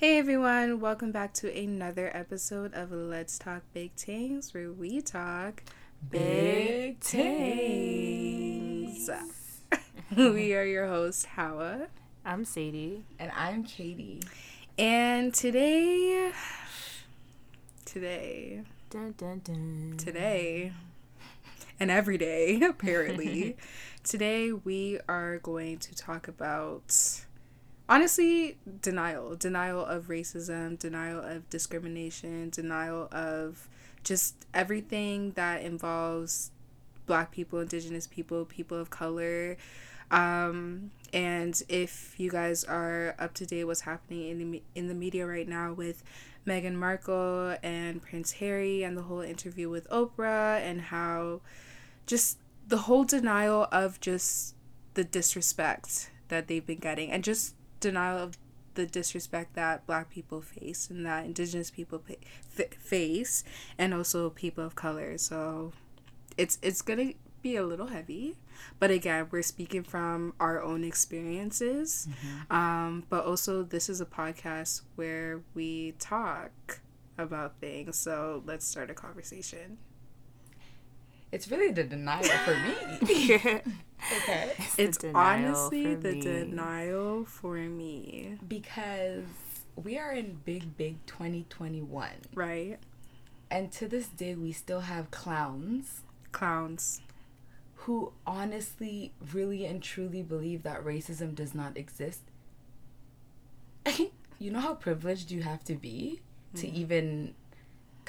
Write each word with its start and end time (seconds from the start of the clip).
Hey 0.00 0.16
everyone, 0.16 0.80
welcome 0.80 1.12
back 1.12 1.34
to 1.34 1.54
another 1.54 2.10
episode 2.16 2.72
of 2.72 2.90
Let's 2.90 3.38
Talk 3.38 3.64
Big 3.74 3.92
Things, 3.96 4.54
where 4.54 4.72
we 4.72 5.02
talk 5.02 5.62
big 6.08 7.00
things. 7.00 8.30
we 10.16 10.54
are 10.54 10.64
your 10.64 10.86
host, 10.86 11.26
Hawa. 11.26 11.88
I'm 12.24 12.46
Sadie. 12.46 13.04
And 13.18 13.30
I'm 13.36 13.62
Katie. 13.62 14.22
And 14.78 15.34
today, 15.34 16.32
today, 17.84 18.62
dun, 18.88 19.14
dun, 19.18 19.42
dun. 19.44 19.96
today, 19.98 20.72
and 21.78 21.90
every 21.90 22.16
day, 22.16 22.58
apparently, 22.62 23.58
today 24.02 24.50
we 24.50 24.98
are 25.10 25.36
going 25.40 25.76
to 25.80 25.94
talk 25.94 26.26
about 26.26 27.20
honestly 27.90 28.56
denial 28.80 29.34
denial 29.34 29.84
of 29.84 30.06
racism 30.06 30.78
denial 30.78 31.20
of 31.20 31.50
discrimination 31.50 32.48
denial 32.48 33.08
of 33.10 33.68
just 34.04 34.46
everything 34.54 35.32
that 35.32 35.60
involves 35.60 36.52
black 37.06 37.32
people 37.32 37.58
indigenous 37.58 38.06
people 38.06 38.44
people 38.44 38.78
of 38.78 38.88
color. 38.88 39.56
Um, 40.12 40.90
and 41.12 41.60
if 41.68 42.14
you 42.18 42.30
guys 42.30 42.64
are 42.64 43.14
up 43.18 43.34
to 43.34 43.46
date 43.46 43.64
what's 43.64 43.82
happening 43.82 44.28
in 44.28 44.52
the 44.52 44.62
in 44.74 44.88
the 44.88 44.94
media 44.94 45.26
right 45.26 45.46
now 45.48 45.72
with 45.72 46.02
Meghan 46.46 46.74
Markle 46.74 47.56
and 47.62 48.00
Prince 48.00 48.32
Harry 48.34 48.84
and 48.84 48.96
the 48.96 49.02
whole 49.02 49.20
interview 49.20 49.68
with 49.68 49.88
Oprah 49.90 50.60
and 50.60 50.80
how 50.80 51.40
just 52.06 52.38
the 52.66 52.78
whole 52.78 53.04
denial 53.04 53.66
of 53.72 54.00
just 54.00 54.54
the 54.94 55.04
disrespect 55.04 56.10
that 56.28 56.46
they've 56.46 56.64
been 56.64 56.78
getting 56.78 57.10
and 57.10 57.22
just 57.24 57.54
denial 57.80 58.18
of 58.18 58.38
the 58.74 58.86
disrespect 58.86 59.54
that 59.54 59.86
black 59.86 60.10
people 60.10 60.40
face 60.40 60.88
and 60.90 61.04
that 61.04 61.24
indigenous 61.24 61.70
people 61.70 61.98
pay, 61.98 62.18
f- 62.56 62.74
face 62.74 63.42
and 63.76 63.92
also 63.92 64.30
people 64.30 64.64
of 64.64 64.74
color. 64.74 65.18
So 65.18 65.72
it's 66.36 66.58
it's 66.62 66.82
gonna 66.82 67.12
be 67.42 67.56
a 67.56 67.62
little 67.62 67.86
heavy 67.86 68.36
but 68.78 68.90
again 68.90 69.26
we're 69.30 69.42
speaking 69.42 69.82
from 69.82 70.34
our 70.38 70.62
own 70.62 70.84
experiences. 70.84 72.06
Mm-hmm. 72.10 72.54
um, 72.54 73.04
but 73.08 73.24
also 73.24 73.62
this 73.62 73.88
is 73.88 74.00
a 74.00 74.06
podcast 74.06 74.82
where 74.96 75.40
we 75.54 75.94
talk 75.98 76.80
about 77.18 77.58
things. 77.60 77.98
So 77.98 78.42
let's 78.46 78.66
start 78.66 78.90
a 78.90 78.94
conversation 78.94 79.78
it's 81.32 81.50
really 81.50 81.72
the 81.72 81.84
denial 81.84 82.24
for 82.24 82.54
me. 82.54 83.60
Okay. 84.22 84.52
It's, 84.78 84.78
it's 84.78 85.04
honestly 85.14 85.94
the 85.94 86.12
me. 86.12 86.20
denial 86.22 87.26
for 87.26 87.56
me. 87.56 88.38
Because 88.48 89.24
we 89.76 89.98
are 89.98 90.12
in 90.12 90.40
big 90.44 90.74
big 90.76 91.04
2021 91.04 92.08
right. 92.34 92.78
And 93.50 93.70
to 93.72 93.86
this 93.86 94.08
day 94.08 94.34
we 94.34 94.52
still 94.52 94.80
have 94.80 95.10
clowns. 95.10 96.00
Clowns. 96.32 97.02
Who 97.74 98.12
honestly 98.26 99.12
really 99.32 99.66
and 99.66 99.82
truly 99.82 100.22
believe 100.22 100.62
that 100.62 100.82
racism 100.82 101.34
does 101.34 101.54
not 101.54 101.76
exist. 101.76 102.22
You 104.42 104.50
know 104.50 104.60
how 104.60 104.72
privileged 104.72 105.30
you 105.30 105.42
have 105.42 105.62
to 105.64 105.74
be 105.74 106.22
mm-hmm. 106.54 106.60
to 106.62 106.70
even 106.74 107.34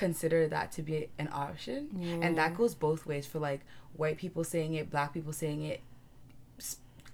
consider 0.01 0.47
that 0.47 0.71
to 0.71 0.81
be 0.81 1.07
an 1.19 1.29
option 1.31 1.87
yeah. 1.95 2.15
and 2.25 2.35
that 2.35 2.57
goes 2.57 2.73
both 2.73 3.05
ways 3.05 3.27
for 3.27 3.37
like 3.37 3.61
white 3.95 4.17
people 4.17 4.43
saying 4.43 4.73
it 4.73 4.89
black 4.89 5.13
people 5.13 5.31
saying 5.31 5.61
it 5.61 5.79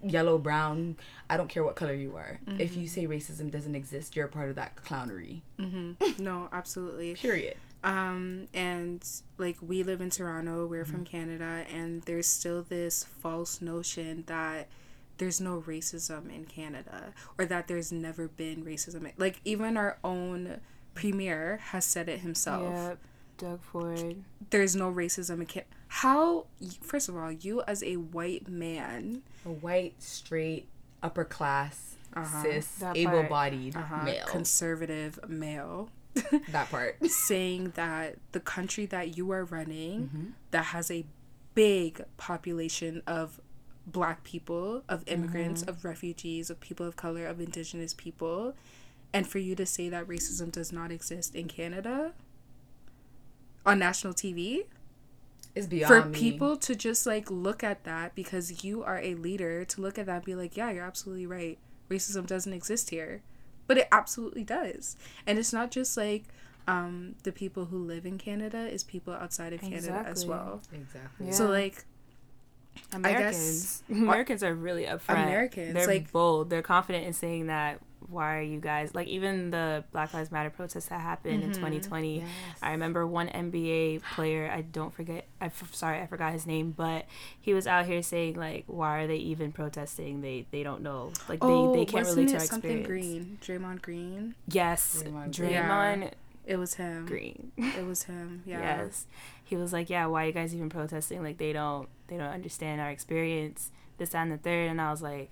yellow 0.01 0.37
brown 0.37 0.95
i 1.29 1.35
don't 1.35 1.49
care 1.49 1.65
what 1.65 1.75
color 1.75 1.93
you 1.93 2.15
are 2.15 2.39
mm-hmm. 2.47 2.61
if 2.61 2.77
you 2.77 2.87
mm-hmm. 2.87 3.01
say 3.01 3.05
racism 3.05 3.51
doesn't 3.51 3.75
exist 3.75 4.15
you're 4.15 4.27
a 4.27 4.29
part 4.29 4.47
of 4.47 4.55
that 4.55 4.73
clownery 4.77 5.41
mm-hmm. 5.59 5.91
no 6.23 6.47
absolutely 6.53 7.13
period 7.15 7.57
um 7.83 8.47
and 8.53 9.05
like 9.37 9.57
we 9.61 9.83
live 9.83 9.99
in 9.99 10.09
toronto 10.09 10.65
we're 10.65 10.83
mm-hmm. 10.83 10.93
from 10.93 11.03
canada 11.03 11.65
and 11.69 12.03
there's 12.03 12.27
still 12.27 12.63
this 12.69 13.03
false 13.03 13.61
notion 13.61 14.23
that 14.27 14.69
there's 15.17 15.41
no 15.41 15.61
racism 15.67 16.33
in 16.33 16.45
canada 16.45 17.11
or 17.37 17.43
that 17.43 17.67
there's 17.67 17.91
never 17.91 18.29
been 18.29 18.63
racism 18.63 19.11
like 19.17 19.41
even 19.43 19.75
our 19.75 19.97
own 20.05 20.61
premier 20.97 21.59
has 21.61 21.85
said 21.85 22.09
it 22.09 22.21
himself. 22.21 22.73
Yep. 22.73 22.97
Doug 23.37 23.61
Ford. 23.61 24.23
There's 24.49 24.75
no 24.75 24.91
racism 24.91 25.39
in 25.39 25.45
Canada. 25.45 25.71
How, 25.89 26.47
first 26.81 27.07
of 27.07 27.15
all, 27.15 27.31
you 27.31 27.61
as 27.67 27.83
a 27.83 27.97
white 27.97 28.47
man, 28.47 29.21
a 29.45 29.49
white, 29.49 30.01
straight, 30.01 30.67
upper 31.03 31.23
class, 31.23 31.95
uh-huh. 32.15 32.41
cis, 32.41 32.83
able 32.95 33.23
bodied 33.23 33.75
uh-huh. 33.75 34.03
male, 34.03 34.25
conservative 34.25 35.19
male. 35.27 35.89
that 36.49 36.69
part. 36.71 36.97
saying 37.05 37.73
that 37.75 38.15
the 38.31 38.39
country 38.39 38.87
that 38.87 39.15
you 39.15 39.31
are 39.31 39.45
running, 39.45 40.01
mm-hmm. 40.01 40.25
that 40.49 40.65
has 40.65 40.89
a 40.89 41.05
big 41.53 42.03
population 42.17 43.03
of 43.05 43.39
black 43.85 44.23
people, 44.23 44.83
of 44.89 45.03
immigrants, 45.07 45.61
mm-hmm. 45.61 45.69
of 45.69 45.85
refugees, 45.85 46.49
of 46.49 46.59
people 46.59 46.87
of 46.87 46.95
color, 46.95 47.27
of 47.27 47.39
indigenous 47.39 47.93
people, 47.93 48.55
and 49.13 49.27
for 49.27 49.39
you 49.39 49.55
to 49.55 49.65
say 49.65 49.89
that 49.89 50.07
racism 50.07 50.51
does 50.51 50.71
not 50.71 50.91
exist 50.91 51.35
in 51.35 51.47
Canada 51.47 52.13
on 53.65 53.79
national 53.79 54.13
TV 54.13 54.65
is 55.55 55.67
beyond 55.67 56.03
for 56.03 56.09
me. 56.09 56.17
people 56.17 56.55
to 56.57 56.75
just 56.75 57.05
like 57.05 57.29
look 57.29 57.63
at 57.63 57.83
that 57.83 58.15
because 58.15 58.63
you 58.63 58.83
are 58.83 58.99
a 58.99 59.15
leader 59.15 59.65
to 59.65 59.81
look 59.81 59.97
at 59.97 60.05
that 60.05 60.17
and 60.17 60.25
be 60.25 60.35
like, 60.35 60.55
yeah, 60.55 60.71
you're 60.71 60.85
absolutely 60.85 61.25
right. 61.25 61.57
Racism 61.89 62.25
doesn't 62.25 62.53
exist 62.53 62.89
here, 62.89 63.21
but 63.65 63.77
it 63.77 63.87
absolutely 63.91 64.43
does, 64.43 64.97
and 65.25 65.39
it's 65.39 65.53
not 65.53 65.71
just 65.71 65.95
like 65.95 66.25
um, 66.67 67.15
the 67.23 67.31
people 67.31 67.65
who 67.65 67.77
live 67.77 68.05
in 68.05 68.17
Canada 68.17 68.67
is 68.67 68.83
people 68.83 69.13
outside 69.13 69.53
of 69.53 69.61
Canada 69.61 69.77
exactly. 69.77 70.11
as 70.11 70.25
well. 70.25 70.61
Exactly. 70.73 71.27
Yeah. 71.27 71.31
So 71.31 71.47
like 71.47 71.85
Americans, 72.93 73.83
Americans 73.89 74.43
are 74.43 74.53
really 74.53 74.83
upfront. 74.83 75.23
Americans, 75.23 75.73
they're 75.73 75.87
like, 75.87 76.11
bold. 76.11 76.49
They're 76.49 76.61
confident 76.61 77.05
in 77.05 77.13
saying 77.13 77.47
that 77.47 77.79
why 78.09 78.37
are 78.37 78.41
you 78.41 78.59
guys 78.59 78.95
like 78.95 79.07
even 79.07 79.51
the 79.51 79.83
Black 79.91 80.13
Lives 80.13 80.31
Matter 80.31 80.49
protests 80.49 80.87
that 80.87 81.01
happened 81.01 81.41
mm-hmm. 81.41 81.51
in 81.51 81.57
2020? 81.57 82.19
Yes. 82.19 82.27
I 82.61 82.71
remember 82.71 83.05
one 83.05 83.27
NBA 83.27 84.01
player. 84.15 84.51
I 84.53 84.61
don't 84.61 84.93
forget. 84.93 85.27
I'm 85.41 85.51
sorry, 85.71 86.01
I 86.01 86.07
forgot 86.07 86.33
his 86.33 86.45
name, 86.45 86.71
but 86.71 87.05
he 87.39 87.53
was 87.53 87.67
out 87.67 87.85
here 87.85 88.01
saying 88.01 88.35
like, 88.35 88.63
why 88.67 88.99
are 88.99 89.07
they 89.07 89.17
even 89.17 89.51
protesting? 89.51 90.21
They 90.21 90.45
they 90.51 90.63
don't 90.63 90.81
know. 90.81 91.11
Like 91.27 91.39
oh, 91.41 91.73
they 91.73 91.79
they 91.79 91.85
can't 91.85 92.05
relate 92.07 92.29
to 92.29 92.35
our 92.35 92.39
something 92.41 92.83
Green, 92.83 93.37
Draymond 93.41 93.81
Green. 93.81 94.35
Yes, 94.47 95.03
Draymond. 95.03 95.31
Draymond 95.31 96.01
yeah. 96.01 96.09
It 96.47 96.57
was 96.57 96.75
him. 96.75 97.05
Green. 97.05 97.51
It 97.57 97.85
was 97.85 98.03
him. 98.03 98.41
Yeah. 98.45 98.59
yes. 98.59 99.05
He 99.43 99.57
was 99.57 99.73
like, 99.73 99.89
yeah, 99.89 100.05
why 100.05 100.23
are 100.23 100.27
you 100.27 100.31
guys 100.31 100.55
even 100.55 100.69
protesting? 100.69 101.21
Like 101.21 101.37
they 101.37 101.51
don't 101.51 101.89
they 102.07 102.17
don't 102.17 102.27
understand 102.33 102.79
our 102.79 102.89
experience. 102.89 103.71
This 103.97 104.15
and 104.15 104.31
the 104.31 104.37
third, 104.37 104.69
and 104.69 104.79
I 104.79 104.91
was 104.91 105.01
like 105.01 105.29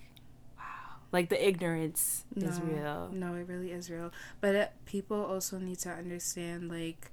like 1.16 1.30
the 1.30 1.48
ignorance 1.48 2.26
no, 2.36 2.46
is 2.46 2.59
real. 2.59 3.09
No, 3.14 3.36
it 3.36 3.48
really 3.48 3.72
is 3.72 3.90
real. 3.90 4.12
But 4.42 4.53
it, 4.53 4.72
people 4.86 5.24
also 5.24 5.58
need 5.58 5.80
to 5.80 5.90
understand 5.90 6.70
like 6.70 7.09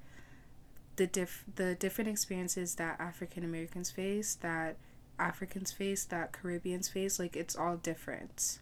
the 0.96 1.06
diff 1.06 1.44
the 1.54 1.76
different 1.76 2.10
experiences 2.10 2.74
that 2.74 2.98
African 2.98 3.44
Americans 3.44 3.92
face, 3.92 4.34
that 4.42 4.76
Africans 5.20 5.70
face, 5.70 6.04
that 6.06 6.32
Caribbeans 6.32 6.88
face. 6.88 7.20
Like 7.20 7.36
it's 7.36 7.54
all 7.54 7.76
different. 7.76 8.58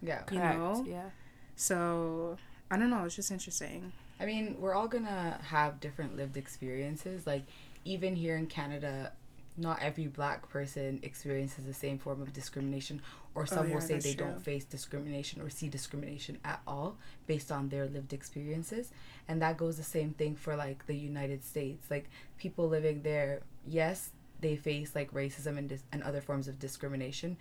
Yeah. 0.00 0.20
You 0.30 0.38
correct. 0.38 0.58
know. 0.58 0.86
Yeah. 0.88 1.10
So 1.56 2.38
I 2.70 2.78
don't 2.78 2.90
know. 2.90 3.04
It's 3.04 3.16
just 3.16 3.32
interesting. 3.32 3.90
I 4.20 4.26
mean, 4.26 4.54
we're 4.60 4.74
all 4.74 4.86
gonna 4.86 5.40
have 5.48 5.80
different 5.80 6.16
lived 6.16 6.36
experiences. 6.36 7.26
Like 7.26 7.42
even 7.84 8.14
here 8.14 8.36
in 8.36 8.46
Canada, 8.46 9.10
not 9.56 9.82
every 9.82 10.06
black 10.06 10.48
person 10.48 11.00
experiences 11.02 11.64
the 11.64 11.74
same 11.74 11.98
form 11.98 12.22
of 12.22 12.32
discrimination 12.32 13.02
or 13.34 13.42
oh, 13.42 13.46
some 13.46 13.66
oh, 13.66 13.68
yeah, 13.68 13.74
will 13.74 13.80
say 13.80 13.98
they 13.98 14.14
true. 14.14 14.26
don't 14.26 14.42
face 14.42 14.64
discrimination 14.64 15.40
or 15.40 15.50
see 15.50 15.68
discrimination 15.68 16.38
at 16.44 16.60
all 16.66 16.96
based 17.26 17.50
on 17.50 17.68
their 17.68 17.86
lived 17.86 18.12
experiences 18.12 18.90
and 19.28 19.40
that 19.42 19.56
goes 19.56 19.76
the 19.76 19.82
same 19.82 20.12
thing 20.12 20.34
for 20.34 20.56
like 20.56 20.86
the 20.86 20.96
united 20.96 21.44
states 21.44 21.90
like 21.90 22.08
people 22.38 22.68
living 22.68 23.02
there 23.02 23.40
yes 23.66 24.10
they 24.40 24.56
face 24.56 24.94
like 24.94 25.12
racism 25.12 25.56
and, 25.58 25.68
dis- 25.68 25.84
and 25.92 26.02
other 26.02 26.20
forms 26.20 26.48
of 26.48 26.58
discrimination 26.58 27.36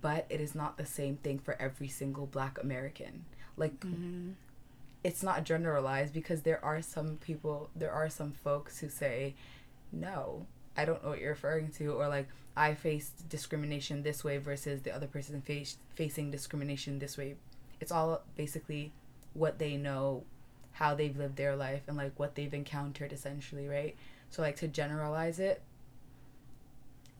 but 0.00 0.26
it 0.30 0.40
is 0.40 0.54
not 0.54 0.76
the 0.76 0.86
same 0.86 1.16
thing 1.16 1.38
for 1.38 1.60
every 1.60 1.88
single 1.88 2.26
black 2.26 2.58
american 2.62 3.24
like 3.56 3.78
mm-hmm. 3.80 4.30
it's 5.04 5.22
not 5.22 5.44
generalized 5.44 6.12
because 6.12 6.42
there 6.42 6.64
are 6.64 6.80
some 6.80 7.16
people 7.16 7.68
there 7.74 7.92
are 7.92 8.08
some 8.08 8.32
folks 8.32 8.78
who 8.78 8.88
say 8.88 9.34
no 9.90 10.46
I 10.76 10.84
don't 10.84 11.02
know 11.02 11.10
what 11.10 11.20
you're 11.20 11.30
referring 11.30 11.70
to, 11.72 11.92
or 11.92 12.08
like 12.08 12.28
I 12.56 12.74
faced 12.74 13.28
discrimination 13.28 14.02
this 14.02 14.24
way 14.24 14.38
versus 14.38 14.82
the 14.82 14.94
other 14.94 15.06
person 15.06 15.40
face, 15.42 15.76
facing 15.94 16.30
discrimination 16.30 16.98
this 16.98 17.16
way. 17.16 17.36
It's 17.80 17.92
all 17.92 18.22
basically 18.36 18.92
what 19.34 19.58
they 19.58 19.76
know, 19.76 20.24
how 20.72 20.94
they've 20.94 21.16
lived 21.16 21.36
their 21.36 21.56
life, 21.56 21.82
and 21.88 21.96
like 21.96 22.18
what 22.18 22.34
they've 22.34 22.52
encountered 22.52 23.12
essentially, 23.12 23.68
right? 23.68 23.96
So 24.30 24.42
like 24.42 24.56
to 24.56 24.68
generalize 24.68 25.38
it, 25.38 25.62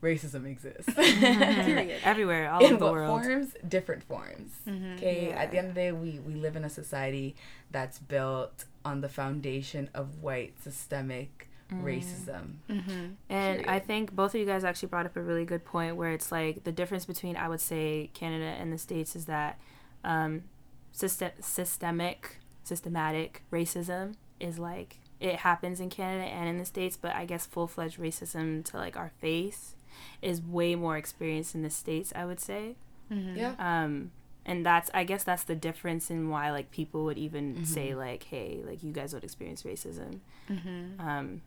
racism 0.02 0.46
exists. 0.46 0.92
Everywhere, 2.04 2.50
all 2.50 2.64
in 2.64 2.74
over 2.74 2.84
the 2.84 2.92
world. 2.92 3.22
forms? 3.24 3.54
Different 3.66 4.02
forms. 4.02 4.52
Mm-hmm. 4.66 4.94
Okay. 4.94 5.28
Yeah. 5.28 5.36
At 5.36 5.50
the 5.50 5.58
end 5.58 5.68
of 5.68 5.74
the 5.74 5.80
day, 5.80 5.92
we 5.92 6.18
we 6.18 6.34
live 6.34 6.56
in 6.56 6.64
a 6.64 6.70
society 6.70 7.36
that's 7.70 7.98
built 7.98 8.64
on 8.84 9.00
the 9.00 9.08
foundation 9.08 9.88
of 9.94 10.22
white 10.22 10.60
systemic 10.62 11.48
mm. 11.72 11.82
racism. 11.82 12.56
Mm-hmm. 12.68 13.06
And 13.28 13.66
I 13.66 13.78
think 13.78 14.14
both 14.14 14.34
of 14.34 14.40
you 14.40 14.46
guys 14.46 14.64
actually 14.64 14.88
brought 14.88 15.06
up 15.06 15.16
a 15.16 15.22
really 15.22 15.44
good 15.44 15.64
point 15.64 15.96
where 15.96 16.12
it's 16.12 16.32
like 16.32 16.64
the 16.64 16.72
difference 16.72 17.04
between 17.04 17.36
I 17.36 17.48
would 17.48 17.60
say 17.60 18.10
Canada 18.14 18.44
and 18.44 18.72
the 18.72 18.78
states 18.78 19.16
is 19.16 19.26
that 19.26 19.58
um, 20.04 20.44
system 20.92 21.30
systemic 21.40 22.38
systematic 22.64 23.42
racism 23.52 24.14
is 24.38 24.58
like 24.58 24.98
it 25.20 25.36
happens 25.36 25.78
in 25.78 25.88
Canada 25.88 26.24
and 26.24 26.48
in 26.48 26.58
the 26.58 26.64
States, 26.64 26.98
but 27.00 27.14
I 27.14 27.24
guess 27.24 27.46
full 27.46 27.68
fledged 27.68 27.98
racism 27.98 28.64
to 28.66 28.76
like 28.76 28.96
our 28.96 29.12
face 29.20 29.76
is 30.20 30.42
way 30.42 30.74
more 30.74 30.96
experienced 30.96 31.54
in 31.54 31.62
the 31.62 31.70
States, 31.70 32.12
I 32.16 32.24
would 32.24 32.40
say. 32.40 32.74
Mm-hmm. 33.10 33.36
Yeah. 33.36 33.54
Um, 33.58 34.10
and 34.44 34.66
that's 34.66 34.90
I 34.92 35.04
guess 35.04 35.22
that's 35.22 35.44
the 35.44 35.54
difference 35.54 36.10
in 36.10 36.28
why 36.28 36.50
like 36.50 36.72
people 36.72 37.04
would 37.04 37.18
even 37.18 37.54
mm-hmm. 37.54 37.64
say 37.64 37.94
like, 37.94 38.24
hey, 38.24 38.60
like 38.66 38.82
you 38.82 38.92
guys 38.92 39.14
would 39.14 39.22
experience 39.22 39.62
racism. 39.62 40.18
Mm-hmm. 40.50 41.00
Um, 41.00 41.42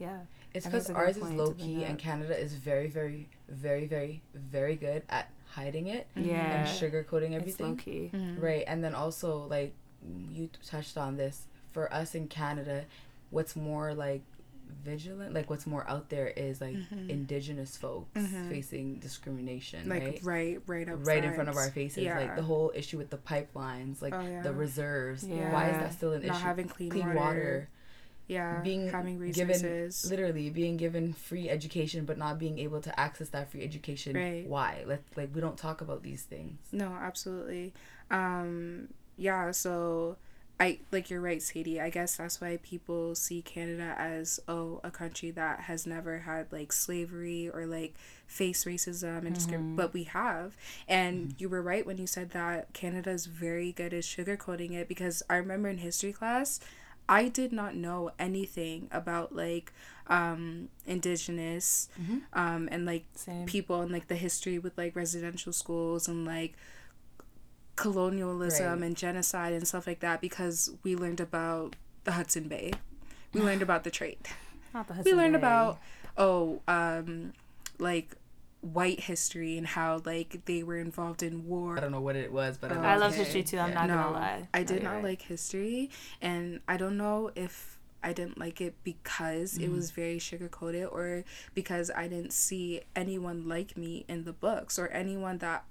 yeah. 0.00 0.18
It's 0.52 0.66
because 0.66 0.90
ours 0.90 1.16
is 1.16 1.30
low 1.30 1.52
key 1.52 1.84
and 1.84 1.98
Canada 1.98 2.36
is 2.36 2.54
very, 2.54 2.88
very, 2.88 3.28
very, 3.48 3.86
very, 3.86 4.22
very 4.34 4.74
good 4.74 5.02
at 5.08 5.30
hiding 5.46 5.86
it. 5.86 6.08
Yeah. 6.16 6.66
And 6.66 6.68
sugarcoating 6.68 7.34
everything. 7.34 7.44
It's 7.48 7.60
low 7.60 7.74
key. 7.74 8.10
Mm-hmm. 8.12 8.40
Right. 8.40 8.64
And 8.66 8.82
then 8.82 8.94
also 8.94 9.46
like 9.48 9.74
you 10.32 10.50
touched 10.66 10.96
on 10.96 11.16
this 11.16 11.46
for 11.70 11.92
us 11.92 12.16
in 12.16 12.26
Canada, 12.26 12.84
what's 13.30 13.54
more 13.54 13.94
like 13.94 14.22
vigilant 14.84 15.34
like 15.34 15.50
what's 15.50 15.66
more 15.66 15.84
out 15.90 16.08
there 16.10 16.28
is 16.28 16.60
like 16.60 16.76
mm-hmm. 16.76 17.10
indigenous 17.10 17.76
folks 17.76 18.18
mm-hmm. 18.18 18.48
facing 18.48 18.94
discrimination 19.00 19.88
like 19.88 20.20
right 20.22 20.62
right 20.66 20.88
right 20.88 21.06
right 21.06 21.24
in 21.24 21.34
front 21.34 21.48
of 21.48 21.56
our 21.56 21.70
faces 21.70 22.04
yeah. 22.04 22.18
like 22.18 22.36
the 22.36 22.42
whole 22.42 22.70
issue 22.74 22.96
with 22.96 23.10
the 23.10 23.16
pipelines 23.16 24.00
like 24.00 24.14
oh, 24.14 24.20
yeah. 24.20 24.42
the 24.42 24.52
reserves 24.52 25.26
yeah. 25.26 25.52
why 25.52 25.68
is 25.68 25.76
that 25.76 25.92
still 25.92 26.12
an 26.12 26.20
issue? 26.20 26.28
Not 26.28 26.36
issue 26.36 26.44
having 26.44 26.68
clean, 26.68 26.90
clean 26.90 27.06
water. 27.06 27.18
water. 27.18 27.68
Yeah 28.30 28.60
being 28.60 28.88
having 28.88 29.18
resources. 29.18 30.02
given 30.02 30.16
literally 30.16 30.50
being 30.50 30.76
given 30.76 31.12
free 31.12 31.50
education 31.50 32.04
but 32.04 32.16
not 32.16 32.38
being 32.38 32.58
able 32.60 32.80
to 32.80 32.98
access 32.98 33.28
that 33.30 33.50
free 33.50 33.62
education 33.62 34.14
right. 34.14 34.46
why 34.46 34.84
let 34.86 35.02
like 35.16 35.34
we 35.34 35.40
don't 35.40 35.58
talk 35.58 35.80
about 35.80 36.04
these 36.04 36.22
things 36.22 36.56
no 36.70 36.96
absolutely 37.00 37.72
um 38.10 38.86
yeah 39.16 39.50
so 39.50 40.16
I 40.60 40.78
like 40.92 41.08
you're 41.08 41.22
right, 41.22 41.40
Sadie. 41.40 41.80
I 41.80 41.88
guess 41.88 42.18
that's 42.18 42.38
why 42.38 42.58
people 42.62 43.14
see 43.14 43.40
Canada 43.40 43.94
as 43.96 44.38
oh 44.46 44.78
a 44.84 44.90
country 44.90 45.30
that 45.30 45.60
has 45.60 45.86
never 45.86 46.18
had 46.18 46.52
like 46.52 46.70
slavery 46.70 47.48
or 47.48 47.64
like 47.64 47.94
face 48.26 48.64
racism 48.64 49.24
and 49.24 49.36
mm-hmm. 49.36 49.74
but 49.74 49.94
we 49.94 50.04
have. 50.04 50.58
And 50.86 51.28
mm-hmm. 51.28 51.36
you 51.38 51.48
were 51.48 51.62
right 51.62 51.86
when 51.86 51.96
you 51.96 52.06
said 52.06 52.32
that 52.32 52.74
Canada 52.74 53.10
is 53.10 53.24
very 53.24 53.72
good 53.72 53.94
at 53.94 54.02
sugarcoating 54.02 54.72
it 54.72 54.86
because 54.86 55.22
I 55.30 55.36
remember 55.36 55.70
in 55.70 55.78
history 55.78 56.12
class 56.12 56.60
I 57.10 57.26
did 57.28 57.52
not 57.52 57.74
know 57.74 58.12
anything 58.18 58.88
about 58.92 59.34
like 59.34 59.72
um 60.06 60.68
indigenous 60.86 61.88
mm-hmm. 62.00 62.18
um 62.32 62.68
and 62.72 62.84
like 62.86 63.04
Same. 63.14 63.46
people 63.46 63.80
and 63.80 63.92
like 63.92 64.08
the 64.08 64.16
history 64.16 64.58
with 64.58 64.78
like 64.78 64.96
residential 64.96 65.52
schools 65.52 66.08
and 66.08 66.24
like 66.24 66.54
colonialism 67.74 68.66
right. 68.66 68.86
and 68.86 68.96
genocide 68.96 69.52
and 69.52 69.66
stuff 69.66 69.86
like 69.86 70.00
that 70.00 70.20
because 70.20 70.70
we 70.84 70.94
learned 70.94 71.20
about 71.20 71.76
the 72.04 72.12
Hudson 72.12 72.46
Bay. 72.48 72.72
We 73.32 73.40
learned 73.48 73.62
about 73.62 73.84
the 73.84 73.90
trade. 73.90 74.18
Not 74.72 74.86
the 74.86 74.94
Hudson 74.94 75.12
We 75.12 75.20
learned 75.20 75.32
Bay. 75.32 75.38
about 75.38 75.80
oh 76.16 76.60
um 76.68 77.32
like 77.78 78.16
white 78.60 79.00
history 79.00 79.56
and 79.56 79.66
how 79.66 80.02
like 80.04 80.44
they 80.44 80.62
were 80.62 80.78
involved 80.78 81.22
in 81.22 81.46
war. 81.46 81.76
I 81.76 81.80
don't 81.80 81.92
know 81.92 82.00
what 82.00 82.16
it 82.16 82.32
was, 82.32 82.58
but 82.58 82.72
I, 82.72 82.94
I 82.94 82.96
love 82.96 83.14
history 83.14 83.42
too. 83.42 83.58
I'm 83.58 83.70
yeah. 83.70 83.74
not 83.74 83.88
no, 83.88 83.94
gonna 83.96 84.12
lie. 84.12 84.48
I 84.52 84.62
did 84.62 84.82
not 84.82 84.96
right. 84.96 85.04
like 85.04 85.22
history, 85.22 85.90
and 86.20 86.60
I 86.68 86.76
don't 86.76 86.96
know 86.96 87.30
if 87.34 87.78
I 88.02 88.12
didn't 88.12 88.38
like 88.38 88.60
it 88.60 88.74
because 88.84 89.58
mm. 89.58 89.64
it 89.64 89.70
was 89.70 89.90
very 89.90 90.18
sugar 90.18 90.48
coated 90.48 90.86
or 90.86 91.24
because 91.54 91.90
I 91.94 92.08
didn't 92.08 92.32
see 92.32 92.82
anyone 92.94 93.48
like 93.48 93.76
me 93.76 94.04
in 94.08 94.24
the 94.24 94.32
books 94.32 94.78
or 94.78 94.88
anyone 94.88 95.38
that 95.38 95.64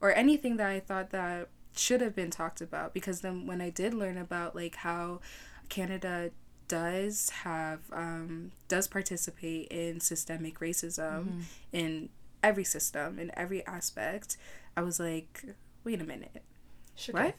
or 0.00 0.14
anything 0.14 0.56
that 0.56 0.68
I 0.68 0.80
thought 0.80 1.10
that 1.10 1.48
should 1.74 2.00
have 2.00 2.14
been 2.14 2.30
talked 2.30 2.60
about 2.60 2.94
because 2.94 3.20
then 3.20 3.46
when 3.46 3.60
I 3.60 3.70
did 3.70 3.92
learn 3.92 4.16
about 4.16 4.54
like 4.54 4.76
how 4.76 5.20
Canada 5.68 6.30
does 6.68 7.30
have 7.30 7.80
um, 7.92 8.52
does 8.68 8.88
participate 8.88 9.68
in 9.68 10.00
systemic 10.00 10.58
racism 10.60 11.24
mm-hmm. 11.24 11.40
in 11.72 12.08
every 12.42 12.64
system 12.64 13.18
in 13.18 13.30
every 13.36 13.64
aspect 13.66 14.36
I 14.76 14.82
was 14.82 15.00
like 15.00 15.44
wait 15.84 16.00
a 16.00 16.04
minute. 16.04 16.42
Shook 16.96 17.14
what? 17.14 17.34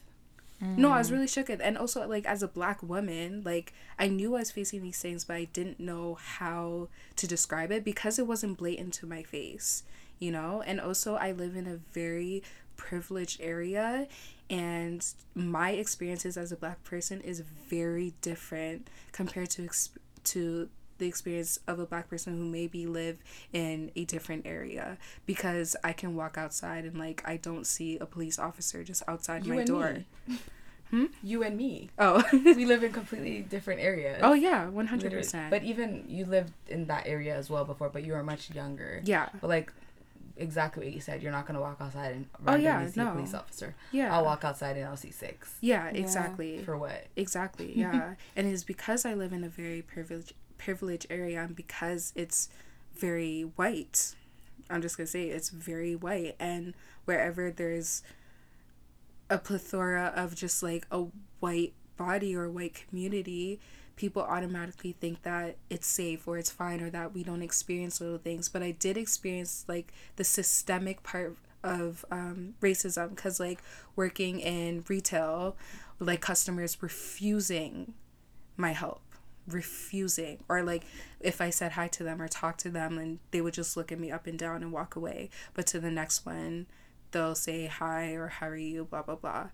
mm. 0.63 0.77
no 0.77 0.91
I 0.91 0.99
was 0.99 1.11
really 1.11 1.27
shook 1.27 1.49
and 1.49 1.77
also 1.77 2.07
like 2.07 2.25
as 2.25 2.43
a 2.43 2.47
black 2.47 2.81
woman 2.81 3.43
like 3.45 3.73
I 3.99 4.07
knew 4.07 4.35
I 4.35 4.39
was 4.39 4.51
facing 4.51 4.81
these 4.81 4.99
things 4.99 5.25
but 5.25 5.35
I 5.35 5.45
didn't 5.45 5.79
know 5.79 6.15
how 6.15 6.89
to 7.15 7.27
describe 7.27 7.71
it 7.71 7.83
because 7.83 8.19
it 8.19 8.27
wasn't 8.27 8.57
blatant 8.57 8.93
to 8.95 9.05
my 9.05 9.23
face 9.23 9.83
you 10.19 10.31
know? 10.31 10.63
And 10.65 10.79
also 10.79 11.15
i 11.15 11.31
live 11.31 11.55
in 11.55 11.67
a 11.67 11.77
very 11.93 12.43
privileged 12.75 13.41
area 13.41 14.07
and 14.49 15.05
my 15.35 15.71
experiences 15.71 16.37
as 16.37 16.51
a 16.51 16.55
black 16.55 16.83
person 16.83 17.21
is 17.21 17.41
very 17.41 18.13
different 18.21 18.87
compared 19.11 19.49
to 19.51 19.63
exp- 19.63 19.97
to 20.23 20.69
the 20.97 21.07
experience 21.07 21.59
of 21.67 21.79
a 21.79 21.85
black 21.85 22.09
person 22.09 22.37
who 22.37 22.45
maybe 22.45 22.85
live 22.85 23.17
in 23.53 23.91
a 23.95 24.05
different 24.05 24.45
area 24.45 24.97
because 25.25 25.75
I 25.83 25.93
can 25.93 26.15
walk 26.15 26.37
outside 26.37 26.85
and 26.85 26.97
like 26.97 27.21
I 27.25 27.37
don't 27.37 27.65
see 27.65 27.97
a 27.97 28.05
police 28.05 28.39
officer 28.39 28.83
just 28.83 29.03
outside 29.07 29.45
you 29.45 29.53
my 29.53 29.63
door. 29.63 30.03
Hmm? 30.89 31.07
You 31.21 31.43
and 31.43 31.57
me. 31.57 31.89
Oh, 31.99 32.23
we 32.31 32.63
live 32.63 32.81
in 32.81 32.93
completely 32.93 33.41
different 33.41 33.81
areas. 33.81 34.21
Oh 34.23 34.33
yeah, 34.33 34.67
one 34.69 34.87
hundred 34.87 35.11
percent. 35.11 35.49
But 35.49 35.63
even 35.63 36.05
you 36.07 36.23
lived 36.23 36.53
in 36.69 36.85
that 36.85 37.05
area 37.05 37.35
as 37.35 37.49
well 37.49 37.65
before, 37.65 37.89
but 37.89 38.05
you 38.05 38.13
were 38.13 38.23
much 38.23 38.51
younger. 38.51 39.01
Yeah. 39.03 39.27
But 39.41 39.49
like 39.49 39.73
exactly 40.37 40.85
what 40.85 40.93
you 40.93 41.01
said. 41.01 41.21
You're 41.21 41.31
not 41.31 41.45
gonna 41.45 41.61
walk 41.61 41.77
outside 41.81 42.13
and 42.13 42.25
randomly 42.39 42.67
oh, 42.67 42.79
yeah, 42.81 42.89
see 42.89 42.99
no. 42.99 43.09
a 43.09 43.11
police 43.11 43.33
officer. 43.33 43.75
Yeah, 43.91 44.15
I'll 44.15 44.23
walk 44.23 44.43
outside 44.43 44.77
and 44.77 44.85
I'll 44.85 44.97
see 44.97 45.11
six. 45.11 45.55
Yeah, 45.61 45.87
exactly. 45.87 46.57
Yeah. 46.57 46.63
For 46.63 46.77
what? 46.77 47.07
Exactly. 47.15 47.73
Yeah, 47.77 48.15
and 48.35 48.47
it's 48.47 48.63
because 48.63 49.05
I 49.05 49.13
live 49.13 49.33
in 49.33 49.43
a 49.43 49.49
very 49.49 49.81
privileged 49.81 50.33
privileged 50.57 51.07
area 51.09 51.41
and 51.41 51.55
because 51.55 52.13
it's 52.15 52.49
very 52.95 53.41
white. 53.41 54.15
I'm 54.69 54.81
just 54.81 54.97
gonna 54.97 55.07
say 55.07 55.29
it's 55.29 55.49
very 55.49 55.95
white, 55.95 56.35
and 56.39 56.73
wherever 57.05 57.51
there's 57.51 58.03
a 59.29 59.37
plethora 59.37 60.11
of 60.15 60.35
just 60.35 60.63
like 60.63 60.85
a 60.91 61.05
white 61.39 61.73
body 61.95 62.35
or 62.35 62.49
white 62.49 62.73
community, 62.87 63.59
people 63.95 64.21
automatically 64.21 64.93
think 64.99 65.23
that 65.23 65.57
it's 65.69 65.87
safe 65.87 66.27
or 66.27 66.37
it's 66.37 66.51
fine 66.51 66.81
or 66.81 66.89
that 66.89 67.13
we 67.13 67.23
don't 67.23 67.41
experience 67.41 67.99
little 67.99 68.17
things. 68.17 68.47
But 68.49 68.61
I 68.61 68.71
did 68.71 68.97
experience 68.97 69.65
like 69.67 69.93
the 70.15 70.23
systemic 70.23 71.03
part 71.03 71.35
of 71.63 72.05
um, 72.11 72.53
racism 72.61 73.09
because 73.09 73.39
like 73.39 73.61
working 73.95 74.39
in 74.39 74.85
retail, 74.87 75.55
like 75.99 76.21
customers 76.21 76.77
refusing 76.81 77.93
my 78.55 78.71
help 78.71 79.01
refusing 79.47 80.43
or 80.49 80.61
like 80.61 80.83
if 81.19 81.39
i 81.39 81.49
said 81.49 81.71
hi 81.73 81.87
to 81.87 82.03
them 82.03 82.21
or 82.21 82.27
talk 82.27 82.57
to 82.57 82.69
them 82.69 82.97
and 82.97 83.19
they 83.31 83.41
would 83.41 83.53
just 83.53 83.77
look 83.77 83.91
at 83.91 83.99
me 83.99 84.11
up 84.11 84.27
and 84.27 84.37
down 84.37 84.61
and 84.61 84.71
walk 84.71 84.95
away. 84.95 85.29
But 85.53 85.67
to 85.67 85.79
the 85.79 85.91
next 85.91 86.25
one 86.25 86.67
they'll 87.11 87.35
say 87.35 87.67
hi 87.67 88.11
or 88.11 88.27
how 88.27 88.47
are 88.47 88.55
you 88.55 88.85
blah 88.85 89.01
blah 89.01 89.15
blah. 89.15 89.47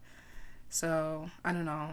So 0.69 1.29
i 1.45 1.53
don't 1.53 1.65
know. 1.65 1.89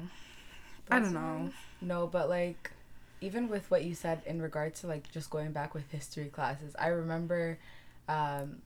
I 0.90 0.99
don't 0.99 1.14
know. 1.14 1.50
No, 1.80 2.07
but 2.07 2.28
like 2.28 2.73
even 3.21 3.49
with 3.49 3.71
what 3.71 3.85
you 3.85 3.95
said 3.95 4.23
in 4.26 4.40
regard 4.40 4.75
to 4.76 4.87
like 4.87 5.11
just 5.12 5.30
going 5.30 5.52
back 5.52 5.75
with 5.75 5.90
history 5.90 6.26
classes, 6.26 6.75
I 6.78 6.88
remember 6.88 7.59
um 8.09 8.62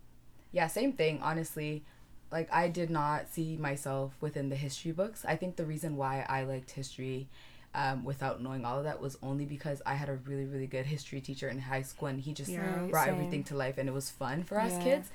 yeah, 0.52 0.68
same 0.68 0.92
thing, 0.92 1.20
honestly. 1.20 1.82
Like 2.30 2.48
I 2.52 2.68
did 2.68 2.88
not 2.88 3.28
see 3.28 3.56
myself 3.56 4.14
within 4.20 4.48
the 4.48 4.56
history 4.56 4.92
books. 4.92 5.24
I 5.26 5.36
think 5.36 5.56
the 5.56 5.66
reason 5.66 5.96
why 5.96 6.24
I 6.28 6.44
liked 6.44 6.70
history 6.70 7.28
um, 7.74 8.04
without 8.04 8.40
knowing 8.40 8.64
all 8.64 8.78
of 8.78 8.84
that 8.84 9.00
was 9.00 9.18
only 9.22 9.44
because 9.44 9.82
I 9.84 9.94
had 9.94 10.08
a 10.08 10.14
really, 10.14 10.44
really 10.44 10.66
good 10.66 10.86
history 10.86 11.20
teacher 11.20 11.48
in 11.48 11.58
high 11.58 11.82
school 11.82 12.08
and 12.08 12.20
he 12.20 12.32
just 12.32 12.50
yeah, 12.50 12.86
brought 12.88 13.06
same. 13.06 13.14
everything 13.14 13.44
to 13.44 13.56
life 13.56 13.78
and 13.78 13.88
it 13.88 13.92
was 13.92 14.10
fun 14.10 14.44
for 14.44 14.60
us 14.60 14.72
yeah. 14.72 14.84
kids. 14.84 15.10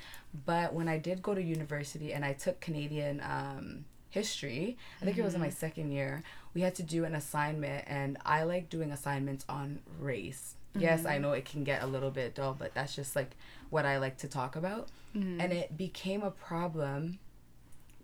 But 0.46 0.74
when 0.74 0.88
I 0.89 0.98
did 0.98 1.22
go 1.22 1.34
to 1.34 1.42
university 1.42 2.13
and 2.13 2.25
I 2.25 2.34
took 2.34 2.60
Canadian 2.60 3.22
um, 3.22 3.86
history, 4.10 4.78
I 5.01 5.06
think 5.06 5.16
mm-hmm. 5.16 5.22
it 5.22 5.25
was 5.25 5.34
in 5.36 5.42
my 5.42 5.48
mm-hmm. 5.48 5.56
second 5.56 5.92
year, 5.92 6.22
we 6.54 6.62
had 6.62 6.75
to 6.75 6.84
do 6.84 7.06
an 7.06 7.16
assignment 7.16 7.86
and 7.88 8.18
I 8.25 8.44
like 8.44 8.70
doing 8.70 8.92
assignments 8.92 9.46
on 9.48 9.80
race. 9.98 10.56
Mm-hmm. 10.74 10.82
Yes, 10.82 11.06
I 11.06 11.13
mm-hmm. 11.13 11.22
know 11.24 11.32
it 11.32 11.46
can 11.46 11.63
get 11.63 11.82
a 11.82 11.88
little 11.88 12.12
bit 12.12 12.36
dull, 12.36 12.56
but 12.60 12.74
that's 12.74 12.94
just 12.94 13.16
like 13.16 13.32
what 13.70 13.86
I 13.86 14.00
like 14.00 14.18
to 14.18 14.28
talk 14.28 14.58
about. 14.58 14.89
Mm-hmm. 15.16 15.39
And 15.39 15.54
it 15.54 15.78
became 15.78 16.24
a 16.24 16.32
problem 16.32 17.20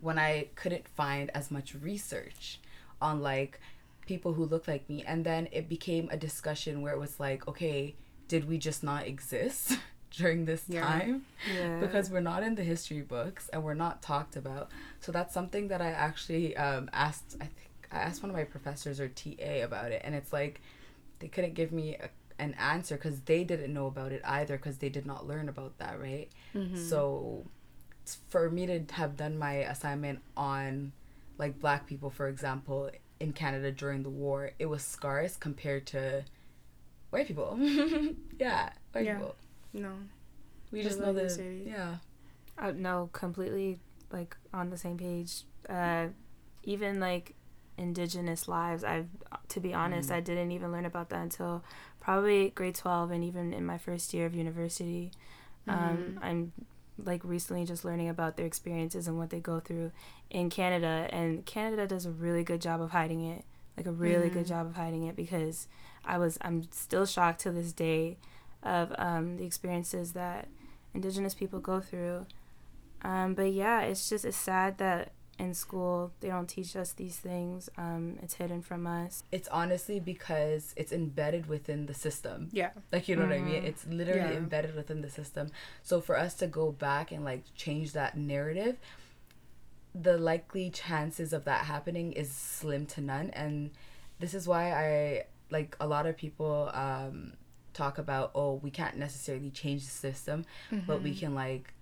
when 0.00 0.18
I 0.18 0.48
couldn't 0.54 0.88
find 0.88 1.30
as 1.34 1.50
much 1.50 1.74
research 1.74 2.58
on 3.00 3.20
like 3.20 3.60
people 4.06 4.32
who 4.32 4.44
look 4.44 4.66
like 4.66 4.88
me. 4.88 5.04
And 5.06 5.24
then 5.24 5.48
it 5.52 5.68
became 5.68 6.08
a 6.10 6.16
discussion 6.16 6.82
where 6.82 6.92
it 6.92 6.98
was 6.98 7.20
like, 7.20 7.46
okay, 7.48 7.94
did 8.28 8.48
we 8.48 8.58
just 8.58 8.82
not 8.82 9.06
exist? 9.06 9.78
during 10.16 10.46
this 10.46 10.64
yeah. 10.68 10.80
time 10.80 11.26
yeah. 11.54 11.78
because 11.78 12.10
we're 12.10 12.20
not 12.20 12.42
in 12.42 12.54
the 12.54 12.62
history 12.62 13.02
books 13.02 13.50
and 13.52 13.62
we're 13.62 13.74
not 13.74 14.02
talked 14.02 14.36
about. 14.36 14.70
So 15.00 15.12
that's 15.12 15.34
something 15.34 15.68
that 15.68 15.82
I 15.82 15.90
actually 15.90 16.56
um, 16.56 16.88
asked. 16.92 17.36
I 17.40 17.44
think 17.44 17.88
I 17.92 17.98
asked 17.98 18.22
one 18.22 18.30
of 18.30 18.36
my 18.36 18.44
professors 18.44 18.98
or 18.98 19.08
TA 19.08 19.62
about 19.62 19.92
it, 19.92 20.02
and 20.04 20.14
it's 20.14 20.32
like 20.32 20.60
they 21.18 21.28
couldn't 21.28 21.54
give 21.54 21.70
me 21.70 21.96
a, 21.96 22.08
an 22.38 22.54
answer 22.54 22.96
because 22.96 23.20
they 23.22 23.44
didn't 23.44 23.72
know 23.72 23.86
about 23.86 24.12
it 24.12 24.22
either 24.24 24.56
because 24.56 24.78
they 24.78 24.88
did 24.88 25.06
not 25.06 25.26
learn 25.26 25.48
about 25.48 25.78
that, 25.78 26.00
right? 26.00 26.28
Mm-hmm. 26.54 26.76
So 26.76 27.44
for 28.28 28.50
me 28.50 28.66
to 28.66 28.84
have 28.92 29.16
done 29.16 29.38
my 29.38 29.54
assignment 29.54 30.20
on 30.36 30.92
like 31.38 31.58
black 31.58 31.86
people, 31.86 32.10
for 32.10 32.28
example, 32.28 32.90
in 33.20 33.32
Canada 33.32 33.72
during 33.72 34.02
the 34.02 34.10
war, 34.10 34.50
it 34.58 34.66
was 34.66 34.82
scarce 34.82 35.36
compared 35.36 35.86
to 35.88 36.24
white 37.10 37.26
people. 37.26 37.56
yeah, 38.38 38.70
white 38.92 39.04
yeah. 39.04 39.14
people. 39.14 39.34
No. 39.72 39.92
We 40.70 40.82
just 40.82 40.98
know 40.98 41.12
that. 41.12 41.62
Yeah. 41.64 41.96
Uh, 42.58 42.72
no, 42.72 43.08
completely 43.12 43.78
like 44.10 44.36
on 44.52 44.70
the 44.70 44.76
same 44.76 44.98
page. 44.98 45.44
Uh, 45.68 46.08
even 46.64 47.00
like 47.00 47.34
indigenous 47.78 48.48
lives, 48.48 48.84
I've 48.84 49.08
to 49.48 49.60
be 49.60 49.74
honest, 49.74 50.10
mm. 50.10 50.14
I 50.14 50.20
didn't 50.20 50.50
even 50.52 50.72
learn 50.72 50.84
about 50.84 51.10
that 51.10 51.22
until 51.22 51.64
probably 52.00 52.50
grade 52.50 52.74
twelve, 52.74 53.10
and 53.10 53.22
even 53.22 53.52
in 53.52 53.64
my 53.64 53.78
first 53.78 54.12
year 54.14 54.26
of 54.26 54.34
university. 54.34 55.12
Um, 55.68 55.78
mm-hmm. 55.78 56.18
Um, 56.18 56.18
I'm 56.22 56.52
like 57.02 57.22
recently 57.24 57.64
just 57.64 57.84
learning 57.84 58.08
about 58.08 58.36
their 58.36 58.46
experiences 58.46 59.06
and 59.06 59.18
what 59.18 59.30
they 59.30 59.40
go 59.40 59.60
through 59.60 59.92
in 60.30 60.48
Canada 60.50 61.08
and 61.10 61.44
Canada 61.44 61.86
does 61.86 62.06
a 62.06 62.10
really 62.10 62.42
good 62.42 62.60
job 62.60 62.80
of 62.80 62.90
hiding 62.90 63.24
it 63.24 63.44
like 63.76 63.86
a 63.86 63.92
really 63.92 64.26
mm-hmm. 64.26 64.38
good 64.38 64.46
job 64.46 64.66
of 64.66 64.76
hiding 64.76 65.06
it 65.06 65.16
because 65.16 65.68
I 66.04 66.18
was 66.18 66.38
I'm 66.40 66.70
still 66.72 67.06
shocked 67.06 67.40
to 67.40 67.52
this 67.52 67.72
day 67.72 68.16
of 68.62 68.94
um, 68.98 69.36
the 69.36 69.44
experiences 69.44 70.12
that 70.12 70.48
indigenous 70.94 71.34
people 71.34 71.60
go 71.60 71.80
through 71.80 72.26
um, 73.02 73.34
but 73.34 73.52
yeah 73.52 73.80
it's 73.82 74.08
just 74.08 74.24
it's 74.24 74.36
sad 74.36 74.78
that 74.78 75.12
in 75.38 75.54
school 75.54 76.12
they 76.20 76.28
don't 76.28 76.48
teach 76.48 76.74
us 76.76 76.92
these 76.92 77.16
things 77.16 77.68
um, 77.76 78.18
it's 78.22 78.34
hidden 78.34 78.62
from 78.62 78.86
us 78.86 79.22
it's 79.30 79.48
honestly 79.48 80.00
because 80.00 80.72
it's 80.76 80.92
embedded 80.92 81.46
within 81.46 81.86
the 81.86 81.94
system 81.94 82.48
yeah 82.52 82.70
like 82.92 83.08
you 83.08 83.16
know 83.16 83.22
mm-hmm. 83.22 83.30
what 83.30 83.38
i 83.38 83.42
mean 83.42 83.56
mm-hmm. 83.56 83.66
it's 83.66 83.86
literally 83.86 84.32
yeah. 84.32 84.38
embedded 84.38 84.74
within 84.74 85.02
the 85.02 85.10
system 85.10 85.48
so 85.82 86.00
for 86.00 86.18
us 86.18 86.34
to 86.34 86.46
go 86.46 86.72
back 86.72 87.12
and 87.12 87.24
like 87.24 87.44
change 87.54 87.92
that 87.92 88.16
narrative 88.16 88.76
the 89.94 90.18
likely 90.18 90.70
chances 90.70 91.32
of 91.32 91.44
that 91.44 91.64
happening 91.64 92.12
is 92.12 92.30
slim 92.30 92.86
to 92.86 93.00
none 93.00 93.30
and 93.30 93.70
this 94.18 94.34
is 94.34 94.46
why 94.46 94.72
i 94.72 95.24
like 95.50 95.76
a 95.80 95.86
lot 95.86 96.06
of 96.06 96.16
people 96.16 96.70
um 96.74 97.32
talk 97.72 97.98
about 97.98 98.30
oh 98.34 98.54
we 98.54 98.70
can't 98.70 98.96
necessarily 98.96 99.50
change 99.50 99.84
the 99.84 99.90
system 99.90 100.44
mm-hmm. 100.70 100.86
but 100.86 101.02
we 101.02 101.10
mm-hmm. 101.10 101.20
can 101.20 101.34
like 101.34 101.74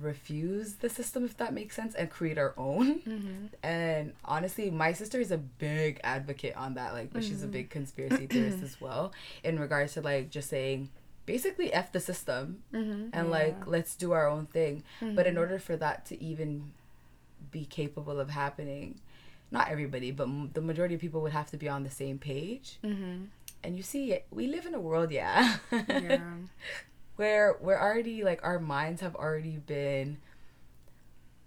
refuse 0.00 0.74
the 0.74 0.88
system 0.88 1.24
if 1.24 1.36
that 1.36 1.52
makes 1.52 1.76
sense 1.76 1.94
and 1.94 2.10
create 2.10 2.38
our 2.38 2.54
own 2.56 3.00
mm-hmm. 3.00 3.46
and 3.62 4.12
honestly 4.24 4.70
my 4.70 4.92
sister 4.92 5.20
is 5.20 5.30
a 5.30 5.38
big 5.38 6.00
advocate 6.04 6.56
on 6.56 6.74
that 6.74 6.92
like 6.92 7.12
but 7.12 7.22
mm-hmm. 7.22 7.30
she's 7.30 7.42
a 7.42 7.48
big 7.48 7.66
mm-hmm. 7.66 7.78
conspiracy 7.78 8.26
theorist 8.26 8.62
as 8.62 8.80
well 8.80 9.12
in 9.44 9.58
regards 9.58 9.94
to 9.94 10.00
like 10.00 10.30
just 10.30 10.48
saying 10.48 10.88
basically 11.26 11.72
f 11.72 11.92
the 11.92 12.00
system 12.00 12.62
mm-hmm. 12.72 13.08
and 13.12 13.26
yeah. 13.26 13.32
like 13.32 13.66
let's 13.66 13.94
do 13.94 14.12
our 14.12 14.28
own 14.28 14.46
thing 14.46 14.82
but 15.00 15.26
in 15.26 15.34
mm-hmm. 15.34 15.40
order 15.40 15.58
for 15.58 15.76
that 15.76 16.04
to 16.06 16.20
even 16.22 16.72
be 17.50 17.64
capable 17.64 18.18
of 18.20 18.30
happening 18.30 19.00
not 19.50 19.68
everybody 19.68 20.10
but 20.10 20.24
m- 20.24 20.50
the 20.54 20.60
majority 20.60 20.94
of 20.94 21.00
people 21.00 21.20
would 21.20 21.32
have 21.32 21.50
to 21.50 21.56
be 21.56 21.68
on 21.68 21.82
the 21.82 21.90
same 21.90 22.18
page 22.18 22.78
mm-hmm. 22.84 23.24
and 23.62 23.76
you 23.76 23.82
see 23.82 24.18
we 24.30 24.46
live 24.46 24.66
in 24.66 24.74
a 24.74 24.80
world 24.80 25.10
yeah 25.10 25.56
yeah 25.72 26.20
where 27.20 27.56
we're 27.60 27.78
already 27.78 28.24
like 28.24 28.40
our 28.42 28.58
minds 28.58 29.02
have 29.02 29.14
already 29.14 29.58
been 29.58 30.16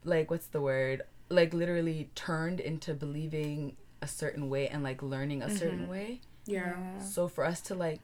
like 0.04 0.30
what's 0.30 0.46
the 0.46 0.62
word? 0.62 1.02
Like 1.30 1.52
literally 1.52 2.12
turned 2.14 2.60
into 2.60 2.94
believing 2.94 3.76
a 4.00 4.08
certain 4.08 4.50
way 4.50 4.68
and 4.68 4.84
like 4.84 5.02
learning 5.02 5.42
a 5.42 5.48
mm-hmm. 5.48 5.56
certain 5.56 5.90
way. 5.90 6.22
Yeah. 6.46 6.76
yeah. 6.78 7.00
So 7.00 7.28
for 7.28 7.44
us 7.44 7.60
to 7.62 7.76
like 7.76 8.02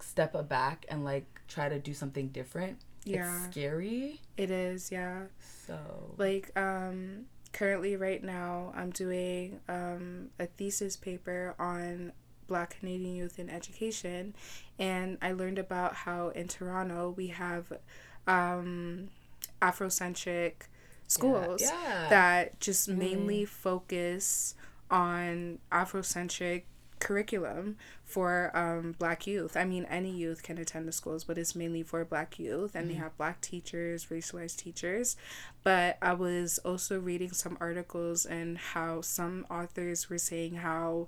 step 0.00 0.34
back 0.48 0.84
and 0.88 1.04
like 1.04 1.26
try 1.46 1.68
to 1.68 1.78
do 1.78 1.94
something 1.94 2.28
different 2.28 2.78
yeah. 3.04 3.44
it's 3.44 3.52
scary. 3.52 4.20
It 4.36 4.50
is 4.50 4.90
yeah. 4.90 5.26
So. 5.66 5.78
Like 6.16 6.50
um 6.58 7.26
currently 7.52 7.96
right 7.96 8.22
now 8.22 8.72
i'm 8.76 8.90
doing 8.90 9.58
um 9.68 10.28
a 10.38 10.46
thesis 10.46 10.96
paper 10.96 11.56
on 11.58 12.12
Black 12.50 12.80
Canadian 12.80 13.14
youth 13.14 13.38
in 13.38 13.48
education, 13.48 14.34
and 14.76 15.16
I 15.22 15.30
learned 15.30 15.58
about 15.58 15.94
how 15.94 16.30
in 16.30 16.48
Toronto 16.48 17.14
we 17.16 17.28
have 17.28 17.72
um, 18.26 19.08
Afrocentric 19.62 20.54
schools 21.06 21.62
yeah, 21.62 21.80
yeah. 21.82 22.08
that 22.10 22.58
just 22.58 22.90
mm. 22.90 22.96
mainly 22.96 23.44
focus 23.44 24.56
on 24.90 25.60
Afrocentric 25.70 26.64
curriculum 26.98 27.76
for 28.04 28.50
um, 28.56 28.96
black 28.98 29.26
youth. 29.26 29.56
I 29.56 29.64
mean, 29.64 29.84
any 29.86 30.10
youth 30.10 30.42
can 30.42 30.58
attend 30.58 30.86
the 30.86 30.92
schools, 30.92 31.24
but 31.24 31.38
it's 31.38 31.54
mainly 31.54 31.84
for 31.84 32.04
black 32.04 32.38
youth, 32.38 32.74
and 32.74 32.86
mm 32.86 32.90
they 32.90 32.96
have 32.96 33.16
black 33.16 33.40
teachers, 33.40 34.06
racialized 34.06 34.56
teachers. 34.56 35.16
But 35.62 35.96
I 36.02 36.12
was 36.14 36.58
also 36.64 36.98
reading 36.98 37.30
some 37.30 37.56
articles 37.60 38.26
and 38.26 38.58
how 38.58 39.00
some 39.00 39.46
authors 39.48 40.10
were 40.10 40.18
saying 40.18 40.56
how 40.56 41.06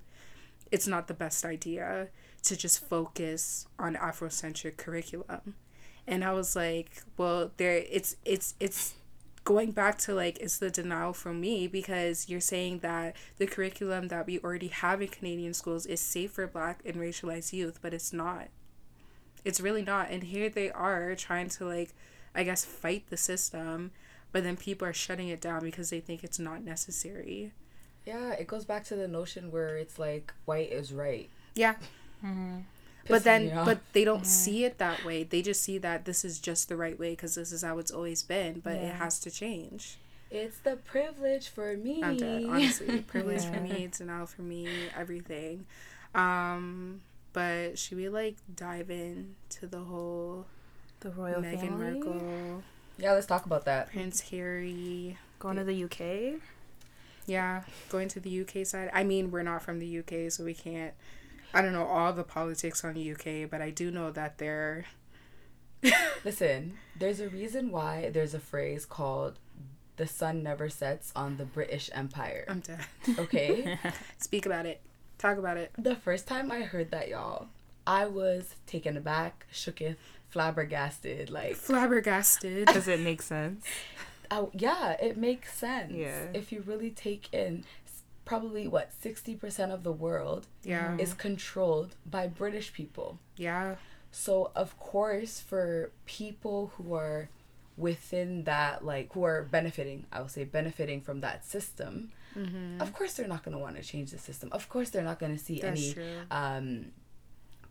it's 0.73 0.89
not 0.89 1.07
the 1.07 1.15
best 1.15 1.45
idea 1.45 2.09
to 2.43 2.57
just 2.57 2.85
focus 2.85 3.67
on 3.79 3.95
Afrocentric 3.95 4.79
curriculum. 4.79 5.55
And 6.07 6.25
I 6.25 6.33
was 6.33 6.57
like, 6.57 7.03
well, 7.17 7.53
there 7.59 7.77
it's 7.77 8.17
it's 8.25 8.55
it's 8.59 8.95
going 9.45 9.71
back 9.73 9.99
to 9.99 10.15
like 10.15 10.39
it's 10.41 10.59
the 10.59 10.71
denial 10.71 11.13
from 11.13 11.41
me 11.41 11.69
because 11.69 12.29
you're 12.29 12.41
saying 12.41 12.79
that 12.79 13.15
the 13.39 13.47
curriculum 13.47 14.09
that 14.09 14.27
we 14.27 14.41
already 14.41 14.69
have 14.69 15.01
in 15.03 15.09
Canadian 15.09 15.55
schools 15.55 15.87
is 15.87 16.01
safe 16.01 16.33
for 16.33 16.47
black 16.47 16.81
and 16.85 16.97
racialized 16.97 17.53
youth, 17.53 17.79
but 17.83 17.95
it's 17.95 18.13
not. 18.13 18.49
It's 19.45 19.61
really 19.61 19.83
not. 19.83 20.11
And 20.11 20.25
here 20.25 20.49
they 20.49 20.71
are 20.71 21.15
trying 21.15 21.51
to 21.51 21.67
like 21.67 21.95
I 22.35 22.45
guess 22.45 22.65
fight 22.65 23.05
the 23.11 23.17
system, 23.17 23.93
but 24.33 24.43
then 24.43 24.57
people 24.57 24.89
are 24.89 24.95
shutting 24.95 25.29
it 25.29 25.41
down 25.41 25.61
because 25.61 25.91
they 25.91 26.01
think 26.01 26.25
it's 26.25 26.39
not 26.39 26.65
necessary. 26.65 27.53
Yeah, 28.07 28.33
it 28.33 28.47
goes 28.47 28.65
back 28.65 28.85
to 28.85 28.97
the 28.97 29.09
notion 29.09 29.51
where 29.51 29.77
it's 29.77 29.99
like 29.99 30.33
white 30.45 30.73
is 30.73 30.93
right. 30.93 31.31
Yeah. 31.55 31.75
Mm-hmm. 32.25 32.59
But 33.09 33.25
then, 33.25 33.53
but 33.65 33.81
they 33.93 34.05
don't 34.05 34.19
mm-hmm. 34.19 34.27
see 34.27 34.65
it 34.65 34.79
that 34.79 35.05
way. 35.05 35.25
They 35.25 35.43
just 35.43 35.63
see 35.63 35.79
that 35.79 36.05
this 36.05 36.25
is 36.25 36.39
just 36.39 36.69
the 36.69 36.77
right 36.77 36.99
way 36.99 37.11
because 37.11 37.35
this 37.35 37.51
is 37.51 37.63
how 37.63 37.79
it's 37.79 37.91
always 37.91 38.23
been. 38.23 38.61
But 38.61 38.77
yeah. 38.77 38.89
it 38.89 38.95
has 38.95 39.19
to 39.21 39.31
change. 39.31 39.99
It's 40.31 40.59
the 40.59 40.77
privilege 40.77 41.49
for 41.49 41.77
me. 41.77 42.03
I'm 42.03 42.17
dead, 42.17 42.45
honestly. 42.49 43.01
privilege 43.07 43.43
yeah. 43.43 43.53
for 43.53 43.61
me, 43.61 43.85
it's 43.85 43.99
denial 43.99 44.27
for 44.27 44.43
me, 44.43 44.69
everything. 44.97 45.67
Um, 46.15 47.03
but 47.33 47.79
should 47.79 47.99
we 47.99 48.09
like 48.09 48.37
dive 48.55 48.91
in 48.91 49.35
to 49.51 49.67
the 49.67 49.81
whole 49.81 50.47
the 51.01 51.11
royal 51.11 51.43
Meghan 51.43 51.61
family? 51.61 52.01
Markle? 52.01 52.63
Yeah, 52.99 53.13
let's 53.13 53.27
talk 53.27 53.47
about 53.47 53.65
that. 53.67 53.91
Prince 53.91 54.21
Harry 54.31 55.19
going 55.39 55.57
to 55.57 55.65
the 55.65 55.85
UK. 55.85 56.41
Yeah, 57.27 57.63
going 57.89 58.09
to 58.09 58.21
the 58.21 58.41
UK 58.43 58.67
side. 58.67 58.91
I 58.93 59.05
mean, 59.05 59.31
we're 59.31 59.43
not 59.43 59.63
from 59.63 59.79
the 59.79 59.99
UK, 59.99 60.31
so 60.31 60.45
we 60.45 60.55
can't. 60.55 60.95
I 61.55 61.63
don't 61.63 61.73
know 61.73 61.87
all 61.87 62.13
the 62.13 62.25
politics 62.25 62.85
on 62.85 62.95
the 62.95 63.13
UK, 63.13 63.51
but 63.51 63.61
I 63.61 63.71
do 63.71 63.91
know 63.91 64.11
that 64.11 64.39
they're. 64.39 64.87
Listen, 66.25 66.79
there's 66.99 67.21
a 67.21 67.29
reason 67.29 67.71
why 67.71 68.11
there's 68.13 68.35
a 68.35 68.41
phrase 68.41 68.87
called 68.87 69.39
"the 69.97 70.07
sun 70.07 70.43
never 70.43 70.69
sets 70.69 71.13
on 71.15 71.37
the 71.37 71.45
British 71.45 71.91
Empire." 71.93 72.45
I'm 72.49 72.61
dead. 72.61 72.81
Okay, 73.19 73.79
speak 74.19 74.47
about 74.47 74.67
it. 74.67 74.81
Talk 75.19 75.39
about 75.39 75.57
it. 75.57 75.73
The 75.79 75.95
first 75.95 76.27
time 76.27 76.51
I 76.51 76.63
heard 76.63 76.91
that, 76.91 77.09
y'all, 77.09 77.49
I 77.87 78.07
was 78.07 78.57
taken 78.67 78.97
aback, 78.97 79.47
shooketh, 79.53 79.97
flabbergasted, 80.31 81.31
like 81.31 81.55
flabbergasted. 81.55 82.67
Does 82.67 82.89
it 82.89 83.01
make 83.01 83.23
sense? 83.23 83.65
oh, 84.31 84.51
yeah, 84.53 84.93
it 84.93 85.17
makes 85.17 85.57
sense. 85.57 85.93
Yeah. 85.93 86.27
If 86.35 86.53
you 86.53 86.63
really 86.67 86.91
take 86.91 87.33
in 87.33 87.65
probably 88.25 88.69
what 88.69 88.91
60% 89.03 89.73
of 89.73 89.83
the 89.83 89.93
world 89.93 90.47
yeah. 90.63 90.97
is 90.99 91.15
controlled 91.15 91.97
by 92.07 92.27
British 92.27 92.73
people. 92.73 93.19
Yeah. 93.37 93.77
So 94.11 94.53
of 94.55 94.79
course 94.79 95.41
for 95.41 95.91
people 96.07 96.73
who 96.77 96.95
are 96.95 97.29
within 97.77 98.45
that 98.45 98.85
like 98.85 99.13
who 99.13 99.25
are 99.25 99.43
benefiting, 99.43 100.07
I 100.13 100.21
will 100.21 100.29
say 100.29 100.45
benefiting 100.45 101.01
from 101.01 101.21
that 101.21 101.45
system, 101.45 102.13
mm-hmm. 102.37 102.81
of 102.81 102.93
course 102.93 103.15
they're 103.15 103.27
not 103.27 103.43
going 103.43 103.57
to 103.57 103.63
want 103.63 103.77
to 103.77 103.83
change 103.83 104.11
the 104.11 104.19
system. 104.19 104.51
Of 104.53 104.69
course 104.69 104.91
they're 104.91 105.03
not 105.03 105.19
going 105.19 105.37
to 105.37 105.43
see 105.43 105.61
That's 105.61 105.81
any 105.81 105.93
true. 105.95 106.19
um 106.31 106.87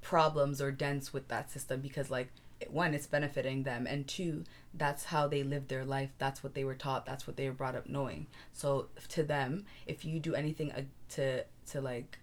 problems 0.01 0.61
or 0.61 0.71
dents 0.71 1.13
with 1.13 1.27
that 1.27 1.51
system 1.51 1.79
because 1.79 2.09
like 2.09 2.29
one 2.69 2.93
it's 2.93 3.07
benefiting 3.07 3.63
them 3.63 3.87
and 3.87 4.07
two 4.07 4.43
that's 4.73 5.05
how 5.05 5.27
they 5.27 5.43
live 5.43 5.67
their 5.67 5.85
life 5.85 6.11
that's 6.17 6.43
what 6.43 6.53
they 6.53 6.63
were 6.63 6.75
taught 6.75 7.05
that's 7.05 7.25
what 7.25 7.37
they 7.37 7.47
were 7.47 7.55
brought 7.55 7.75
up 7.75 7.87
knowing 7.87 8.27
so 8.53 8.87
to 9.07 9.23
them 9.23 9.65
if 9.87 10.05
you 10.05 10.19
do 10.19 10.35
anything 10.35 10.71
to 11.09 11.43
to 11.65 11.81
like 11.81 12.19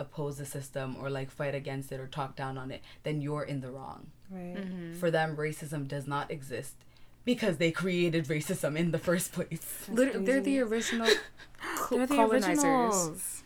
oppose 0.00 0.38
the 0.38 0.46
system 0.46 0.96
or 1.00 1.10
like 1.10 1.30
fight 1.30 1.54
against 1.54 1.90
it 1.90 1.98
or 1.98 2.06
talk 2.06 2.36
down 2.36 2.56
on 2.56 2.70
it 2.70 2.82
then 3.02 3.20
you're 3.20 3.42
in 3.42 3.60
the 3.60 3.70
wrong 3.70 4.06
Right. 4.30 4.56
Mm-hmm. 4.56 4.94
For 4.94 5.10
them, 5.10 5.36
racism 5.36 5.88
does 5.88 6.06
not 6.06 6.30
exist 6.30 6.74
because 7.24 7.56
they 7.56 7.70
created 7.70 8.26
racism 8.26 8.76
in 8.76 8.90
the 8.90 8.98
first 8.98 9.32
place. 9.32 9.86
Literally, 9.88 10.26
they're 10.26 10.40
the 10.40 10.60
original 10.60 11.06
they're 11.90 12.06
the 12.06 12.14
colonizers. 12.14 12.64
Originals. 12.64 13.42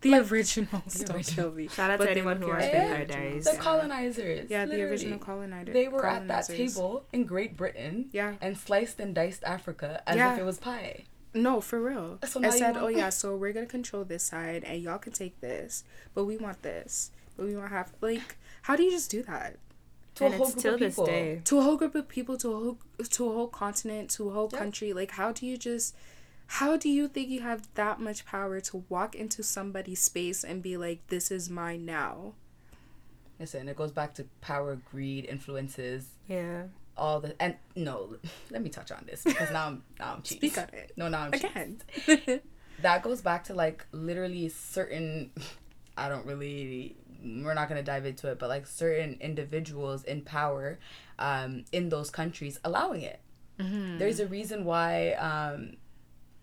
The 0.00 0.10
like, 0.10 0.30
originals. 0.30 0.94
The 0.94 1.04
don't 1.04 1.24
kill 1.24 1.52
me. 1.52 1.68
Shout 1.68 1.90
out 1.90 1.98
but 1.98 2.06
to 2.06 2.10
anyone 2.10 2.40
who 2.40 2.48
watched 2.48 2.72
Vampire 2.72 3.04
Diaries. 3.04 3.44
The 3.44 3.56
colonizers. 3.56 4.50
Yeah, 4.50 4.66
the 4.66 4.82
original 4.82 5.18
colonizers. 5.18 5.72
They 5.72 5.88
were 5.88 6.04
at 6.04 6.28
that 6.28 6.46
table 6.46 7.04
in 7.12 7.24
Great 7.24 7.56
Britain. 7.56 8.08
Yeah. 8.12 8.34
And 8.40 8.56
sliced 8.58 9.00
and 9.00 9.14
diced 9.14 9.44
Africa 9.44 10.02
as 10.06 10.16
yeah. 10.16 10.34
if 10.34 10.40
it 10.40 10.44
was 10.44 10.58
pie. 10.58 11.04
No, 11.34 11.60
for 11.60 11.80
real. 11.80 12.18
So 12.26 12.44
I 12.44 12.50
said, 12.50 12.76
"Oh 12.76 12.88
yeah, 12.88 13.08
so 13.08 13.36
we're 13.36 13.52
gonna 13.52 13.66
control 13.66 14.04
this 14.04 14.22
side, 14.22 14.64
and 14.64 14.82
y'all 14.82 14.98
can 14.98 15.12
take 15.12 15.40
this, 15.40 15.84
but 16.14 16.24
we 16.24 16.36
want 16.36 16.62
this, 16.62 17.10
but 17.36 17.46
we 17.46 17.56
want 17.56 17.70
to 17.70 17.74
have 17.74 17.92
like, 18.00 18.36
how 18.62 18.76
do 18.76 18.82
you 18.82 18.90
just 18.90 19.10
do 19.10 19.22
that?" 19.22 19.56
To 20.16 20.26
and 20.26 20.34
a 20.34 20.36
whole 20.36 20.50
group 20.50 20.66
of 20.66 20.78
people. 20.78 21.06
To 21.44 21.58
a 21.58 21.62
whole 21.62 21.76
group 21.76 21.94
of 21.94 22.08
people, 22.08 22.36
to 22.36 22.52
a 22.52 22.54
whole 22.54 22.78
to 23.02 23.28
a 23.30 23.32
whole 23.32 23.48
continent, 23.48 24.10
to 24.10 24.28
a 24.28 24.32
whole 24.32 24.50
yep. 24.52 24.60
country. 24.60 24.92
Like, 24.92 25.12
how 25.12 25.32
do 25.32 25.46
you 25.46 25.56
just? 25.56 25.94
How 26.56 26.76
do 26.76 26.88
you 26.88 27.08
think 27.08 27.28
you 27.30 27.40
have 27.40 27.68
that 27.74 28.00
much 28.00 28.24
power 28.26 28.60
to 28.60 28.84
walk 28.88 29.14
into 29.14 29.42
somebody's 29.42 30.00
space 30.00 30.44
and 30.44 30.62
be 30.62 30.76
like, 30.76 31.06
"This 31.08 31.30
is 31.30 31.48
mine 31.48 31.84
now"? 31.86 32.34
Listen, 33.40 33.68
it 33.68 33.76
goes 33.76 33.90
back 33.90 34.14
to 34.14 34.26
power, 34.40 34.76
greed, 34.76 35.24
influences. 35.24 36.08
Yeah 36.28 36.64
all 36.96 37.20
the 37.20 37.34
and 37.40 37.56
no, 37.74 38.16
let 38.50 38.62
me 38.62 38.68
touch 38.68 38.90
on 38.92 39.04
this 39.06 39.22
because 39.24 39.50
now 39.50 39.66
I'm 39.66 39.82
now 39.98 40.14
I'm 40.14 40.22
cheese. 40.22 40.38
Speak 40.38 40.58
on 40.58 40.68
it. 40.72 40.92
No, 40.96 41.08
now 41.08 41.22
I'm 41.22 41.32
again. 41.32 41.80
that 42.82 43.02
goes 43.02 43.20
back 43.20 43.44
to 43.44 43.54
like 43.54 43.86
literally 43.92 44.48
certain. 44.48 45.30
I 45.96 46.08
don't 46.08 46.26
really. 46.26 46.96
We're 47.24 47.54
not 47.54 47.68
gonna 47.68 47.82
dive 47.82 48.04
into 48.04 48.28
it, 48.28 48.38
but 48.38 48.48
like 48.48 48.66
certain 48.66 49.16
individuals 49.20 50.04
in 50.04 50.22
power, 50.22 50.78
um, 51.18 51.64
in 51.70 51.88
those 51.88 52.10
countries 52.10 52.58
allowing 52.64 53.02
it. 53.02 53.20
Mm-hmm. 53.58 53.98
There's 53.98 54.18
a 54.18 54.26
reason 54.26 54.64
why, 54.64 55.12
um, 55.12 55.76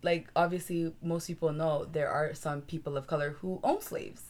like 0.01 0.27
obviously 0.35 0.93
most 1.01 1.27
people 1.27 1.51
know 1.51 1.85
there 1.85 2.09
are 2.09 2.33
some 2.33 2.61
people 2.61 2.97
of 2.97 3.07
color 3.07 3.31
who 3.41 3.59
own 3.63 3.81
slaves. 3.81 4.23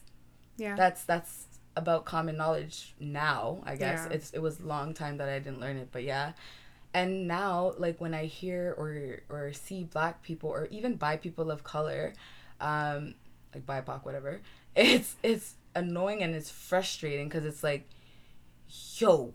Yeah. 0.57 0.75
That's 0.75 1.03
that's 1.03 1.49
about 1.79 2.05
common 2.05 2.37
knowledge 2.37 2.93
now 2.99 3.59
i 3.63 3.75
guess 3.75 4.05
yeah. 4.07 4.15
it's 4.15 4.31
it 4.31 4.39
was 4.39 4.59
a 4.59 4.63
long 4.63 4.93
time 4.93 5.17
that 5.17 5.29
i 5.29 5.39
didn't 5.39 5.59
learn 5.59 5.77
it 5.77 5.89
but 5.91 6.03
yeah 6.03 6.33
and 6.93 7.27
now 7.27 7.73
like 7.77 7.99
when 8.01 8.13
i 8.13 8.25
hear 8.25 8.75
or 8.77 9.21
or 9.29 9.53
see 9.53 9.83
black 9.83 10.21
people 10.21 10.49
or 10.49 10.67
even 10.71 10.95
bi 10.95 11.15
people 11.15 11.49
of 11.49 11.63
color 11.63 12.13
um 12.59 13.15
like 13.53 13.65
bipoc 13.65 14.03
whatever 14.03 14.41
it's 14.75 15.15
it's 15.23 15.55
annoying 15.75 16.21
and 16.21 16.35
it's 16.35 16.49
frustrating 16.49 17.27
because 17.27 17.45
it's 17.45 17.63
like 17.63 17.87
yo 18.97 19.33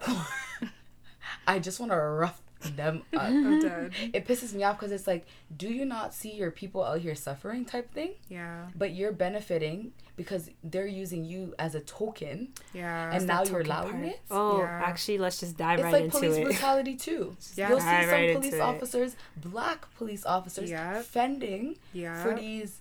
i 1.46 1.58
just 1.58 1.80
want 1.80 1.90
to 1.90 1.96
rough 1.96 2.42
them 2.70 3.02
up. 3.14 3.22
I'm 3.22 3.60
dead. 3.60 3.92
It 4.12 4.26
pisses 4.26 4.54
me 4.54 4.62
off 4.64 4.78
because 4.78 4.92
it's 4.92 5.06
like, 5.06 5.26
do 5.56 5.68
you 5.68 5.84
not 5.84 6.14
see 6.14 6.32
your 6.32 6.50
people 6.50 6.82
out 6.84 7.00
here 7.00 7.14
suffering 7.14 7.64
type 7.64 7.92
thing? 7.92 8.12
Yeah. 8.28 8.66
But 8.74 8.92
you're 8.92 9.12
benefiting 9.12 9.92
because 10.16 10.50
they're 10.62 10.86
using 10.86 11.24
you 11.24 11.54
as 11.58 11.74
a 11.74 11.80
token. 11.80 12.48
Yeah. 12.72 13.12
And 13.12 13.26
now 13.26 13.44
you're 13.44 13.60
allowing 13.60 13.92
part. 13.92 14.04
it. 14.04 14.20
Oh, 14.30 14.58
yeah. 14.58 14.82
actually, 14.84 15.18
let's 15.18 15.40
just 15.40 15.56
dive 15.56 15.80
it's 15.80 15.84
right 15.84 15.92
like 15.92 16.04
into 16.04 16.16
it. 16.16 16.24
It's 16.24 16.36
like 16.36 16.42
police 16.42 16.58
brutality 16.58 16.96
too. 16.96 17.36
yeah. 17.54 17.68
You'll 17.68 17.80
see 17.80 17.86
some 17.86 18.08
right 18.08 18.36
police 18.36 18.60
officers, 18.60 19.12
it. 19.12 19.18
black 19.36 19.92
police 19.96 20.24
officers, 20.24 20.70
yeah. 20.70 21.02
fending 21.02 21.76
yeah. 21.92 22.22
for 22.22 22.34
these 22.34 22.80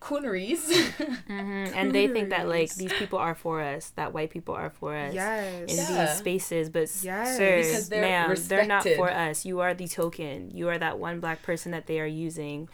cooneries. 0.00 0.68
mm-hmm. 0.68 1.74
And 1.74 1.94
they 1.94 2.08
think 2.08 2.30
that 2.30 2.48
like 2.48 2.74
these 2.74 2.92
people 2.92 3.18
are 3.18 3.34
for 3.34 3.60
us, 3.60 3.90
that 3.96 4.12
white 4.12 4.30
people 4.30 4.54
are 4.54 4.70
for 4.70 4.96
us 4.96 5.14
yes. 5.14 5.70
in 5.70 5.76
yeah. 5.76 6.06
these 6.06 6.16
spaces. 6.18 6.70
But 6.70 6.90
yes. 7.02 7.36
sirs, 7.36 7.88
they're 7.88 8.00
ma'am, 8.00 8.30
respected. 8.30 8.50
they're 8.50 8.66
not 8.66 8.84
for 8.96 9.10
us. 9.10 9.44
You 9.44 9.60
are 9.60 9.74
the 9.74 9.88
token. 9.88 10.50
You 10.52 10.68
are 10.68 10.78
that 10.78 10.98
one 10.98 11.20
black 11.20 11.42
person 11.42 11.72
that 11.72 11.86
they 11.86 12.00
are 12.00 12.06
using. 12.06 12.68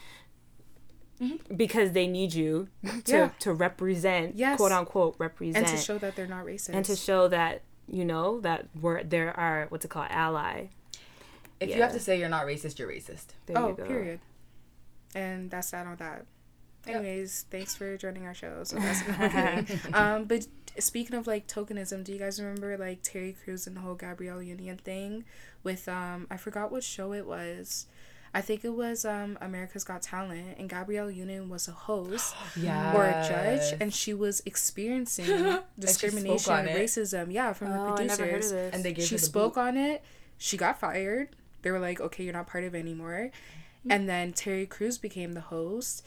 Mm-hmm. 1.20 1.54
Because 1.54 1.92
they 1.92 2.08
need 2.08 2.34
you 2.34 2.68
to, 3.04 3.12
yeah. 3.12 3.30
to 3.40 3.52
represent, 3.52 4.34
yes. 4.34 4.56
quote 4.56 4.72
unquote, 4.72 5.14
represent, 5.18 5.68
and 5.68 5.76
to 5.76 5.80
show 5.80 5.96
that 5.98 6.16
they're 6.16 6.26
not 6.26 6.44
racist, 6.44 6.70
and 6.70 6.84
to 6.84 6.96
show 6.96 7.28
that 7.28 7.62
you 7.86 8.04
know 8.04 8.40
that 8.40 8.66
we're 8.80 9.04
there 9.04 9.38
are 9.38 9.66
what's 9.68 9.84
it 9.84 9.88
called 9.88 10.08
ally. 10.10 10.66
If 11.60 11.68
yeah. 11.68 11.76
you 11.76 11.82
have 11.82 11.92
to 11.92 12.00
say 12.00 12.18
you're 12.18 12.28
not 12.28 12.44
racist, 12.46 12.80
you're 12.80 12.88
racist. 12.88 13.26
There 13.46 13.56
oh, 13.56 13.68
you 13.68 13.74
period. 13.74 14.18
And 15.14 15.48
that's 15.48 15.70
that 15.70 15.86
on 15.86 15.94
that. 15.96 16.26
Anyways, 16.86 17.44
yep. 17.44 17.58
thanks 17.58 17.76
for 17.76 17.96
joining 17.96 18.26
our 18.26 18.34
show. 18.34 18.64
So 18.64 18.76
that's 18.76 19.72
um, 19.94 20.24
but 20.24 20.46
speaking 20.78 21.16
of 21.16 21.26
like 21.26 21.46
tokenism, 21.46 22.04
do 22.04 22.12
you 22.12 22.18
guys 22.18 22.40
remember 22.40 22.76
like 22.76 23.02
Terry 23.02 23.36
Crews 23.44 23.66
and 23.66 23.76
the 23.76 23.80
whole 23.80 23.94
Gabrielle 23.94 24.42
Union 24.42 24.76
thing 24.76 25.24
with 25.62 25.88
um 25.88 26.26
I 26.30 26.36
forgot 26.36 26.72
what 26.72 26.82
show 26.82 27.12
it 27.12 27.26
was. 27.26 27.86
I 28.34 28.40
think 28.40 28.64
it 28.64 28.70
was 28.70 29.04
um 29.04 29.38
America's 29.40 29.84
Got 29.84 30.02
Talent 30.02 30.56
and 30.58 30.68
Gabrielle 30.68 31.10
Union 31.10 31.48
was 31.48 31.68
a 31.68 31.72
host 31.72 32.34
yes. 32.56 32.94
or 32.96 33.04
a 33.04 33.28
judge 33.28 33.78
and 33.80 33.92
she 33.94 34.14
was 34.14 34.42
experiencing 34.44 35.58
discrimination 35.78 36.52
and 36.52 36.68
racism, 36.68 37.32
yeah, 37.32 37.52
from 37.52 37.68
oh, 37.68 37.96
the 37.96 38.04
producers. 38.04 38.52
And 38.52 38.82
they 38.84 38.92
gave 38.92 39.06
she 39.06 39.18
spoke 39.18 39.54
boot. 39.54 39.60
on 39.60 39.76
it. 39.76 40.02
She 40.38 40.56
got 40.56 40.80
fired. 40.80 41.28
They 41.60 41.70
were 41.70 41.78
like, 41.78 42.00
"Okay, 42.00 42.24
you're 42.24 42.32
not 42.32 42.48
part 42.48 42.64
of 42.64 42.74
it 42.74 42.80
anymore." 42.80 43.30
Mm-hmm. 43.30 43.92
And 43.92 44.08
then 44.08 44.32
Terry 44.32 44.66
Crews 44.66 44.98
became 44.98 45.34
the 45.34 45.40
host 45.40 46.04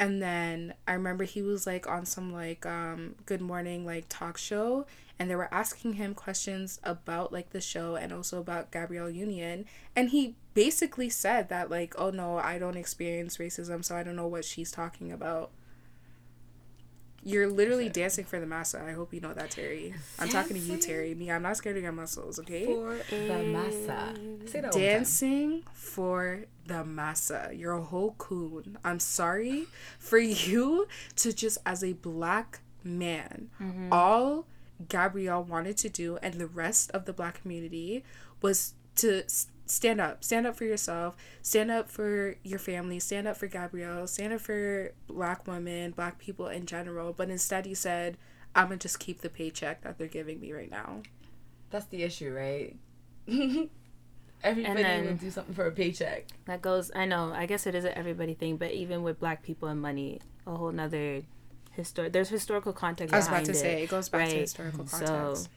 and 0.00 0.22
then 0.22 0.74
I 0.86 0.92
remember 0.92 1.24
he 1.24 1.42
was 1.42 1.66
like 1.66 1.88
on 1.88 2.06
some 2.06 2.32
like 2.32 2.64
um 2.66 3.16
good 3.26 3.40
morning 3.40 3.84
like 3.84 4.06
talk 4.08 4.38
show 4.38 4.86
and 5.18 5.28
they 5.28 5.34
were 5.34 5.52
asking 5.52 5.94
him 5.94 6.14
questions 6.14 6.78
about 6.84 7.32
like 7.32 7.50
the 7.50 7.60
show 7.60 7.96
and 7.96 8.12
also 8.12 8.38
about 8.38 8.70
Gabrielle 8.70 9.10
Union 9.10 9.64
and 9.96 10.10
he 10.10 10.36
basically 10.54 11.08
said 11.08 11.48
that 11.48 11.70
like 11.70 11.94
oh 11.98 12.10
no 12.10 12.38
I 12.38 12.58
don't 12.58 12.76
experience 12.76 13.38
racism 13.38 13.84
so 13.84 13.96
I 13.96 14.02
don't 14.02 14.16
know 14.16 14.28
what 14.28 14.44
she's 14.44 14.70
talking 14.70 15.10
about. 15.10 15.50
You're 17.28 17.46
literally 17.46 17.90
dancing 17.90 18.24
for 18.24 18.40
the 18.40 18.46
massa. 18.46 18.82
I 18.82 18.92
hope 18.92 19.12
you 19.12 19.20
know 19.20 19.34
that, 19.34 19.50
Terry. 19.50 19.94
I'm 20.18 20.30
talking 20.30 20.56
to 20.56 20.62
you, 20.62 20.78
Terry. 20.78 21.14
Me, 21.14 21.30
I'm 21.30 21.42
not 21.42 21.58
scared 21.58 21.76
of 21.76 21.82
your 21.82 21.92
muscles, 21.92 22.38
okay? 22.38 22.64
For 22.64 22.96
the 23.10 23.42
massa. 23.42 24.14
Say 24.46 24.60
that 24.62 24.72
Dancing 24.72 25.62
for 25.74 26.44
the 26.66 26.84
massa. 26.84 27.50
You're 27.54 27.74
a 27.74 27.82
whole 27.82 28.12
coon. 28.16 28.78
I'm 28.82 28.98
sorry 28.98 29.66
for 29.98 30.18
you 30.48 30.88
to 31.16 31.34
just, 31.34 31.58
as 31.66 31.84
a 31.84 31.92
black 31.92 32.60
man, 32.82 33.50
mm-hmm. 33.60 33.92
all 33.92 34.46
Gabrielle 34.88 35.42
wanted 35.42 35.76
to 35.78 35.88
do 35.88 36.18
and 36.22 36.34
the 36.34 36.46
rest 36.46 36.90
of 36.92 37.04
the 37.04 37.12
black 37.12 37.42
community 37.42 38.04
was 38.40 38.74
to 38.96 39.24
stand 39.70 40.00
up. 40.00 40.24
Stand 40.24 40.46
up 40.46 40.56
for 40.56 40.64
yourself. 40.64 41.16
Stand 41.42 41.70
up 41.70 41.90
for 41.90 42.36
your 42.42 42.58
family. 42.58 42.98
Stand 42.98 43.26
up 43.26 43.36
for 43.36 43.46
Gabrielle. 43.46 44.06
Stand 44.06 44.32
up 44.32 44.40
for 44.40 44.92
black 45.06 45.46
women, 45.46 45.92
black 45.92 46.18
people 46.18 46.48
in 46.48 46.66
general. 46.66 47.12
But 47.12 47.30
instead, 47.30 47.66
you 47.66 47.74
said, 47.74 48.16
I'm 48.54 48.68
going 48.68 48.78
to 48.78 48.82
just 48.84 48.98
keep 48.98 49.20
the 49.20 49.30
paycheck 49.30 49.82
that 49.82 49.98
they're 49.98 50.08
giving 50.08 50.40
me 50.40 50.52
right 50.52 50.70
now. 50.70 51.02
That's 51.70 51.86
the 51.86 52.02
issue, 52.02 52.32
right? 52.32 52.76
everybody 54.42 54.82
then, 54.82 55.06
will 55.06 55.14
do 55.14 55.30
something 55.30 55.54
for 55.54 55.66
a 55.66 55.72
paycheck. 55.72 56.26
That 56.46 56.62
goes. 56.62 56.90
I 56.94 57.04
know. 57.04 57.32
I 57.32 57.46
guess 57.46 57.66
it 57.66 57.74
is 57.74 57.84
an 57.84 57.92
everybody 57.94 58.34
thing, 58.34 58.56
but 58.56 58.72
even 58.72 59.02
with 59.02 59.20
black 59.20 59.42
people 59.42 59.68
and 59.68 59.80
money, 59.80 60.20
a 60.46 60.54
whole 60.54 60.72
nother 60.72 61.22
historic. 61.72 62.12
There's 62.12 62.28
historical 62.28 62.72
context. 62.72 63.14
I 63.14 63.18
was 63.18 63.28
about 63.28 63.44
to 63.46 63.52
it, 63.52 63.56
say 63.56 63.82
it 63.82 63.90
goes 63.90 64.08
back 64.08 64.22
right? 64.22 64.30
to 64.30 64.36
historical 64.36 64.84
context. 64.84 65.44
So, 65.44 65.50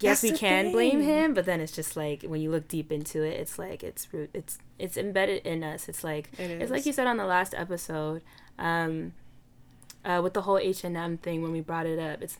yes, 0.00 0.22
That's 0.22 0.32
we 0.32 0.38
can 0.38 0.66
thing. 0.66 0.72
blame 0.72 1.00
him, 1.02 1.34
but 1.34 1.44
then 1.44 1.60
it's 1.60 1.72
just 1.72 1.96
like 1.96 2.22
when 2.22 2.40
you 2.40 2.50
look 2.50 2.68
deep 2.68 2.90
into 2.92 3.22
it, 3.22 3.40
it's 3.40 3.58
like 3.58 3.82
it's 3.82 4.12
root. 4.12 4.30
It's 4.32 4.58
it's 4.78 4.96
embedded 4.96 5.46
in 5.46 5.62
us. 5.62 5.88
It's 5.88 6.04
like 6.04 6.30
it 6.38 6.50
it's 6.50 6.70
like 6.70 6.86
you 6.86 6.92
said 6.92 7.06
on 7.06 7.16
the 7.16 7.24
last 7.24 7.54
episode, 7.54 8.22
um, 8.58 9.12
uh, 10.04 10.20
with 10.22 10.34
the 10.34 10.42
whole 10.42 10.58
H 10.58 10.84
and 10.84 10.96
M 10.96 11.18
thing 11.18 11.42
when 11.42 11.52
we 11.52 11.60
brought 11.60 11.86
it 11.86 11.98
up. 11.98 12.22
It's 12.22 12.38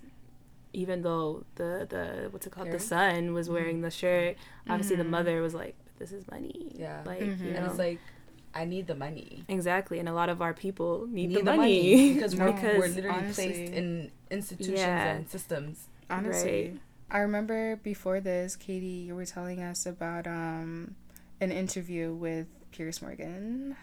even 0.73 1.03
though 1.03 1.45
the 1.55 1.87
the 1.89 2.29
what's 2.31 2.47
it 2.47 2.51
called 2.51 2.71
the 2.71 2.81
son 2.81 3.33
was 3.33 3.47
mm-hmm. 3.47 3.55
wearing 3.55 3.77
mm-hmm. 3.77 3.85
the 3.85 3.91
shirt 3.93 4.37
obviously 4.69 4.97
mm-hmm. 4.97 5.05
the 5.05 5.09
mother 5.09 5.41
was 5.41 5.55
like 5.55 5.77
this 6.01 6.11
is 6.11 6.29
money 6.29 6.73
yeah 6.75 7.01
like 7.07 7.21
mm-hmm. 7.21 7.45
you 7.45 7.53
know 7.53 7.59
and 7.59 7.67
it's 7.67 7.79
like 7.79 8.01
I 8.55 8.65
need 8.65 8.87
the 8.87 8.95
money. 8.95 9.45
Exactly, 9.49 9.99
and 9.99 10.09
a 10.09 10.13
lot 10.13 10.29
of 10.29 10.41
our 10.41 10.55
people 10.55 11.09
need, 11.09 11.31
need 11.31 11.39
the, 11.39 11.43
the, 11.43 11.57
money, 11.57 11.59
money 11.59 12.15
because, 12.15 12.37
we're, 12.37 12.53
because 12.53 12.79
we're 12.79 12.89
literally 12.89 13.09
honestly, 13.09 13.53
placed 13.53 13.73
in 13.73 14.11
institutions 14.31 14.79
yeah. 14.79 15.15
and 15.15 15.29
systems. 15.29 15.89
Honestly, 16.09 16.71
right. 16.71 16.81
I 17.15 17.21
remember 17.21 17.77
before 17.77 18.19
this, 18.19 18.57
Katie, 18.57 19.05
you 19.07 19.15
were 19.15 19.25
telling 19.25 19.63
us 19.63 19.87
about 19.87 20.27
um, 20.27 20.97
an 21.41 21.53
interview 21.53 22.13
with 22.13 22.49
Piers 22.73 23.01
Morgan. 23.01 23.77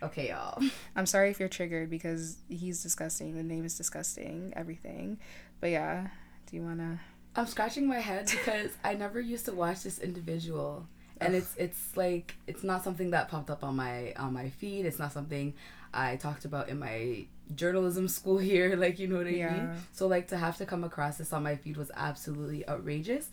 Okay, 0.00 0.28
y'all. 0.28 0.62
I'm 0.94 1.04
sorry 1.04 1.30
if 1.30 1.40
you're 1.40 1.48
triggered 1.48 1.90
because 1.90 2.36
he's 2.48 2.80
disgusting. 2.80 3.36
The 3.36 3.42
name 3.42 3.64
is 3.64 3.76
disgusting. 3.76 4.52
Everything, 4.54 5.18
but 5.60 5.70
yeah, 5.70 6.06
do 6.46 6.54
you 6.54 6.62
wanna? 6.62 7.00
I'm 7.34 7.46
scratching 7.46 7.88
my 7.88 7.98
head 7.98 8.26
because 8.30 8.70
I 8.84 8.94
never 8.94 9.20
used 9.20 9.46
to 9.46 9.52
watch 9.52 9.82
this 9.82 9.98
individual, 9.98 10.86
and 11.20 11.34
it's 11.34 11.56
it's 11.56 11.96
like 11.96 12.36
it's 12.46 12.62
not 12.62 12.84
something 12.84 13.10
that 13.10 13.28
popped 13.28 13.50
up 13.50 13.64
on 13.64 13.74
my 13.74 14.12
on 14.12 14.32
my 14.32 14.50
feed. 14.50 14.86
It's 14.86 15.00
not 15.00 15.12
something 15.12 15.52
I 15.92 16.14
talked 16.14 16.44
about 16.44 16.68
in 16.68 16.78
my 16.78 17.26
journalism 17.54 18.08
school 18.08 18.38
here, 18.50 18.76
like 18.76 18.98
you 18.98 19.08
know 19.08 19.18
what 19.18 19.26
I 19.26 19.30
yeah. 19.30 19.52
mean? 19.52 19.70
So 19.92 20.06
like 20.06 20.28
to 20.28 20.36
have 20.36 20.56
to 20.58 20.66
come 20.66 20.84
across 20.84 21.18
this 21.18 21.32
on 21.32 21.42
my 21.42 21.56
feed 21.56 21.76
was 21.76 21.90
absolutely 21.94 22.68
outrageous. 22.68 23.30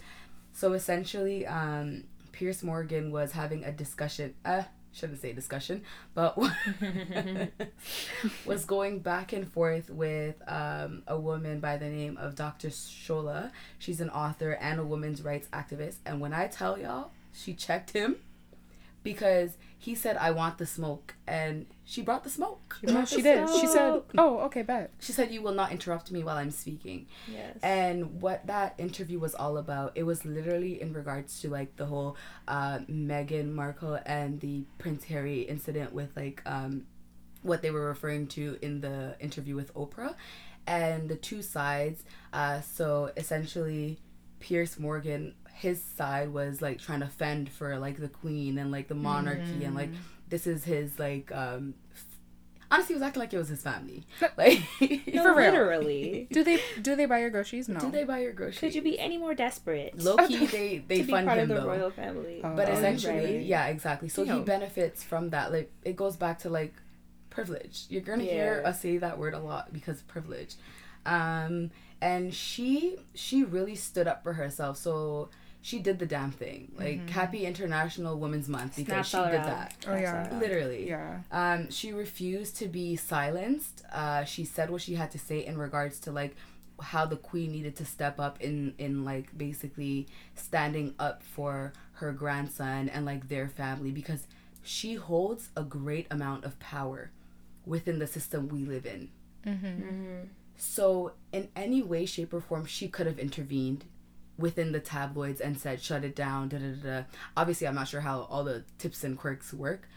So 0.54 0.74
essentially, 0.74 1.46
um, 1.46 2.06
Piers 2.32 2.64
Morgan 2.64 3.12
was 3.12 3.32
having 3.32 3.64
a 3.64 3.72
discussion. 3.72 4.34
Uh, 4.44 4.64
shouldn't 4.96 5.22
say 5.22 5.34
discussion, 5.34 5.82
but 6.14 6.38
was 8.46 8.64
going 8.64 9.00
back 9.00 9.34
and 9.34 9.52
forth 9.52 9.90
with 9.90 10.42
um, 10.48 11.04
a 11.08 11.20
woman 11.20 11.60
by 11.60 11.76
the 11.78 11.90
name 11.90 12.18
of 12.18 12.36
Dr. 12.36 12.70
Shola. 12.70 13.52
She's 13.78 14.00
an 14.00 14.10
author 14.10 14.52
and 14.52 14.80
a 14.80 14.86
women's 14.86 15.22
rights 15.22 15.50
activist. 15.52 15.98
And 16.06 16.22
when 16.22 16.34
I 16.34 16.48
tell 16.48 16.80
y'all, 16.80 17.12
she 17.34 17.54
checked 17.54 17.92
him 17.92 18.16
because 19.04 19.58
he 19.86 19.94
said, 19.94 20.18
I 20.18 20.32
want 20.32 20.58
the 20.58 20.66
smoke. 20.66 21.14
And 21.28 21.68
she 21.84 22.02
brought 22.02 22.24
the 22.24 22.30
smoke. 22.32 22.78
She, 22.82 22.88
no, 22.88 23.06
she 23.06 23.22
did. 23.22 23.48
She 23.48 23.68
said, 23.68 24.02
Oh, 24.18 24.40
okay, 24.46 24.64
bet. 24.64 24.90
She 25.00 25.12
said, 25.12 25.32
You 25.32 25.44
will 25.44 25.54
not 25.54 25.72
interrupt 25.72 26.12
me 26.12 26.24
while 26.24 26.38
I'm 26.38 26.50
speaking. 26.50 27.06
Yes. 27.32 27.56
And 27.62 28.20
what 28.20 28.48
that 28.48 28.74
interview 28.80 29.20
was 29.20 29.36
all 29.36 29.60
about, 29.60 29.92
it 29.94 30.02
was 30.02 30.26
literally 30.26 30.82
in 30.82 30.92
regards 30.92 31.40
to 31.42 31.50
like 31.50 31.76
the 31.76 31.86
whole 31.86 32.18
uh, 32.48 32.80
Meghan 32.90 33.54
Markle 33.54 34.00
and 34.08 34.40
the 34.40 34.66
Prince 34.80 35.04
Harry 35.04 35.42
incident 35.42 35.94
with 35.94 36.16
like 36.16 36.42
um, 36.48 36.88
what 37.44 37.62
they 37.62 37.70
were 37.70 37.86
referring 37.86 38.26
to 38.30 38.58
in 38.64 38.82
the 38.82 39.16
interview 39.20 39.54
with 39.54 39.72
Oprah. 39.76 40.16
And 40.66 41.10
the 41.10 41.16
two 41.16 41.44
sides. 41.44 42.04
Uh, 42.34 42.62
so 42.62 43.12
essentially, 43.16 44.00
Piers 44.40 44.80
Morgan 44.80 45.36
his 45.56 45.82
side 45.82 46.34
was 46.34 46.62
like 46.62 46.80
trying 46.80 47.00
to 47.00 47.08
fend 47.08 47.50
for 47.50 47.78
like 47.80 47.98
the 47.98 48.10
queen 48.10 48.58
and 48.58 48.72
like 48.72 48.90
the 48.90 48.96
monarchy 48.96 49.42
mm-hmm. 49.42 49.64
and 49.64 49.76
like 49.76 49.90
mm. 49.90 49.98
this 50.28 50.46
is 50.46 50.66
his 50.66 51.00
like 51.00 51.32
um 51.32 51.74
honestly 52.70 52.94
he 52.94 52.96
was 52.96 53.04
acting 53.04 53.22
like 53.22 53.34
it 53.34 53.38
was 53.38 53.48
his 53.48 53.62
family. 53.62 54.06
Like 54.38 54.62
no, 55.14 55.24
for 55.24 55.36
literally. 55.36 56.28
Do 56.32 56.44
they 56.44 56.60
do 56.82 56.96
they 56.98 57.06
buy 57.06 57.20
your 57.20 57.30
groceries? 57.30 57.70
No. 57.70 57.80
Do 57.80 57.90
they 57.90 58.04
buy 58.04 58.20
your 58.20 58.34
groceries? 58.34 58.60
Could 58.60 58.76
you 58.76 58.82
be 58.82 59.00
any 59.00 59.18
more 59.18 59.34
desperate 59.34 59.98
low 59.98 60.18
key 60.28 60.46
they 60.58 60.84
they 60.86 61.04
to 61.04 61.04
fund 61.06 61.26
be 61.26 61.28
part 61.28 61.40
him 61.40 61.44
of 61.52 61.56
the 61.56 61.62
though. 61.62 61.68
royal 61.68 61.90
family? 61.90 62.42
Oh, 62.44 62.54
but 62.54 62.68
essentially 62.68 63.38
right. 63.38 63.46
yeah 63.46 63.68
exactly. 63.68 64.10
So 64.10 64.26
he 64.26 64.40
benefits 64.42 65.04
from 65.04 65.30
that. 65.30 65.54
Like 65.54 65.72
it 65.84 65.96
goes 65.96 66.18
back 66.18 66.40
to 66.40 66.50
like 66.50 66.74
privilege. 67.30 67.86
You're 67.90 68.02
gonna 68.02 68.26
yeah. 68.26 68.32
hear 68.32 68.64
us 68.66 68.82
say 68.82 68.98
that 68.98 69.18
word 69.18 69.34
a 69.34 69.40
lot 69.40 69.72
because 69.72 70.02
privilege. 70.02 70.56
Um 71.06 71.72
and 72.02 72.34
she 72.34 72.98
she 73.14 73.44
really 73.44 73.76
stood 73.76 74.08
up 74.08 74.22
for 74.22 74.34
herself. 74.34 74.76
So 74.76 75.30
she 75.66 75.80
did 75.80 75.98
the 75.98 76.06
damn 76.06 76.30
thing. 76.30 76.72
Like 76.78 77.00
mm-hmm. 77.00 77.08
happy 77.08 77.44
International 77.44 78.20
Women's 78.20 78.48
Month 78.48 78.76
because 78.76 79.08
she 79.08 79.18
did 79.18 79.44
that. 79.44 79.74
Oh 79.88 79.98
yeah. 79.98 80.30
Literally. 80.40 80.88
Yeah. 80.88 81.22
Um 81.32 81.72
she 81.72 81.92
refused 81.92 82.56
to 82.58 82.68
be 82.68 82.96
silenced. 82.96 83.82
Uh 83.92 84.26
she 84.26 84.46
said 84.46 84.70
what 84.70 84.84
she 84.84 84.94
had 84.94 85.10
to 85.14 85.18
say 85.18 85.44
in 85.44 85.58
regards 85.58 86.00
to 86.02 86.12
like 86.12 86.36
how 86.80 87.08
the 87.08 87.16
queen 87.16 87.52
needed 87.52 87.76
to 87.78 87.86
step 87.86 88.20
up 88.20 88.40
in 88.42 88.76
in 88.78 89.04
like 89.04 89.36
basically 89.36 90.08
standing 90.36 90.94
up 91.00 91.24
for 91.24 91.74
her 91.94 92.12
grandson 92.12 92.88
and 92.88 93.04
like 93.04 93.28
their 93.28 93.50
family 93.50 93.90
because 93.90 94.28
she 94.62 94.94
holds 94.94 95.50
a 95.58 95.64
great 95.64 96.06
amount 96.12 96.46
of 96.46 96.60
power 96.60 97.10
within 97.66 97.98
the 97.98 98.06
system 98.06 98.50
we 98.50 98.66
live 98.66 98.86
in. 98.86 99.10
Mm-hmm. 99.44 99.66
Mm-hmm. 99.66 100.28
So, 100.58 101.12
in 101.34 101.50
any 101.54 101.84
way, 101.84 102.06
shape, 102.06 102.34
or 102.34 102.40
form, 102.40 102.66
she 102.66 102.88
could 102.88 103.08
have 103.08 103.20
intervened 103.20 103.84
within 104.38 104.72
the 104.72 104.80
tabloids 104.80 105.40
and 105.40 105.58
said 105.58 105.82
shut 105.82 106.04
it 106.04 106.16
down 106.16 106.50
da, 106.50 106.58
da, 106.58 106.72
da, 106.72 107.00
da. 107.00 107.04
obviously 107.38 107.68
i'm 107.68 107.76
not 107.76 107.88
sure 107.88 108.02
how 108.02 108.28
all 108.30 108.44
the 108.44 108.64
tips 108.78 109.04
and 109.04 109.18
quirks 109.18 109.54
work 109.54 109.88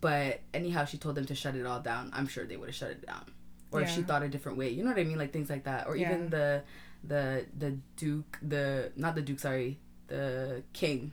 but 0.00 0.40
anyhow 0.52 0.84
she 0.84 0.98
told 0.98 1.14
them 1.14 1.24
to 1.26 1.34
shut 1.34 1.54
it 1.54 1.66
all 1.66 1.80
down. 1.80 2.10
I'm 2.12 2.26
sure 2.26 2.44
they 2.44 2.56
would 2.56 2.68
have 2.68 2.74
shut 2.74 2.90
it 2.90 3.06
down. 3.06 3.24
Or 3.70 3.80
yeah. 3.80 3.86
if 3.86 3.94
she 3.94 4.02
thought 4.02 4.22
a 4.22 4.28
different 4.28 4.58
way. 4.58 4.70
You 4.70 4.84
know 4.84 4.90
what 4.90 4.98
i 4.98 5.04
mean? 5.04 5.18
Like 5.18 5.32
things 5.32 5.50
like 5.50 5.64
that. 5.64 5.86
Or 5.86 5.96
yeah. 5.96 6.10
even 6.10 6.30
the 6.30 6.62
the 7.02 7.44
the 7.58 7.76
duke 7.96 8.38
the 8.42 8.92
not 8.96 9.14
the 9.14 9.22
duke 9.22 9.40
sorry 9.40 9.78
the 10.08 10.62
king. 10.72 11.12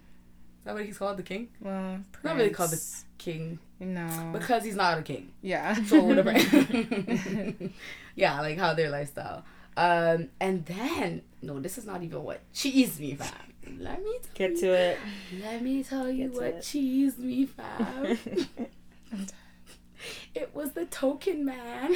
Is 0.59 0.65
that 0.65 0.73
what 0.73 0.85
he's 0.85 0.97
called? 0.97 1.17
The 1.17 1.23
king? 1.23 1.49
Well 1.59 1.99
not 2.23 2.35
really 2.35 2.49
called 2.51 2.71
the 2.71 2.83
king. 3.17 3.59
No. 3.79 4.29
Because 4.31 4.63
he's 4.63 4.75
not 4.75 4.97
a 4.97 5.01
king. 5.01 5.31
Yeah. 5.41 5.73
So 5.85 6.03
whatever. 6.03 6.33
Yeah 8.13 8.41
like 8.41 8.57
how 8.57 8.73
their 8.73 8.89
lifestyle 8.89 9.45
um, 9.81 10.29
and 10.39 10.63
then 10.67 11.23
no, 11.41 11.59
this 11.59 11.79
is 11.79 11.87
not 11.87 12.03
even 12.03 12.21
what 12.21 12.41
cheese 12.53 12.99
me, 12.99 13.15
fam. 13.15 13.31
Let 13.79 14.03
me 14.03 14.19
get 14.35 14.55
to 14.57 14.67
it. 14.67 14.99
Let 15.41 15.63
me 15.63 15.83
tell 15.83 16.07
you 16.07 16.29
what 16.29 16.43
it. 16.43 16.61
cheese 16.61 17.17
me, 17.17 17.45
fam. 17.47 18.17
it 20.35 20.53
was 20.53 20.73
the 20.73 20.85
token 20.85 21.45
man. 21.45 21.95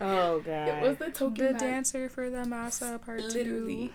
Oh 0.00 0.38
god. 0.38 0.68
It 0.68 0.82
was 0.88 0.98
the 0.98 1.10
token 1.10 1.46
the 1.46 1.52
man. 1.52 1.60
dancer 1.60 2.08
for 2.08 2.30
the 2.30 2.44
massa 2.44 3.00
part 3.04 3.22
Literally. 3.22 3.92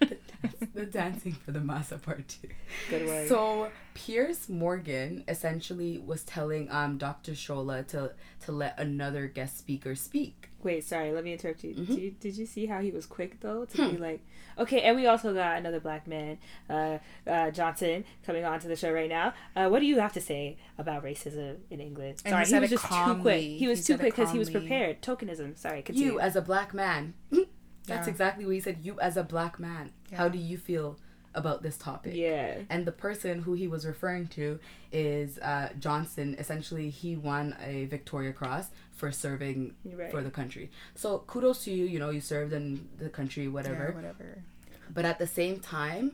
two. 0.00 0.16
the 0.74 0.84
dancing 0.84 1.32
for 1.32 1.52
the 1.52 1.60
massa 1.60 1.96
part 1.96 2.28
two. 2.28 2.48
Good 2.90 3.08
way. 3.08 3.28
So 3.28 3.70
Piers 3.94 4.50
Morgan 4.50 5.24
essentially 5.26 5.96
was 5.96 6.22
telling 6.24 6.70
um 6.70 6.98
Dr. 6.98 7.32
Shola 7.32 7.86
to 7.88 8.12
to 8.44 8.52
let 8.52 8.78
another 8.78 9.26
guest 9.26 9.56
speaker 9.56 9.94
speak. 9.94 10.50
Wait, 10.64 10.82
sorry, 10.82 11.12
let 11.12 11.22
me 11.22 11.32
interrupt 11.32 11.62
you. 11.62 11.74
Mm-hmm. 11.74 11.84
Did 11.84 12.02
you. 12.02 12.10
Did 12.18 12.36
you 12.38 12.46
see 12.46 12.66
how 12.66 12.80
he 12.80 12.90
was 12.90 13.06
quick 13.06 13.40
though 13.40 13.66
to 13.66 13.76
hmm. 13.76 13.90
be 13.90 13.96
like, 13.98 14.20
okay, 14.58 14.80
and 14.80 14.96
we 14.96 15.06
also 15.06 15.34
got 15.34 15.58
another 15.58 15.78
black 15.78 16.06
man, 16.06 16.38
uh, 16.70 16.98
uh, 17.26 17.50
Johnson, 17.50 18.04
coming 18.24 18.44
on 18.44 18.58
to 18.60 18.68
the 18.68 18.76
show 18.76 18.90
right 18.90 19.08
now. 19.08 19.34
Uh, 19.54 19.68
what 19.68 19.80
do 19.80 19.86
you 19.86 20.00
have 20.00 20.12
to 20.14 20.20
say 20.20 20.56
about 20.78 21.04
racism 21.04 21.58
in 21.70 21.80
England? 21.80 22.22
And 22.24 22.32
sorry, 22.32 22.46
he, 22.46 22.54
he 22.54 22.60
was 22.60 22.70
just 22.70 22.84
calmly. 22.84 23.14
too 23.14 23.22
quick. 23.22 23.40
He 23.42 23.68
was 23.68 23.86
he 23.86 23.92
too 23.92 23.98
quick 23.98 24.16
because 24.16 24.32
he 24.32 24.38
was 24.38 24.50
prepared. 24.50 25.02
Tokenism. 25.02 25.58
Sorry, 25.58 25.82
continue. 25.82 26.12
You 26.12 26.20
as 26.20 26.34
a 26.34 26.42
black 26.42 26.72
man. 26.72 27.14
That's 27.86 28.06
yeah. 28.06 28.10
exactly 28.10 28.46
what 28.46 28.54
he 28.54 28.60
said. 28.60 28.78
You 28.82 28.98
as 29.00 29.16
a 29.18 29.22
black 29.22 29.60
man, 29.60 29.92
yeah. 30.10 30.16
how 30.16 30.28
do 30.28 30.38
you 30.38 30.56
feel 30.56 30.98
about 31.34 31.62
this 31.62 31.76
topic? 31.76 32.14
Yeah. 32.14 32.58
And 32.70 32.86
the 32.86 32.92
person 32.92 33.42
who 33.42 33.54
he 33.54 33.68
was 33.68 33.86
referring 33.86 34.28
to 34.28 34.58
is 34.92 35.38
uh, 35.38 35.70
Johnson. 35.78 36.36
Essentially, 36.38 36.90
he 36.90 37.16
won 37.16 37.56
a 37.64 37.86
Victoria 37.86 38.32
Cross 38.32 38.68
for 38.92 39.10
serving 39.10 39.74
right. 39.84 40.10
for 40.10 40.22
the 40.22 40.30
country. 40.30 40.70
So 40.94 41.18
kudos 41.26 41.64
to 41.64 41.70
you. 41.70 41.84
You 41.84 41.98
know, 41.98 42.10
you 42.10 42.20
served 42.20 42.52
in 42.52 42.88
the 42.98 43.08
country, 43.08 43.48
whatever. 43.48 43.88
Yeah, 43.90 43.94
whatever. 43.94 44.42
But 44.92 45.04
at 45.04 45.18
the 45.18 45.26
same 45.26 45.60
time, 45.60 46.12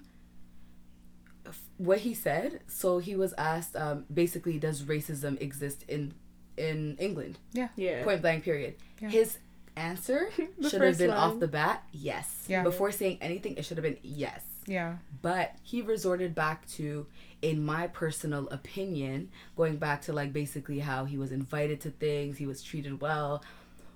what 1.76 2.00
he 2.00 2.14
said. 2.14 2.60
So 2.66 2.98
he 2.98 3.16
was 3.16 3.32
asked, 3.34 3.76
um, 3.76 4.04
basically, 4.12 4.58
does 4.58 4.82
racism 4.82 5.40
exist 5.40 5.84
in 5.88 6.14
in 6.56 6.96
England? 6.98 7.38
Yeah. 7.52 7.68
Yeah. 7.76 8.04
Point 8.04 8.22
blank. 8.22 8.44
Period. 8.44 8.74
Yeah. 9.00 9.10
His 9.10 9.38
answer 9.76 10.30
should 10.68 10.82
have 10.82 10.98
been 10.98 11.10
line. 11.10 11.18
off 11.18 11.40
the 11.40 11.48
bat 11.48 11.82
yes. 11.92 12.44
Yeah. 12.48 12.62
Before 12.62 12.92
saying 12.92 13.18
anything, 13.20 13.56
it 13.56 13.64
should 13.64 13.76
have 13.76 13.84
been 13.84 13.98
yes. 14.02 14.42
Yeah. 14.66 14.96
But 15.22 15.54
he 15.62 15.82
resorted 15.82 16.34
back 16.34 16.66
to, 16.72 17.06
in 17.42 17.64
my 17.64 17.86
personal 17.86 18.48
opinion, 18.48 19.30
going 19.56 19.76
back 19.76 20.02
to 20.02 20.12
like 20.12 20.32
basically 20.32 20.78
how 20.78 21.04
he 21.04 21.18
was 21.18 21.32
invited 21.32 21.80
to 21.82 21.90
things, 21.90 22.38
he 22.38 22.46
was 22.46 22.62
treated 22.62 23.00
well, 23.00 23.42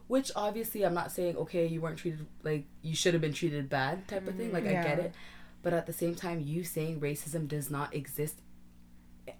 which 0.08 0.30
obviously 0.36 0.84
I'm 0.84 0.94
not 0.94 1.12
saying, 1.12 1.36
okay, 1.36 1.66
you 1.66 1.80
weren't 1.80 1.98
treated 1.98 2.26
like 2.42 2.64
you 2.82 2.94
should 2.94 3.14
have 3.14 3.20
been 3.20 3.32
treated 3.32 3.68
bad 3.68 4.06
type 4.08 4.26
of 4.26 4.34
thing. 4.36 4.52
Like, 4.52 4.64
yeah. 4.64 4.80
I 4.80 4.84
get 4.84 4.98
it. 4.98 5.14
But 5.62 5.72
at 5.72 5.86
the 5.86 5.92
same 5.92 6.14
time, 6.14 6.40
you 6.40 6.62
saying 6.62 7.00
racism 7.00 7.48
does 7.48 7.70
not 7.70 7.94
exist 7.94 8.40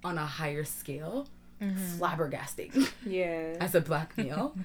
on 0.03 0.17
a 0.17 0.25
higher 0.25 0.65
scale, 0.65 1.29
mm-hmm. 1.61 2.01
flabbergasting. 2.01 2.91
Yeah. 3.07 3.57
As 3.61 3.75
a 3.75 3.81
black 3.81 4.17
male. 4.17 4.57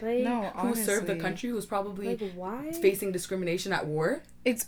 Like, 0.00 0.20
no, 0.20 0.50
who 0.56 0.74
served 0.74 1.08
the 1.08 1.16
country 1.16 1.50
who's 1.50 1.66
probably 1.66 2.16
like, 2.16 2.32
why? 2.34 2.72
facing 2.72 3.12
discrimination 3.12 3.70
at 3.70 3.86
war. 3.86 4.22
It's 4.42 4.64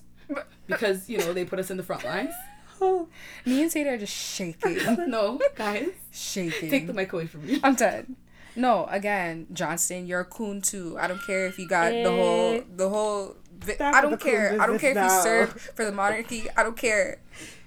because 0.67 1.09
you 1.09 1.19
know 1.19 1.33
they 1.33 1.45
put 1.45 1.59
us 1.59 1.71
in 1.71 1.77
the 1.77 1.83
front 1.83 2.05
lines. 2.05 2.35
Me 2.81 3.63
and 3.63 3.71
Sadie 3.71 3.91
are 3.91 3.99
just 3.99 4.15
shaking. 4.15 4.79
no, 5.11 5.39
guys, 5.55 5.89
shaking. 6.11 6.71
Take 6.71 6.87
the 6.87 6.95
mic 6.95 7.13
away 7.13 7.27
from 7.27 7.47
me. 7.47 7.61
I'm 7.63 7.75
dead. 7.75 8.15
No, 8.57 8.87
again, 8.91 9.47
Johnson, 9.53 10.07
you're 10.07 10.21
a 10.21 10.25
coon 10.25 10.61
too. 10.61 10.97
I 10.99 11.07
don't 11.07 11.23
care 11.23 11.47
if 11.47 11.59
you 11.59 11.69
got 11.69 11.91
the 11.91 12.11
whole 12.11 12.55
eh. 12.55 12.63
the 12.75 12.89
whole. 12.89 13.37
Vi- 13.59 13.77
I 13.81 14.01
don't 14.01 14.21
care. 14.21 14.61
I 14.61 14.67
don't 14.67 14.79
care 14.79 14.93
if 14.93 14.97
you 14.97 15.23
serve 15.23 15.61
for 15.75 15.85
the 15.85 15.93
monarchy. 15.93 16.49
I 16.57 16.63
don't 16.63 16.77
care. 16.77 17.21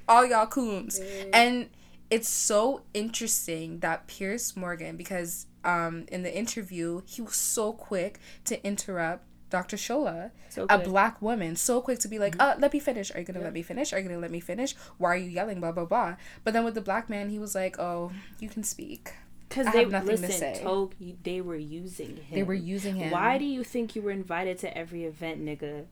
All 0.08 0.26
y'all 0.26 0.48
coons. 0.48 1.00
Eh. 1.00 1.26
And 1.32 1.70
it's 2.10 2.30
so 2.30 2.82
interesting 2.94 3.80
that 3.80 4.08
Piers 4.08 4.56
Morgan, 4.58 4.98
because 4.98 5.48
um, 5.64 6.06
in 6.12 6.24
the 6.24 6.36
interview, 6.36 7.02
he 7.06 7.22
was 7.22 7.36
so 7.36 7.74
quick 7.74 8.20
to 8.46 8.64
interrupt 8.66 9.26
Dr. 9.54 9.78
Shola, 9.78 10.32
so 10.50 10.66
a 10.68 10.80
black 10.80 11.22
woman, 11.22 11.56
so 11.56 11.80
quick 11.80 12.00
to 12.00 12.08
be 12.08 12.18
like, 12.18 12.36
uh, 12.40 12.56
let 12.58 12.74
me 12.74 12.80
finish. 12.80 13.14
Are 13.14 13.20
you 13.20 13.24
gonna 13.24 13.38
yeah. 13.38 13.46
let 13.46 13.54
me 13.54 13.62
finish? 13.62 13.94
Are 13.94 14.00
you 14.00 14.10
gonna 14.10 14.20
let 14.20 14.32
me 14.32 14.40
finish? 14.40 14.74
Why 14.98 15.10
are 15.10 15.16
you 15.16 15.30
yelling? 15.30 15.60
Blah 15.60 15.74
blah 15.74 15.86
blah. 15.86 16.16
But 16.44 16.54
then 16.54 16.66
with 16.66 16.74
the 16.74 16.82
black 16.82 17.08
man, 17.08 17.30
he 17.30 17.38
was 17.38 17.54
like, 17.54 17.78
oh, 17.78 18.12
you 18.40 18.50
can 18.50 18.64
speak. 18.64 19.14
Because 19.48 19.72
they 19.72 19.82
have 19.82 19.92
nothing 19.92 20.22
listen, 20.22 20.30
to 20.30 20.34
say. 20.34 20.60
Told 20.60 20.96
you, 20.98 21.18
they 21.22 21.40
were 21.40 21.56
using 21.56 22.18
him. 22.18 22.34
They 22.34 22.42
were 22.42 22.56
using 22.56 22.96
him. 22.96 23.12
Why 23.12 23.38
do 23.38 23.46
you 23.46 23.64
think 23.64 23.96
you 23.96 24.02
were 24.02 24.10
invited 24.10 24.58
to 24.60 24.76
every 24.76 25.04
event, 25.04 25.46
nigga? 25.46 25.86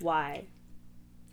Why? 0.00 0.46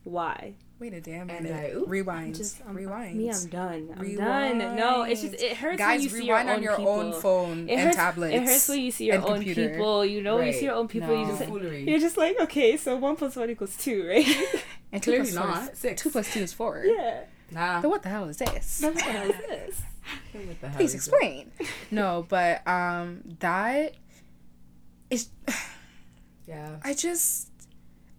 Why? 0.04 0.54
Wait 0.82 0.96
a 0.96 1.00
damn 1.00 1.28
minute. 1.28 1.76
I, 1.76 1.80
rewind. 1.86 2.34
Just, 2.34 2.60
I'm, 2.68 2.76
rewind. 2.76 3.16
Me, 3.16 3.30
I'm 3.30 3.46
done. 3.50 3.90
I'm 3.96 4.02
rewind. 4.02 4.62
done. 4.62 4.76
No, 4.76 5.04
it's 5.04 5.22
just 5.22 5.36
it 5.36 5.56
hurts 5.56 5.78
Guys, 5.78 6.00
when 6.00 6.02
you 6.02 6.10
see 6.10 6.26
your 6.26 6.40
own 6.40 6.50
on 6.50 6.64
your 6.64 6.76
people. 6.76 6.92
own 6.92 7.22
phone 7.22 7.70
it 7.70 7.76
and 7.76 7.94
tablets. 7.94 8.34
It 8.34 8.42
hurts 8.42 8.68
when 8.68 8.80
you 8.80 8.90
see 8.90 9.06
your 9.06 9.18
own 9.18 9.36
computer. 9.36 9.70
people. 9.70 10.04
You 10.04 10.24
know, 10.24 10.40
right. 10.40 10.48
you 10.48 10.54
see 10.54 10.66
your 10.66 10.74
own 10.74 10.88
people. 10.88 11.10
No. 11.10 11.22
You 11.22 11.28
just 11.28 11.88
you're 11.88 12.00
just 12.00 12.18
like, 12.18 12.40
okay, 12.40 12.78
so 12.78 12.96
one 12.96 13.16
plus 13.16 13.36
one 13.36 13.52
equals 13.52 13.78
two, 13.78 14.08
right? 14.08 14.26
and 14.92 15.04
two 15.04 15.12
clearly 15.12 15.32
not. 15.34 15.78
Six. 15.78 16.02
Two 16.02 16.10
plus 16.10 16.34
two 16.34 16.40
is 16.40 16.52
four. 16.52 16.84
Yeah. 16.84 17.26
Nah. 17.52 17.84
So 17.84 17.88
what 17.88 18.02
the 18.02 18.10
hell 18.10 18.28
is 18.28 18.38
this? 18.38 18.82
what 18.82 18.96
the 18.96 19.02
hell 19.02 19.30
is 19.30 19.38
this? 19.38 19.82
Please 20.78 20.96
explain. 20.96 21.52
no, 21.92 22.26
but 22.28 22.68
um, 22.68 23.22
that 23.40 23.94
is. 25.12 25.30
yeah. 26.48 26.78
I 26.84 26.96
just 26.96 27.51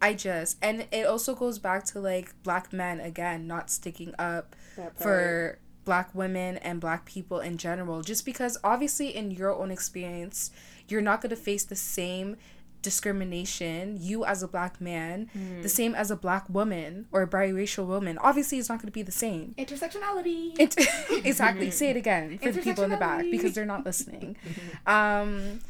I 0.03 0.15
just 0.15 0.59
and 0.61 0.87
it 0.91 1.07
also 1.07 1.35
goes 1.35 1.61
back 1.61 1.85
to 1.87 2.01
like 2.01 2.35
black 2.43 2.73
men 2.73 2.99
again 3.01 3.47
not 3.47 3.71
sticking 3.71 4.15
up 4.19 4.57
for 4.97 5.59
black 5.85 6.15
women 6.15 6.59
and 6.59 6.81
black 6.81 7.07
people 7.07 7.39
in 7.39 7.57
general. 7.57 8.03
Just 8.03 8.25
because 8.25 8.59
obviously 8.65 9.15
in 9.15 9.31
your 9.31 9.55
own 9.55 9.71
experience 9.71 10.51
you're 10.89 11.01
not 11.01 11.23
going 11.23 11.31
to 11.31 11.37
face 11.37 11.65
the 11.65 11.77
same 11.77 12.37
discrimination 12.83 13.97
you 14.01 14.25
as 14.25 14.43
a 14.43 14.49
black 14.49 14.81
man 14.81 15.31
mm. 15.37 15.63
the 15.63 15.69
same 15.69 15.95
as 15.95 16.11
a 16.11 16.17
black 16.17 16.49
woman 16.49 17.07
or 17.13 17.23
a 17.23 17.29
biracial 17.29 17.87
woman. 17.87 18.19
Obviously 18.19 18.59
it's 18.59 18.69
not 18.69 18.79
going 18.79 18.89
to 18.89 18.93
be 18.93 19.03
the 19.03 19.13
same. 19.13 19.55
Intersectionality. 19.57 20.59
Exactly. 21.25 21.71
Say 21.81 21.91
it 21.91 21.97
again 21.97 22.39
for 22.39 22.51
the 22.51 22.61
people 22.61 22.83
in 22.83 22.91
the 22.91 22.97
back 22.97 23.25
because 23.31 23.55
they're 23.55 23.65
not 23.65 23.87
listening. 23.87 24.37
Um 24.87 25.61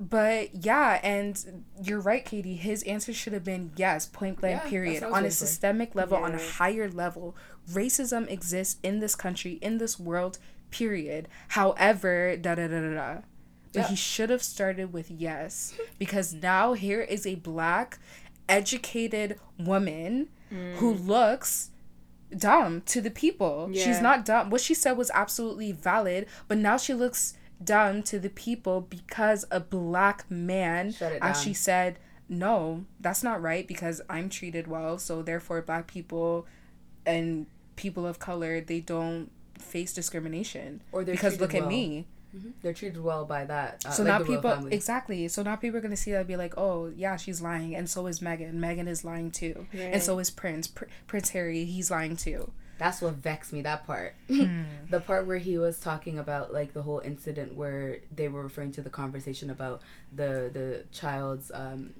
but 0.00 0.64
yeah, 0.64 1.00
and 1.02 1.64
you're 1.82 2.00
right, 2.00 2.24
Katie. 2.24 2.56
His 2.56 2.82
answer 2.82 3.12
should 3.12 3.32
have 3.32 3.44
been 3.44 3.72
yes, 3.76 4.06
point 4.06 4.40
blank, 4.40 4.62
yeah, 4.64 4.70
period. 4.70 5.02
On 5.04 5.24
a 5.24 5.30
systemic 5.30 5.94
level, 5.94 6.18
yeah. 6.18 6.24
on 6.24 6.34
a 6.34 6.42
higher 6.42 6.90
level, 6.90 7.36
racism 7.70 8.28
exists 8.30 8.80
in 8.82 8.98
this 8.98 9.14
country, 9.14 9.58
in 9.62 9.78
this 9.78 9.98
world, 9.98 10.38
period. 10.70 11.28
However, 11.48 12.36
da 12.36 12.56
da 12.56 12.66
da 12.66 12.80
da 12.80 12.94
da. 12.94 13.14
But 13.72 13.80
yep. 13.80 13.90
he 13.90 13.96
should 13.96 14.30
have 14.30 14.42
started 14.42 14.92
with 14.92 15.10
yes, 15.10 15.74
because 15.98 16.32
now 16.34 16.74
here 16.74 17.00
is 17.00 17.26
a 17.26 17.34
black, 17.36 17.98
educated 18.48 19.38
woman 19.58 20.28
mm. 20.52 20.74
who 20.74 20.92
looks 20.94 21.70
dumb 22.36 22.82
to 22.86 23.00
the 23.00 23.10
people. 23.10 23.68
Yeah. 23.70 23.84
She's 23.84 24.00
not 24.00 24.24
dumb. 24.24 24.50
What 24.50 24.60
she 24.60 24.74
said 24.74 24.96
was 24.96 25.10
absolutely 25.14 25.72
valid, 25.72 26.26
but 26.48 26.58
now 26.58 26.76
she 26.76 26.94
looks 26.94 27.34
done 27.64 28.02
to 28.04 28.18
the 28.18 28.30
people 28.30 28.80
because 28.80 29.44
a 29.50 29.60
black 29.60 30.30
man, 30.30 30.94
as 31.20 31.42
she 31.42 31.54
said, 31.54 31.98
no, 32.28 32.84
that's 33.00 33.22
not 33.22 33.42
right 33.42 33.66
because 33.66 34.00
I'm 34.08 34.28
treated 34.28 34.66
well, 34.66 34.98
so 34.98 35.22
therefore 35.22 35.62
black 35.62 35.86
people 35.86 36.46
and 37.06 37.46
people 37.76 38.06
of 38.06 38.18
color 38.18 38.60
they 38.60 38.80
don't 38.80 39.30
face 39.58 39.92
discrimination. 39.92 40.82
Or 40.92 41.04
they're 41.04 41.14
because 41.14 41.40
look 41.40 41.52
well. 41.52 41.62
at 41.62 41.68
me. 41.68 42.06
Mm-hmm. 42.34 42.50
They're 42.62 42.72
treated 42.72 43.02
well 43.02 43.24
by 43.24 43.44
that. 43.44 43.84
Uh, 43.86 43.90
so 43.90 44.02
like 44.02 44.20
now 44.20 44.26
people 44.26 44.66
exactly. 44.68 45.28
So 45.28 45.42
now 45.42 45.56
people 45.56 45.78
are 45.78 45.80
gonna 45.80 45.96
see 45.96 46.12
that 46.12 46.18
and 46.18 46.28
be 46.28 46.36
like, 46.36 46.54
oh 46.56 46.92
yeah, 46.96 47.16
she's 47.16 47.40
lying, 47.40 47.74
and 47.74 47.88
so 47.88 48.06
is 48.06 48.20
Meghan. 48.20 48.54
Meghan 48.54 48.88
is 48.88 49.04
lying 49.04 49.30
too, 49.30 49.66
right. 49.72 49.82
and 49.92 50.02
so 50.02 50.18
is 50.18 50.30
Prince. 50.30 50.66
Pr- 50.66 50.86
Prince 51.06 51.30
Harry, 51.30 51.64
he's 51.64 51.90
lying 51.90 52.16
too. 52.16 52.52
That's 52.78 53.00
what 53.00 53.14
vexed 53.14 53.52
me. 53.52 53.62
That 53.62 53.86
part, 53.86 54.14
hmm. 54.28 54.62
the 54.90 55.00
part 55.00 55.26
where 55.26 55.38
he 55.38 55.58
was 55.58 55.78
talking 55.80 56.18
about 56.18 56.52
like 56.52 56.72
the 56.72 56.82
whole 56.82 57.00
incident 57.00 57.54
where 57.54 57.98
they 58.14 58.28
were 58.28 58.42
referring 58.42 58.72
to 58.72 58.82
the 58.82 58.90
conversation 58.90 59.50
about 59.50 59.82
the 60.12 60.50
the 60.52 60.84
child's 60.92 61.50
um, 61.54 61.94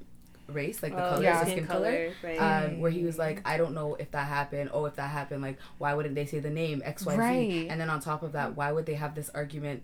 race, 0.49 0.83
like 0.83 0.93
the 0.93 1.05
oh, 1.05 1.11
color, 1.11 1.23
yeah. 1.23 1.45
the 1.45 1.51
skin 1.51 1.67
color, 1.67 1.91
color 1.91 2.13
right. 2.23 2.39
um, 2.39 2.81
where 2.81 2.91
he 2.91 3.05
was 3.05 3.19
like, 3.19 3.41
I 3.45 3.57
don't 3.57 3.75
know 3.75 3.95
if 3.95 4.11
that 4.13 4.27
happened. 4.27 4.71
Oh, 4.73 4.85
if 4.87 4.97
that 4.97 5.11
happened, 5.11 5.43
like 5.43 5.59
why 5.79 5.95
wouldn't 5.95 6.15
they 6.15 6.27
say 6.27 6.41
the 6.41 6.51
name 6.51 6.83
X 6.85 7.05
Y 7.05 7.13
Z? 7.13 7.19
Right. 7.19 7.67
And 7.71 7.81
then 7.81 7.91
on 7.91 8.01
top 8.01 8.23
of 8.23 8.33
that, 8.33 8.57
why 8.57 8.73
would 8.73 8.87
they 8.87 8.95
have 8.95 9.15
this 9.15 9.31
argument 9.35 9.83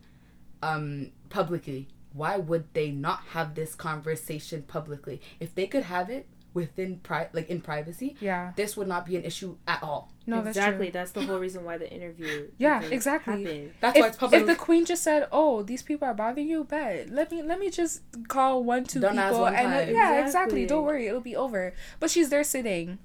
um, 0.62 1.10
publicly? 1.28 1.88
Why 2.12 2.36
would 2.38 2.74
they 2.74 2.90
not 2.90 3.20
have 3.30 3.54
this 3.54 3.74
conversation 3.74 4.62
publicly? 4.62 5.20
If 5.38 5.54
they 5.54 5.66
could 5.66 5.84
have 5.84 6.10
it 6.10 6.26
within 6.54 6.98
pri- 6.98 7.28
like 7.32 7.48
in 7.48 7.60
privacy, 7.60 8.16
yeah, 8.20 8.52
this 8.56 8.76
would 8.76 8.88
not 8.88 9.06
be 9.06 9.16
an 9.16 9.24
issue 9.24 9.56
at 9.66 9.82
all. 9.82 10.10
No, 10.26 10.40
exactly. 10.40 10.90
That's, 10.90 11.12
that's 11.12 11.26
the 11.26 11.30
whole 11.30 11.40
reason 11.40 11.64
why 11.64 11.78
the 11.78 11.90
interview. 11.90 12.48
yeah, 12.58 12.82
exactly. 12.82 13.44
Happened. 13.44 13.72
That's 13.80 13.96
if, 13.96 14.00
why 14.00 14.08
it's 14.08 14.16
public. 14.16 14.40
If 14.40 14.46
the 14.46 14.56
queen 14.56 14.84
just 14.84 15.02
said, 15.02 15.28
"Oh, 15.32 15.62
these 15.62 15.82
people 15.82 16.06
are 16.06 16.14
bothering 16.14 16.48
you," 16.48 16.64
bet 16.64 17.10
let 17.10 17.30
me 17.30 17.42
let 17.42 17.58
me 17.58 17.70
just 17.70 18.02
call 18.28 18.62
one 18.62 18.84
two 18.84 19.00
Don't 19.00 19.12
people 19.12 19.46
and 19.46 19.66
uh, 19.66 19.92
yeah, 19.92 20.20
exactly. 20.20 20.20
exactly. 20.20 20.66
Don't 20.66 20.84
worry, 20.84 21.06
it'll 21.06 21.20
be 21.20 21.36
over. 21.36 21.74
But 21.98 22.10
she's 22.10 22.30
there 22.30 22.44
sitting, 22.44 22.98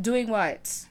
doing 0.00 0.28
what? 0.28 0.86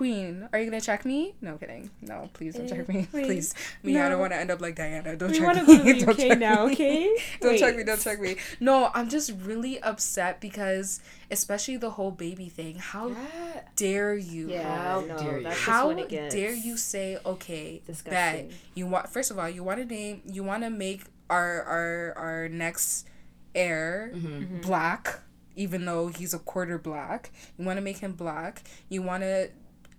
Queen, 0.00 0.48
are 0.50 0.58
you 0.58 0.64
gonna 0.64 0.80
check 0.80 1.04
me? 1.04 1.34
No 1.42 1.58
kidding. 1.58 1.90
No, 2.00 2.30
please 2.32 2.54
don't 2.54 2.66
check 2.66 2.88
me. 2.88 3.06
Wait, 3.12 3.26
please, 3.26 3.54
me. 3.82 3.92
No. 3.92 4.06
I 4.06 4.08
don't 4.08 4.18
want 4.18 4.32
to 4.32 4.38
end 4.38 4.50
up 4.50 4.58
like 4.58 4.74
Diana. 4.74 5.14
Don't 5.14 5.30
we 5.30 5.38
check 5.38 5.68
me. 5.68 5.76
Go 5.76 5.84
to 5.84 6.04
the 6.06 6.32
UK 6.32 6.38
now, 6.38 6.64
okay? 6.68 7.14
don't 7.42 7.58
check 7.58 7.76
me. 7.76 7.84
Don't 7.84 8.00
check 8.00 8.18
me. 8.18 8.36
No, 8.60 8.90
I'm 8.94 9.10
just 9.10 9.30
really 9.42 9.78
upset 9.82 10.40
because, 10.40 11.00
especially 11.30 11.76
the 11.76 11.90
whole 11.90 12.12
baby 12.12 12.48
thing. 12.48 12.76
How 12.76 13.08
yeah. 13.08 13.60
dare 13.76 14.14
you? 14.14 14.48
Yeah, 14.48 14.84
how 14.84 15.00
no, 15.00 15.18
dare 15.18 15.40
you? 15.40 15.48
How 15.50 15.92
dare 15.92 16.54
you 16.54 16.78
say 16.78 17.18
okay? 17.26 17.82
Bet 18.06 18.52
you 18.72 18.86
want. 18.86 19.06
First 19.10 19.30
of 19.30 19.38
all, 19.38 19.50
you 19.50 19.62
want 19.62 19.80
to 19.80 19.84
name. 19.84 20.22
You 20.24 20.44
want 20.44 20.62
to 20.62 20.70
make 20.70 21.04
our 21.28 21.62
our 21.64 22.14
our 22.16 22.48
next 22.48 23.06
heir 23.54 24.12
mm-hmm. 24.14 24.26
mm-hmm. 24.26 24.60
black 24.62 25.20
even 25.56 25.84
though 25.84 26.08
he's 26.08 26.32
a 26.32 26.38
quarter 26.38 26.78
black. 26.78 27.30
You 27.58 27.66
want 27.66 27.76
to 27.76 27.82
make 27.82 27.98
him 27.98 28.12
black. 28.12 28.62
You 28.88 29.02
want 29.02 29.22
to 29.24 29.50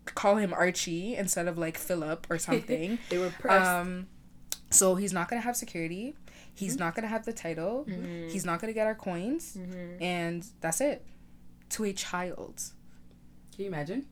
call 0.06 0.38
him 0.38 0.54
Archie 0.54 1.16
instead 1.16 1.48
of 1.48 1.58
like 1.58 1.78
Philip 1.78 2.28
or 2.30 2.38
something. 2.38 3.00
they 3.10 3.18
were 3.18 3.30
pressed. 3.30 3.70
Um, 3.70 4.08
so 4.70 4.96
he's 4.96 5.14
not 5.14 5.30
gonna 5.30 5.42
have 5.42 5.56
security. 5.56 6.16
He's 6.54 6.74
mm-hmm. 6.74 6.84
not 6.84 6.96
gonna 6.96 7.08
have 7.08 7.26
the 7.26 7.34
title. 7.34 7.86
Mm-hmm. 7.88 8.30
He's 8.30 8.46
not 8.46 8.60
gonna 8.60 8.74
get 8.74 8.88
our 8.88 8.96
coins, 8.96 9.58
mm-hmm. 9.58 10.02
and 10.02 10.46
that's 10.62 10.82
it. 10.82 11.06
To 11.72 11.86
a 11.86 11.94
child. 11.94 12.62
Can 13.56 13.66
you 13.66 13.68
imagine? 13.68 14.06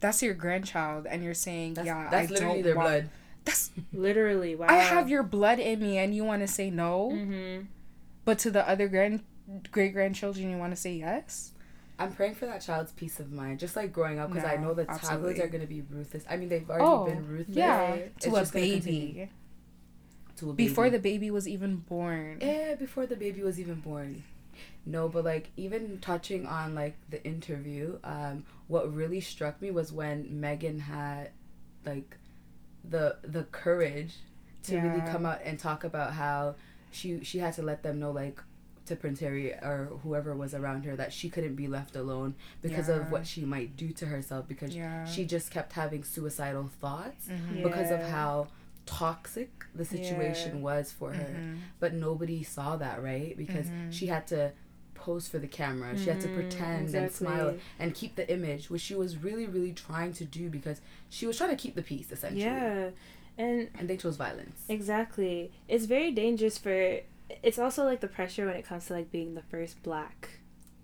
That's 0.00 0.22
your 0.22 0.34
grandchild, 0.34 1.06
and 1.06 1.22
you're 1.22 1.34
saying, 1.34 1.74
that's, 1.74 1.86
"Yeah, 1.86 2.08
that's 2.10 2.30
I 2.30 2.34
literally 2.34 2.62
their 2.62 2.76
want... 2.76 2.88
blood." 2.88 3.10
That's 3.44 3.70
literally 3.92 4.54
wow. 4.54 4.66
I 4.68 4.76
have 4.76 5.08
your 5.08 5.22
blood 5.22 5.58
in 5.58 5.80
me, 5.80 5.98
and 5.98 6.14
you 6.14 6.24
want 6.24 6.42
to 6.42 6.48
say 6.48 6.70
no, 6.70 7.10
mm-hmm. 7.12 7.66
but 8.24 8.38
to 8.40 8.50
the 8.50 8.68
other 8.68 8.88
grand 8.88 9.22
great 9.70 9.92
grandchildren, 9.92 10.50
you 10.50 10.56
want 10.56 10.72
to 10.72 10.80
say 10.80 10.94
yes. 10.94 11.52
I'm 12.00 12.12
praying 12.12 12.34
for 12.34 12.46
that 12.46 12.62
child's 12.62 12.92
peace 12.92 13.20
of 13.20 13.30
mind, 13.30 13.60
just 13.60 13.76
like 13.76 13.92
growing 13.92 14.18
up, 14.18 14.30
because 14.30 14.44
no, 14.44 14.50
I 14.50 14.56
know 14.56 14.72
the 14.72 14.90
absolutely. 14.90 15.34
tablets 15.34 15.40
are 15.40 15.48
going 15.48 15.60
to 15.60 15.66
be 15.66 15.82
ruthless. 15.82 16.24
I 16.28 16.38
mean, 16.38 16.48
they've 16.48 16.68
already 16.68 16.84
oh, 16.84 17.04
been 17.04 17.28
ruthless. 17.28 17.56
Yeah, 17.56 17.96
to 18.20 18.36
a 18.36 18.46
baby. 18.46 19.28
To 20.36 20.50
a 20.50 20.52
baby. 20.54 20.68
Before 20.68 20.88
the 20.88 20.98
baby 20.98 21.30
was 21.30 21.46
even 21.46 21.76
born. 21.76 22.38
Yeah, 22.40 22.74
before 22.74 23.04
the 23.04 23.16
baby 23.16 23.42
was 23.42 23.60
even 23.60 23.80
born. 23.80 24.24
No, 24.86 25.10
but 25.10 25.24
like 25.24 25.50
even 25.58 25.98
touching 26.00 26.46
on 26.46 26.74
like 26.74 26.96
the 27.10 27.22
interview, 27.22 27.98
um, 28.02 28.44
what 28.66 28.92
really 28.92 29.20
struck 29.20 29.60
me 29.60 29.70
was 29.70 29.92
when 29.92 30.24
Meghan 30.24 30.80
had 30.80 31.30
like 31.84 32.16
the 32.82 33.18
the 33.22 33.44
courage 33.44 34.16
to 34.62 34.74
yeah. 34.74 34.82
really 34.82 35.10
come 35.10 35.26
out 35.26 35.40
and 35.44 35.58
talk 35.58 35.84
about 35.84 36.14
how 36.14 36.54
she 36.90 37.22
she 37.22 37.38
had 37.38 37.52
to 37.54 37.62
let 37.62 37.82
them 37.82 38.00
know 38.00 38.10
like 38.10 38.40
to 38.90 38.96
Prince 38.96 39.20
Harry 39.20 39.52
or 39.52 39.88
whoever 40.02 40.34
was 40.34 40.54
around 40.54 40.84
her 40.84 40.94
that 40.96 41.12
she 41.12 41.30
couldn't 41.30 41.54
be 41.54 41.66
left 41.66 41.96
alone 41.96 42.34
because 42.60 42.88
yeah. 42.88 42.96
of 42.96 43.10
what 43.10 43.26
she 43.26 43.44
might 43.44 43.76
do 43.76 43.88
to 43.92 44.06
herself 44.06 44.46
because 44.46 44.76
yeah. 44.76 45.04
she 45.06 45.24
just 45.24 45.50
kept 45.50 45.72
having 45.72 46.04
suicidal 46.04 46.70
thoughts 46.80 47.28
mm-hmm. 47.28 47.62
because 47.62 47.90
of 47.90 48.02
how 48.02 48.48
toxic 48.86 49.64
the 49.74 49.84
situation 49.84 50.60
was 50.62 50.90
for 50.90 51.12
her. 51.12 51.22
Mm-hmm. 51.22 51.54
But 51.78 51.94
nobody 51.94 52.42
saw 52.42 52.76
that, 52.76 53.02
right? 53.02 53.36
Because 53.36 53.66
mm-hmm. 53.66 53.90
she 53.90 54.06
had 54.06 54.26
to 54.28 54.52
pose 54.94 55.28
for 55.28 55.38
the 55.38 55.46
camera. 55.46 55.96
She 55.96 56.10
had 56.10 56.20
to 56.20 56.26
mm-hmm. 56.26 56.36
pretend 56.36 56.82
exactly. 56.82 56.98
and 56.98 57.12
smile 57.12 57.54
and 57.78 57.94
keep 57.94 58.16
the 58.16 58.30
image, 58.30 58.68
which 58.70 58.82
she 58.82 58.94
was 58.94 59.16
really, 59.16 59.46
really 59.46 59.72
trying 59.72 60.12
to 60.14 60.24
do 60.24 60.50
because 60.50 60.80
she 61.08 61.26
was 61.26 61.38
trying 61.38 61.50
to 61.50 61.56
keep 61.56 61.74
the 61.76 61.82
peace, 61.82 62.10
essentially. 62.10 62.42
Yeah. 62.42 62.90
And, 63.38 63.68
and 63.78 63.88
they 63.88 63.96
chose 63.96 64.16
violence. 64.16 64.62
Exactly. 64.68 65.52
It's 65.68 65.86
very 65.86 66.10
dangerous 66.10 66.58
for 66.58 67.00
it's 67.42 67.58
also 67.58 67.84
like 67.84 68.00
the 68.00 68.08
pressure 68.08 68.46
when 68.46 68.56
it 68.56 68.64
comes 68.64 68.86
to 68.86 68.92
like 68.92 69.10
being 69.10 69.34
the 69.34 69.42
first 69.42 69.82
black 69.82 70.28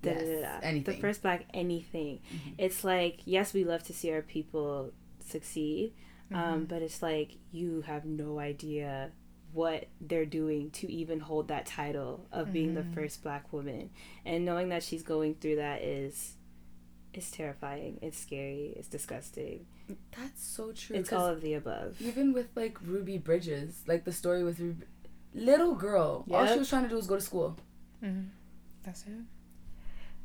yes, 0.02 0.60
anything. 0.62 0.94
the 0.94 1.00
first 1.00 1.22
black 1.22 1.44
anything 1.52 2.20
mm-hmm. 2.32 2.50
it's 2.58 2.84
like 2.84 3.20
yes 3.24 3.52
we 3.52 3.64
love 3.64 3.82
to 3.82 3.92
see 3.92 4.12
our 4.12 4.22
people 4.22 4.92
succeed 5.24 5.92
um, 6.32 6.38
mm-hmm. 6.38 6.52
um, 6.52 6.64
but 6.64 6.82
it's 6.82 7.02
like 7.02 7.36
you 7.52 7.82
have 7.82 8.04
no 8.04 8.38
idea 8.38 9.10
what 9.52 9.86
they're 10.00 10.26
doing 10.26 10.70
to 10.70 10.90
even 10.92 11.20
hold 11.20 11.48
that 11.48 11.66
title 11.66 12.26
of 12.30 12.44
mm-hmm. 12.44 12.52
being 12.52 12.74
the 12.74 12.82
mm-hmm. 12.82 12.94
first 12.94 13.22
black 13.22 13.52
woman 13.52 13.90
and 14.24 14.44
knowing 14.44 14.68
that 14.68 14.82
she's 14.82 15.02
going 15.02 15.34
through 15.34 15.56
that 15.56 15.82
is 15.82 16.34
it's 17.14 17.30
terrifying 17.30 17.98
it's 18.02 18.18
scary 18.18 18.74
it's 18.76 18.88
disgusting 18.88 19.64
that's 20.16 20.44
so 20.44 20.72
true 20.72 20.96
it's 20.96 21.12
all 21.12 21.26
of 21.26 21.40
the 21.40 21.54
above 21.54 21.96
even 22.00 22.32
with 22.32 22.48
like 22.54 22.76
ruby 22.82 23.16
bridges 23.16 23.82
like 23.86 24.04
the 24.04 24.12
story 24.12 24.44
with 24.44 24.60
ruby 24.60 24.84
little 25.36 25.74
girl. 25.74 26.24
Yep. 26.26 26.38
All 26.38 26.46
she 26.46 26.58
was 26.58 26.68
trying 26.68 26.84
to 26.84 26.88
do 26.88 26.96
was 26.96 27.06
go 27.06 27.14
to 27.16 27.20
school. 27.20 27.56
Mm-hmm. 28.02 28.28
That's 28.84 29.02
it. 29.02 29.12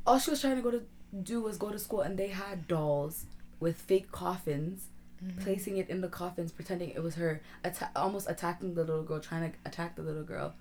all 0.05 0.19
she 0.19 0.31
was 0.31 0.41
trying 0.41 0.55
to 0.55 0.61
go 0.61 0.71
to 0.71 0.83
do 1.23 1.41
was 1.41 1.57
go 1.57 1.71
to 1.71 1.79
school, 1.79 2.01
and 2.01 2.17
they 2.17 2.27
had 2.27 2.67
dolls 2.67 3.25
with 3.59 3.77
fake 3.77 4.11
coffins. 4.11 4.87
Mm-hmm. 5.23 5.41
Placing 5.43 5.77
it 5.77 5.87
in 5.87 6.01
the 6.01 6.07
coffins, 6.07 6.51
pretending 6.51 6.89
it 6.89 7.03
was 7.03 7.13
her, 7.13 7.43
atta- 7.63 7.91
almost 7.95 8.27
attacking 8.27 8.73
the 8.73 8.83
little 8.83 9.03
girl, 9.03 9.19
trying 9.19 9.51
to 9.51 9.57
attack 9.65 9.95
the 9.95 10.01
little 10.01 10.23
girl. 10.23 10.55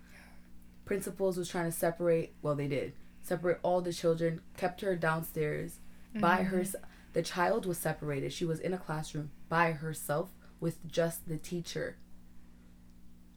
Principals 0.85 1.39
was 1.39 1.49
trying 1.49 1.65
to 1.65 1.73
separate. 1.73 2.35
Well, 2.43 2.55
they 2.55 2.69
did 2.69 2.93
separate 3.23 3.59
all 3.63 3.81
the 3.81 3.93
children. 3.93 4.43
Kept 4.59 4.83
her 4.83 4.97
downstairs 4.97 5.79
mm-hmm. 6.11 6.21
by 6.21 6.43
herself. 6.43 6.85
The 7.15 7.23
child 7.23 7.65
was 7.65 7.79
separated. 7.79 8.35
She 8.35 8.45
was 8.45 8.61
in 8.61 8.75
a 8.75 8.79
classroom 8.79 9.31
by 9.49 9.73
herself 9.73 10.29
with 10.61 10.87
just 10.87 11.27
the 11.27 11.39
teacher 11.39 11.97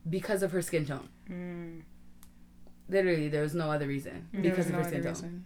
because 0.10 0.44
of 0.44 0.52
her 0.52 0.62
skin 0.62 0.86
tone. 0.86 1.10
Mm. 1.30 1.82
Literally, 2.90 3.30
there 3.30 3.42
was 3.42 3.56
no 3.56 3.72
other 3.72 3.88
reason 3.88 4.28
because 4.32 4.68
of 4.68 4.74
no 4.74 4.78
her 4.80 4.84
skin 4.84 5.04
tone. 5.04 5.12
Reason. 5.12 5.46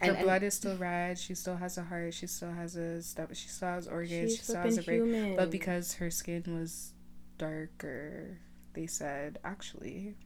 Her 0.00 0.12
and, 0.12 0.24
blood 0.24 0.42
is 0.42 0.54
still 0.54 0.76
red. 0.76 1.18
She 1.18 1.34
still 1.34 1.56
has 1.56 1.78
a 1.78 1.84
heart. 1.84 2.14
She 2.14 2.26
still 2.26 2.50
has 2.50 2.74
a 2.76 3.02
step. 3.02 3.30
She 3.34 3.48
still 3.48 3.68
has 3.68 3.86
organs. 3.86 4.36
She 4.36 4.42
still 4.42 4.56
has 4.56 4.78
a 4.78 4.82
brain. 4.82 5.36
But 5.36 5.50
because 5.50 5.94
her 5.94 6.10
skin 6.10 6.42
was 6.46 6.92
darker, 7.38 8.38
they 8.74 8.86
said 8.86 9.38
actually, 9.44 10.16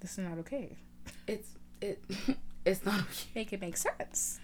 this 0.00 0.12
is 0.12 0.18
not 0.18 0.38
okay. 0.38 0.76
It's 1.26 1.50
it. 1.80 2.02
It's 2.64 2.84
not 2.84 3.00
okay. 3.00 3.28
Make 3.34 3.52
it 3.52 3.60
make 3.60 3.76
sense. 3.76 4.38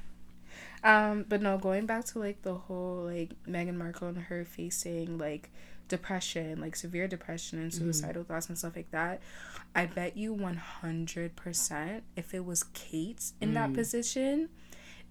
Um, 0.83 1.25
but 1.29 1.41
no, 1.41 1.57
going 1.57 1.87
back 1.87 2.05
to 2.07 2.19
like 2.19 2.43
the 2.43 2.55
whole 2.55 3.05
like 3.05 3.31
Meghan 3.49 3.77
Markle 3.77 4.09
and 4.09 4.19
her 4.19 4.45
facing 4.45 5.19
like 5.19 5.51
depression, 5.89 6.61
like 6.61 6.77
severe 6.77 7.09
depression 7.09 7.59
and 7.59 7.71
mm-hmm. 7.71 7.85
suicidal 7.85 8.23
mm-hmm. 8.23 8.33
thoughts 8.33 8.49
and 8.49 8.59
stuff 8.59 8.77
like 8.77 8.91
that. 8.91 9.21
I 9.75 9.87
bet 9.87 10.17
you 10.17 10.35
100% 10.35 12.01
if 12.17 12.35
it 12.35 12.45
was 12.45 12.65
Kate 12.75 13.33
in 13.41 13.51
mm. 13.51 13.55
that 13.55 13.75
position, 13.75 14.49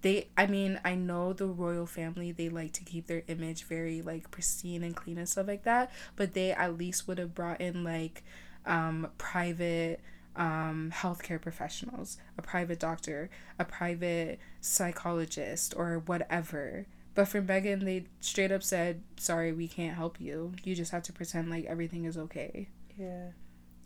they 0.02 0.28
I 0.36 0.46
mean, 0.46 0.80
I 0.84 0.94
know 0.94 1.32
the 1.32 1.46
royal 1.46 1.86
family, 1.86 2.32
they 2.32 2.48
like 2.48 2.72
to 2.74 2.84
keep 2.84 3.06
their 3.06 3.22
image 3.28 3.64
very 3.64 4.02
like 4.02 4.30
pristine 4.30 4.82
and 4.82 4.94
clean 4.94 5.18
and 5.18 5.28
stuff 5.28 5.46
like 5.46 5.64
that, 5.64 5.92
but 6.16 6.34
they 6.34 6.52
at 6.52 6.76
least 6.76 7.08
would 7.08 7.18
have 7.18 7.34
brought 7.34 7.60
in 7.60 7.84
like 7.84 8.22
um 8.66 9.08
private 9.18 10.00
um, 10.38 10.92
healthcare 10.94 11.40
professionals, 11.40 12.16
a 12.38 12.42
private 12.42 12.78
doctor, 12.78 13.28
a 13.58 13.64
private 13.64 14.38
psychologist, 14.60 15.74
or 15.76 15.98
whatever. 16.06 16.86
But 17.18 17.26
for 17.26 17.42
Meghan, 17.42 17.84
they 17.84 18.04
straight 18.20 18.52
up 18.52 18.62
said, 18.62 19.02
sorry, 19.16 19.52
we 19.52 19.66
can't 19.66 19.96
help 19.96 20.20
you. 20.20 20.52
You 20.62 20.76
just 20.76 20.92
have 20.92 21.02
to 21.02 21.12
pretend 21.12 21.50
like 21.50 21.64
everything 21.64 22.04
is 22.04 22.16
okay. 22.16 22.68
Yeah. 22.96 23.30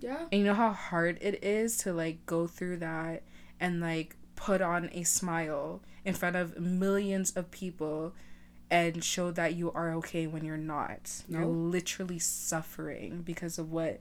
Yeah. 0.01 0.27
And 0.31 0.41
you 0.41 0.45
know 0.45 0.53
how 0.53 0.73
hard 0.73 1.17
it 1.23 1.43
is 1.43 1.79
to 1.79 1.95
like 1.95 2.27
go 2.27 2.47
through 2.47 2.77
that 2.81 3.23
and 3.59 3.81
like 3.81 4.17
put 4.37 4.61
on 4.61 4.91
a 4.93 5.05
smile 5.05 5.81
in 6.05 6.13
front 6.13 6.37
of 6.37 6.61
millions 6.61 7.31
of 7.31 7.51
people 7.51 8.13
and 8.71 9.03
show 9.03 9.31
that 9.31 9.55
you 9.55 9.73
are 9.73 9.95
okay 9.95 10.27
when 10.27 10.45
you're 10.45 10.59
not. 10.59 11.23
You're 11.27 11.47
literally 11.47 12.19
suffering 12.19 13.23
because 13.23 13.59
of 13.59 13.73
what 13.73 13.99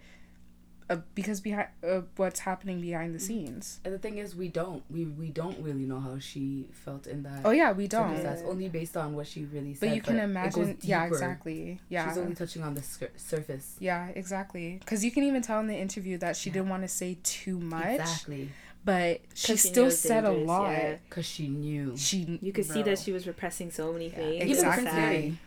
uh, 0.91 0.97
because 1.15 1.39
behind 1.39 1.69
uh, 1.87 2.01
what's 2.17 2.41
happening 2.41 2.81
behind 2.81 3.15
the 3.15 3.19
mm. 3.19 3.27
scenes. 3.27 3.79
And 3.85 3.93
the 3.93 3.97
thing 3.97 4.17
is, 4.17 4.35
we 4.35 4.49
don't 4.49 4.83
we 4.91 5.05
we 5.05 5.29
don't 5.29 5.57
really 5.59 5.85
know 5.85 5.99
how 5.99 6.19
she 6.19 6.65
felt 6.71 7.07
in 7.07 7.23
that. 7.23 7.41
Oh 7.45 7.51
yeah, 7.51 7.71
we 7.71 7.87
don't. 7.87 8.21
That's 8.21 8.41
only 8.41 8.67
based 8.67 8.97
on 8.97 9.15
what 9.15 9.27
she 9.27 9.45
really 9.45 9.73
said. 9.73 9.87
But 9.87 9.95
you 9.95 10.01
can 10.01 10.17
but 10.17 10.23
imagine. 10.23 10.77
Yeah, 10.81 11.05
exactly. 11.05 11.79
Yeah, 11.87 12.09
she's 12.09 12.17
only 12.17 12.35
touching 12.35 12.63
on 12.63 12.73
the 12.73 12.83
surface. 13.15 13.77
Yeah, 13.79 14.09
exactly. 14.15 14.77
Because 14.79 15.05
you 15.05 15.11
can 15.11 15.23
even 15.23 15.41
tell 15.41 15.61
in 15.61 15.67
the 15.67 15.77
interview 15.77 16.17
that 16.17 16.35
she 16.35 16.49
yeah. 16.49 16.55
didn't 16.55 16.69
want 16.69 16.83
to 16.83 16.89
say 16.89 17.17
too 17.23 17.59
much. 17.59 17.99
Exactly. 17.99 18.49
But 18.83 19.21
she, 19.33 19.53
she 19.53 19.57
still 19.57 19.91
said 19.91 20.25
a 20.25 20.31
lot 20.31 20.73
because 21.07 21.39
yeah. 21.39 21.45
she 21.45 21.47
knew. 21.47 21.95
She 21.95 22.39
you 22.41 22.51
could 22.51 22.67
bro. 22.67 22.75
see 22.75 22.83
that 22.83 22.99
she 22.99 23.13
was 23.13 23.27
repressing 23.27 23.71
so 23.71 23.93
many 23.93 24.09
things. 24.09 24.43
Exactly. 24.43 25.25
Even 25.25 25.37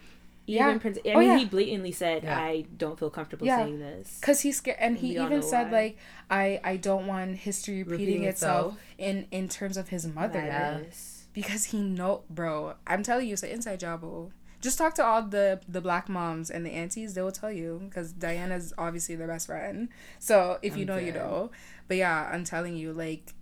yeah. 0.46 0.76
Prince, 0.78 0.98
I 1.04 1.11
oh, 1.11 1.18
mean, 1.18 1.28
yeah. 1.28 1.38
he 1.38 1.44
blatantly 1.44 1.92
said, 1.92 2.24
yeah. 2.24 2.38
"I 2.38 2.64
don't 2.76 2.98
feel 2.98 3.11
comfortable 3.11 3.46
yeah. 3.46 3.64
saying 3.64 3.78
this." 3.78 4.18
Because 4.20 4.40
he's 4.40 4.59
scared, 4.59 4.78
and 4.80 4.98
he 4.98 5.18
even 5.18 5.42
said, 5.42 5.70
why. 5.70 5.78
"Like, 5.78 5.98
I, 6.30 6.61
I 6.64 6.76
don't 6.76 7.07
want 7.07 7.37
history 7.37 7.83
repeating, 7.83 8.07
repeating 8.07 8.24
itself, 8.24 8.76
in 8.98 9.26
in 9.30 9.48
terms 9.48 9.76
of 9.76 9.88
his 9.88 10.07
mother." 10.07 10.40
Yes. 10.40 11.26
Because 11.33 11.64
he 11.66 11.83
know, 11.83 12.22
bro. 12.30 12.74
I'm 12.87 13.02
telling 13.02 13.26
you, 13.26 13.33
it's 13.33 13.42
an 13.42 13.50
inside 13.50 13.80
job. 13.80 14.00
Bro. 14.00 14.30
Just 14.61 14.78
talk 14.78 14.94
to 14.94 15.04
all 15.04 15.22
the 15.22 15.61
the 15.68 15.80
black 15.80 16.09
moms 16.09 16.50
and 16.50 16.64
the 16.64 16.70
aunties; 16.70 17.14
they 17.14 17.22
will 17.22 17.33
tell 17.33 17.52
you. 17.52 17.80
Because 17.85 18.12
Diana's 18.12 18.72
obviously 18.78 19.16
their 19.16 19.28
best 19.28 19.46
friend. 19.46 19.88
So 20.18 20.59
if 20.62 20.76
you 20.76 20.83
I'm 20.83 20.88
know, 20.88 20.96
dead. 20.96 21.07
you 21.07 21.12
know. 21.12 21.50
But 21.88 21.96
yeah, 21.98 22.30
I'm 22.33 22.44
telling 22.44 22.76
you, 22.76 22.92
like 22.92 23.35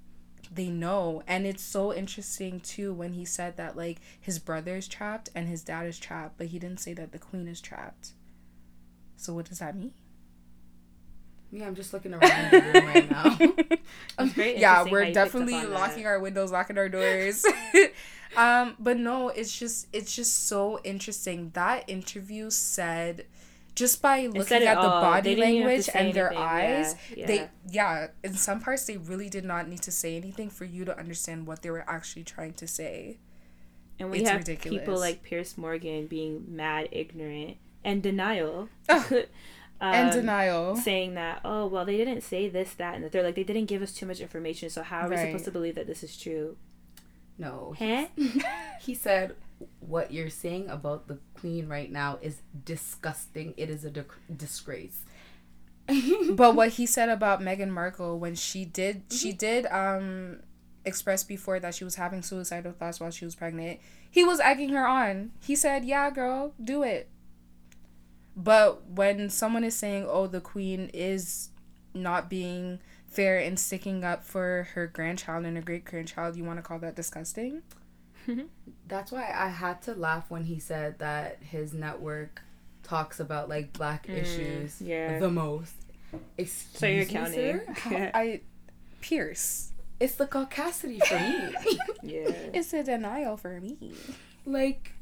they 0.54 0.68
know 0.68 1.22
and 1.26 1.46
it's 1.46 1.62
so 1.62 1.92
interesting 1.92 2.60
too 2.60 2.92
when 2.92 3.14
he 3.14 3.24
said 3.24 3.56
that 3.56 3.76
like 3.76 3.98
his 4.20 4.38
brother 4.38 4.76
is 4.76 4.88
trapped 4.88 5.30
and 5.34 5.48
his 5.48 5.62
dad 5.62 5.86
is 5.86 5.98
trapped 5.98 6.36
but 6.36 6.48
he 6.48 6.58
didn't 6.58 6.80
say 6.80 6.92
that 6.92 7.12
the 7.12 7.18
queen 7.18 7.48
is 7.48 7.60
trapped 7.60 8.12
so 9.16 9.32
what 9.32 9.46
does 9.46 9.58
that 9.60 9.76
mean 9.76 9.92
yeah, 11.54 11.66
I'm 11.66 11.74
just 11.74 11.92
looking 11.92 12.14
around 12.14 12.50
the 12.50 12.60
room 12.62 12.86
right 12.86 13.10
now. 13.10 13.38
yeah, 14.42 14.84
we're 14.84 15.12
definitely 15.12 15.62
locking 15.66 16.04
that. 16.04 16.08
our 16.08 16.18
windows, 16.18 16.50
locking 16.50 16.78
our 16.78 16.88
doors. 16.88 17.44
um, 18.38 18.74
but 18.80 18.96
no, 18.96 19.28
it's 19.28 19.56
just 19.56 19.86
it's 19.92 20.16
just 20.16 20.48
so 20.48 20.80
interesting. 20.82 21.50
That 21.52 21.84
interview 21.88 22.48
said 22.48 23.26
just 23.74 24.02
by 24.02 24.26
looking 24.26 24.62
at 24.62 24.74
the 24.74 24.88
body 24.88 25.37
language 25.37 25.88
and 25.94 26.12
their 26.12 26.37
eyes 26.37 26.94
yeah, 27.11 27.16
yeah. 27.16 27.26
they 27.26 27.50
yeah 27.70 28.06
in 28.22 28.35
some 28.35 28.61
parts 28.61 28.85
they 28.85 28.96
really 28.96 29.28
did 29.28 29.44
not 29.44 29.68
need 29.68 29.82
to 29.82 29.90
say 29.90 30.16
anything 30.16 30.50
for 30.50 30.64
you 30.64 30.85
to 30.85 30.96
understand 30.98 31.46
what 31.46 31.62
they 31.62 31.70
were 31.70 31.85
actually 31.88 32.24
trying 32.24 32.52
to 32.54 32.66
say. 32.66 33.18
And 33.98 34.11
we 34.11 34.20
it's 34.20 34.28
have 34.28 34.38
ridiculous. 34.40 34.80
people 34.80 34.98
like 34.98 35.22
Piers 35.22 35.56
Morgan 35.56 36.06
being 36.06 36.44
mad 36.48 36.88
ignorant 36.92 37.56
and 37.85 38.02
denial. 38.02 38.68
Um, 39.80 39.94
and 39.94 40.12
denial. 40.12 40.76
saying 40.76 41.14
that 41.14 41.40
oh 41.44 41.66
well 41.66 41.85
they 41.85 41.96
didn't 41.96 42.20
say 42.20 42.48
this 42.48 42.72
that 42.74 42.94
and 42.94 43.02
that 43.02 43.11
they're 43.11 43.24
like 43.24 43.35
they 43.35 43.42
didn't 43.42 43.64
give 43.64 43.82
us 43.82 43.92
too 43.92 44.06
much 44.06 44.20
information 44.20 44.70
so 44.70 44.85
how 44.85 45.00
are 45.00 45.08
right. 45.08 45.18
we 45.18 45.26
supposed 45.32 45.44
to 45.46 45.50
believe 45.50 45.74
that 45.74 45.88
this 45.88 46.04
is 46.04 46.16
true? 46.16 46.56
No. 47.37 47.74
Huh? 47.76 48.06
he 48.80 48.94
said 48.94 49.35
what 49.81 50.12
you're 50.12 50.31
saying 50.31 50.68
about 50.68 51.09
the 51.09 51.18
queen 51.35 51.68
right 51.68 51.90
now 51.90 52.18
is 52.22 52.42
disgusting. 52.64 53.55
It 53.57 53.70
is 53.70 53.85
a 53.85 53.90
di- 53.90 54.05
disgrace. 54.35 55.05
but 56.31 56.55
what 56.55 56.70
he 56.70 56.87
said 56.87 57.09
about 57.09 57.40
Meghan 57.40 57.70
Markle 57.70 58.18
when 58.18 58.35
she 58.35 58.64
did 58.64 59.09
mm-hmm. 59.09 59.16
she 59.16 59.33
did 59.33 59.66
um 59.66 60.38
express 60.85 61.22
before 61.22 61.61
that 61.61 61.75
she 61.75 61.85
was 61.85 61.96
having 61.96 62.22
suicidal 62.22 62.72
thoughts 62.72 63.01
while 63.01 63.11
she 63.11 63.25
was 63.25 63.35
pregnant. 63.35 63.81
He 64.11 64.25
was 64.25 64.40
egging 64.40 64.70
her 64.70 64.87
on. 64.87 65.33
He 65.40 65.57
said, 65.57 65.85
"Yeah, 65.85 66.11
girl, 66.11 66.55
do 66.62 66.83
it." 66.83 67.09
But 68.37 68.87
when 68.88 69.31
someone 69.31 69.64
is 69.64 69.77
saying, 69.77 70.07
"Oh, 70.09 70.27
the 70.27 70.40
queen 70.40 70.90
is 70.92 71.51
not 71.94 72.31
being 72.31 72.81
fair 73.07 73.38
and 73.38 73.59
sticking 73.59 74.05
up 74.05 74.25
for 74.25 74.68
her 74.75 74.87
grandchild 74.87 75.44
and 75.44 75.57
her 75.57 75.62
great 75.62 75.85
grandchild, 75.85 76.37
you 76.37 76.44
want 76.44 76.59
to 76.59 76.62
call 76.62 76.79
that 76.81 76.96
disgusting?" 76.96 77.62
That's 78.88 79.12
why 79.12 79.32
I 79.35 79.48
had 79.48 79.82
to 79.82 79.94
laugh 79.94 80.30
when 80.30 80.44
he 80.44 80.58
said 80.58 80.98
that 80.98 81.38
his 81.40 81.72
network 81.72 82.42
talks 82.82 83.20
about 83.20 83.48
like 83.48 83.72
black 83.72 84.06
mm, 84.06 84.16
issues 84.16 84.80
yeah. 84.80 85.18
the 85.18 85.30
most. 85.30 85.74
Excuse 86.37 86.78
so 86.78 86.87
you're 86.87 87.04
counting. 87.06 87.61
I 88.14 88.40
Piers. 89.00 89.72
It's 89.98 90.16
the 90.16 90.26
caucasity 90.26 91.04
for 91.04 91.18
me. 91.18 91.78
yeah. 92.02 92.30
It's 92.52 92.72
a 92.72 92.82
denial 92.82 93.37
for 93.37 93.61
me. 93.61 93.94
Like 94.44 94.92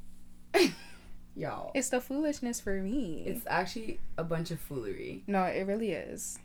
y'all. 1.35 1.73
It's 1.75 1.89
the 1.89 2.01
foolishness 2.01 2.61
for 2.61 2.81
me. 2.81 3.25
It's 3.27 3.45
actually 3.47 3.99
a 4.19 4.25
bunch 4.25 4.51
of 4.51 4.61
foolery. 4.61 5.23
No, 5.27 5.45
it 5.45 5.67
really 5.67 5.93
is. 5.93 6.39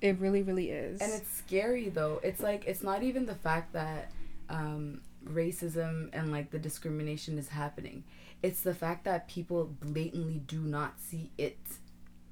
It 0.00 0.18
really, 0.18 0.42
really 0.42 0.70
is. 0.70 1.00
And 1.00 1.12
it's 1.12 1.30
scary 1.36 1.88
though. 1.88 2.20
It's 2.22 2.40
like 2.40 2.66
it's 2.66 2.82
not 2.82 3.02
even 3.02 3.26
the 3.26 3.34
fact 3.34 3.72
that 3.72 4.10
um 4.48 5.00
racism 5.34 6.10
and 6.12 6.30
like 6.32 6.50
the 6.50 6.58
discrimination 6.58 7.38
is 7.38 7.48
happening. 7.48 8.04
It's 8.42 8.60
the 8.60 8.74
fact 8.74 9.04
that 9.04 9.28
people 9.28 9.74
blatantly 9.80 10.40
do 10.46 10.60
not 10.60 11.00
see 11.00 11.32
it. 11.38 11.58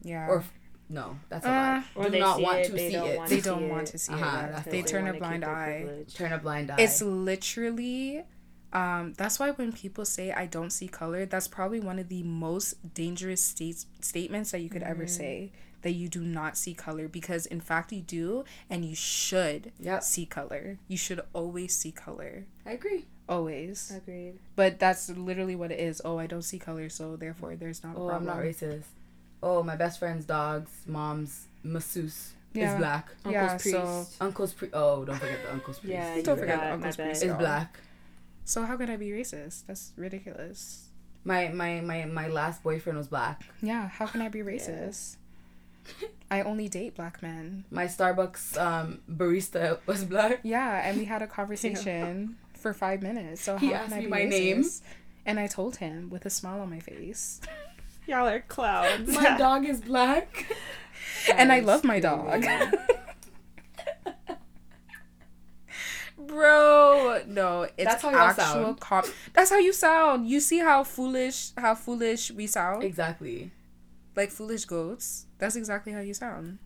Yeah. 0.02 0.28
Or 0.28 0.44
no, 0.88 1.18
that's 1.28 1.44
a 1.44 1.48
lie. 1.48 1.84
Uh, 1.96 2.08
do 2.08 2.18
not 2.18 2.40
want 2.40 2.58
it, 2.58 2.70
to 2.70 2.78
see 2.78 2.94
it. 2.94 3.28
They 3.28 3.40
don't 3.40 3.68
want 3.68 3.88
to 3.88 3.98
see 3.98 4.12
uh-huh, 4.12 4.58
it. 4.58 4.64
They, 4.64 4.70
they 4.70 4.82
turn 4.82 5.08
a 5.08 5.14
blind 5.14 5.44
eye. 5.44 6.04
Turn 6.14 6.32
a 6.32 6.38
blind 6.38 6.70
eye. 6.70 6.76
It's 6.78 7.02
literally 7.02 8.24
um, 8.72 9.14
that's 9.16 9.38
why 9.38 9.50
when 9.52 9.72
people 9.72 10.04
say 10.04 10.32
I 10.32 10.46
don't 10.46 10.70
see 10.70 10.86
color, 10.88 11.24
that's 11.24 11.48
probably 11.48 11.80
one 11.80 11.98
of 11.98 12.08
the 12.08 12.22
most 12.22 12.94
dangerous 12.94 13.40
states 13.40 13.86
statements 14.00 14.50
that 14.50 14.60
you 14.60 14.68
could 14.68 14.82
mm. 14.82 14.90
ever 14.90 15.06
say 15.06 15.52
that 15.86 15.92
you 15.92 16.08
do 16.08 16.20
not 16.20 16.58
see 16.58 16.74
color 16.74 17.06
because 17.06 17.46
in 17.46 17.60
fact 17.60 17.92
you 17.92 18.00
do 18.00 18.44
and 18.68 18.84
you 18.84 18.96
should 18.96 19.70
yep. 19.78 20.02
see 20.02 20.26
color. 20.26 20.78
You 20.88 20.96
should 20.96 21.20
always 21.32 21.76
see 21.76 21.92
color. 21.92 22.44
I 22.66 22.72
agree. 22.72 23.04
Always. 23.28 23.92
Agreed. 23.96 24.40
But 24.56 24.80
that's 24.80 25.08
literally 25.10 25.54
what 25.54 25.70
it 25.70 25.78
is. 25.78 26.02
Oh, 26.04 26.18
I 26.18 26.26
don't 26.26 26.42
see 26.42 26.58
color, 26.58 26.88
so 26.88 27.14
therefore 27.14 27.54
there's 27.54 27.84
not 27.84 27.94
oh, 27.96 28.10
I'm 28.10 28.24
not 28.24 28.38
racist. 28.38 28.86
Oh, 29.40 29.62
my 29.62 29.76
best 29.76 30.00
friend's 30.00 30.24
dog's 30.24 30.72
mom's 30.88 31.46
masseuse 31.62 32.32
yeah. 32.52 32.72
is 32.72 32.78
black. 32.78 33.10
Uncle's 33.24 33.32
yeah, 33.32 33.56
priest. 33.56 33.70
So 33.70 34.06
uncle's 34.20 34.54
priest. 34.54 34.74
Oh, 34.74 35.04
don't 35.04 35.20
forget 35.20 35.38
the 35.44 35.52
uncle's 35.52 35.78
priest. 35.78 35.92
Yeah, 35.92 36.20
don't 36.20 36.36
forget 36.36 36.58
the 36.58 36.72
uncle's 36.72 36.96
priest. 36.96 37.22
Is 37.22 37.34
black. 37.34 37.78
So 38.44 38.64
how 38.64 38.76
can 38.76 38.90
I 38.90 38.96
be 38.96 39.10
racist? 39.10 39.66
That's 39.68 39.92
ridiculous. 39.96 40.88
My 41.22 41.46
my 41.46 41.80
my 41.80 42.06
my 42.06 42.26
last 42.26 42.64
boyfriend 42.64 42.98
was 42.98 43.06
black. 43.06 43.44
Yeah, 43.62 43.86
how 43.86 44.06
can 44.06 44.20
I 44.20 44.28
be 44.28 44.40
racist? 44.40 45.18
Yeah. 46.00 46.08
I 46.30 46.42
only 46.42 46.68
date 46.68 46.96
black 46.96 47.22
men. 47.22 47.64
My 47.70 47.84
Starbucks 47.86 48.58
um, 48.60 49.00
barista 49.10 49.78
was 49.86 50.04
black. 50.04 50.40
Yeah, 50.42 50.88
and 50.88 50.98
we 50.98 51.04
had 51.04 51.22
a 51.22 51.26
conversation 51.38 52.36
yeah. 52.52 52.60
for 52.60 52.74
five 52.74 53.02
minutes. 53.02 53.42
So 53.42 53.56
he 53.56 53.72
asked 53.72 53.94
me 53.94 54.06
my 54.06 54.22
racist? 54.22 54.30
name, 54.30 54.64
and 55.24 55.38
I 55.38 55.46
told 55.46 55.76
him 55.76 56.10
with 56.10 56.26
a 56.26 56.30
smile 56.30 56.60
on 56.60 56.70
my 56.70 56.80
face. 56.80 57.40
Y'all 58.06 58.26
are 58.26 58.40
clowns. 58.40 59.14
My 59.14 59.36
dog 59.36 59.66
is 59.66 59.80
black, 59.80 60.46
and 61.32 61.52
I 61.52 61.60
love 61.60 61.82
my 61.84 61.98
dog. 62.00 62.44
Bro, 66.18 67.22
no, 67.26 67.62
it's 67.62 67.84
that's 67.84 68.02
how 68.02 68.14
actual 68.14 68.74
com- 68.74 69.04
That's 69.32 69.50
how 69.50 69.58
you 69.58 69.72
sound. 69.72 70.28
You 70.28 70.40
see 70.40 70.58
how 70.58 70.82
foolish 70.82 71.50
how 71.56 71.74
foolish 71.74 72.30
we 72.30 72.46
sound? 72.46 72.82
Exactly. 72.82 73.50
Like 74.16 74.30
foolish 74.30 74.64
goats. 74.64 75.26
That's 75.38 75.56
exactly 75.56 75.92
how 75.92 76.00
you 76.00 76.14
sound. 76.14 76.58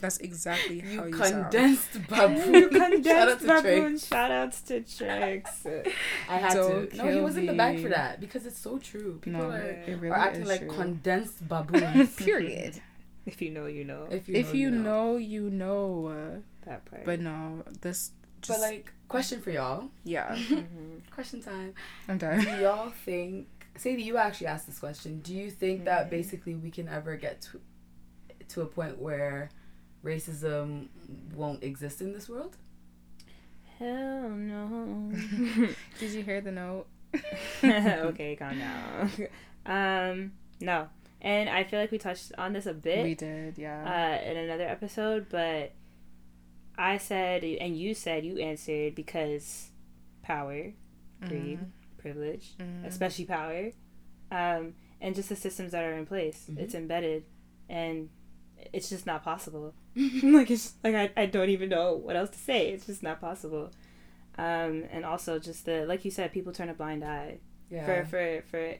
That's 0.00 0.18
exactly 0.18 0.80
you 0.86 0.98
how 0.98 1.06
you 1.06 1.12
condensed 1.12 1.92
sound. 1.92 2.08
baboon. 2.08 2.54
you 2.54 2.68
condensed 2.68 3.46
Shout 3.46 3.62
baboon. 3.62 3.98
Shout 3.98 4.30
outs 4.30 4.60
to 4.62 4.80
Tricks. 4.80 5.66
I 6.28 6.36
had 6.36 6.54
Don't 6.54 6.90
to. 6.90 6.96
No, 6.96 7.08
he 7.08 7.20
was 7.20 7.34
me. 7.34 7.40
in 7.40 7.46
the 7.46 7.52
back 7.54 7.78
for 7.78 7.88
that 7.88 8.20
because 8.20 8.46
it's 8.46 8.58
so 8.58 8.78
true. 8.78 9.18
People 9.20 9.40
no, 9.40 9.50
are, 9.50 9.84
really 9.88 10.08
are 10.08 10.14
acting 10.14 10.46
like 10.46 10.60
true. 10.60 10.70
condensed 10.70 11.48
baboons. 11.48 12.14
Period. 12.16 12.80
If 13.26 13.42
you 13.42 13.50
know, 13.50 13.66
you 13.66 13.84
know. 13.84 14.06
If 14.10 14.28
you 14.28 14.34
know, 14.34 14.40
if 14.40 14.54
you, 14.54 14.60
you 14.60 14.70
know. 14.70 15.12
know, 15.12 15.16
you 15.16 15.50
know. 15.50 16.06
Uh, 16.06 16.38
that 16.66 16.84
part. 16.86 17.04
But 17.04 17.20
no, 17.20 17.62
this 17.80 18.12
just, 18.42 18.60
but 18.60 18.66
like, 18.66 18.92
question 19.08 19.40
for 19.40 19.50
y'all. 19.50 19.90
Yeah. 20.04 20.34
mm-hmm. 20.34 20.98
Question 21.14 21.42
time. 21.42 21.74
I'm 22.08 22.18
done. 22.18 22.40
Do 22.40 22.50
y'all 22.60 22.90
think? 23.04 23.46
Sadie, 23.76 24.02
you 24.02 24.16
actually 24.16 24.48
asked 24.48 24.66
this 24.66 24.78
question. 24.78 25.20
Do 25.20 25.34
you 25.34 25.50
think 25.50 25.78
mm-hmm. 25.78 25.86
that 25.86 26.10
basically 26.10 26.54
we 26.54 26.70
can 26.70 26.88
ever 26.88 27.16
get 27.16 27.40
to 27.42 27.60
to 28.48 28.62
a 28.62 28.66
point 28.66 29.00
where 29.00 29.50
racism 30.04 30.88
won't 31.34 31.62
exist 31.62 32.00
in 32.00 32.12
this 32.12 32.28
world? 32.28 32.56
Hell 33.78 34.30
no. 34.30 35.12
Did 35.98 36.10
you 36.12 36.22
hear 36.22 36.40
the 36.40 36.52
note? 36.52 36.86
okay, 37.64 38.36
calm 38.36 38.58
down. 38.58 39.10
Um, 39.66 40.32
no. 40.58 40.88
And 41.20 41.50
I 41.50 41.64
feel 41.64 41.78
like 41.78 41.90
we 41.90 41.98
touched 41.98 42.32
on 42.38 42.54
this 42.54 42.64
a 42.64 42.72
bit. 42.72 43.04
We 43.04 43.14
did, 43.14 43.58
yeah. 43.58 43.84
Uh, 44.24 44.30
in 44.30 44.38
another 44.38 44.66
episode, 44.66 45.26
but 45.28 45.72
I 46.78 46.96
said, 46.96 47.44
and 47.44 47.76
you 47.76 47.92
said, 47.92 48.24
you 48.24 48.38
answered 48.38 48.94
because 48.94 49.68
power, 50.22 50.72
greed, 51.20 51.58
mm-hmm. 51.58 51.64
Privilege, 52.00 52.54
mm-hmm. 52.58 52.84
especially 52.84 53.24
power, 53.24 53.70
um, 54.30 54.74
and 55.00 55.14
just 55.14 55.28
the 55.28 55.36
systems 55.36 55.72
that 55.72 55.84
are 55.84 55.94
in 55.94 56.06
place. 56.06 56.46
Mm-hmm. 56.50 56.60
It's 56.60 56.74
embedded, 56.74 57.24
and 57.68 58.08
it's 58.72 58.88
just 58.88 59.06
not 59.06 59.24
possible. 59.24 59.74
like 60.22 60.50
it's 60.50 60.74
like 60.82 60.94
I, 60.94 61.10
I 61.16 61.26
don't 61.26 61.50
even 61.50 61.68
know 61.68 61.94
what 61.94 62.16
else 62.16 62.30
to 62.30 62.38
say. 62.38 62.70
It's 62.70 62.86
just 62.86 63.02
not 63.02 63.20
possible. 63.20 63.70
Um, 64.38 64.84
and 64.90 65.04
also 65.04 65.38
just 65.38 65.66
the 65.66 65.84
like 65.86 66.04
you 66.04 66.10
said, 66.10 66.32
people 66.32 66.52
turn 66.52 66.68
a 66.68 66.74
blind 66.74 67.04
eye. 67.04 67.38
Yeah. 67.70 67.86
For 67.86 68.04
for 68.04 68.42
for 68.50 68.74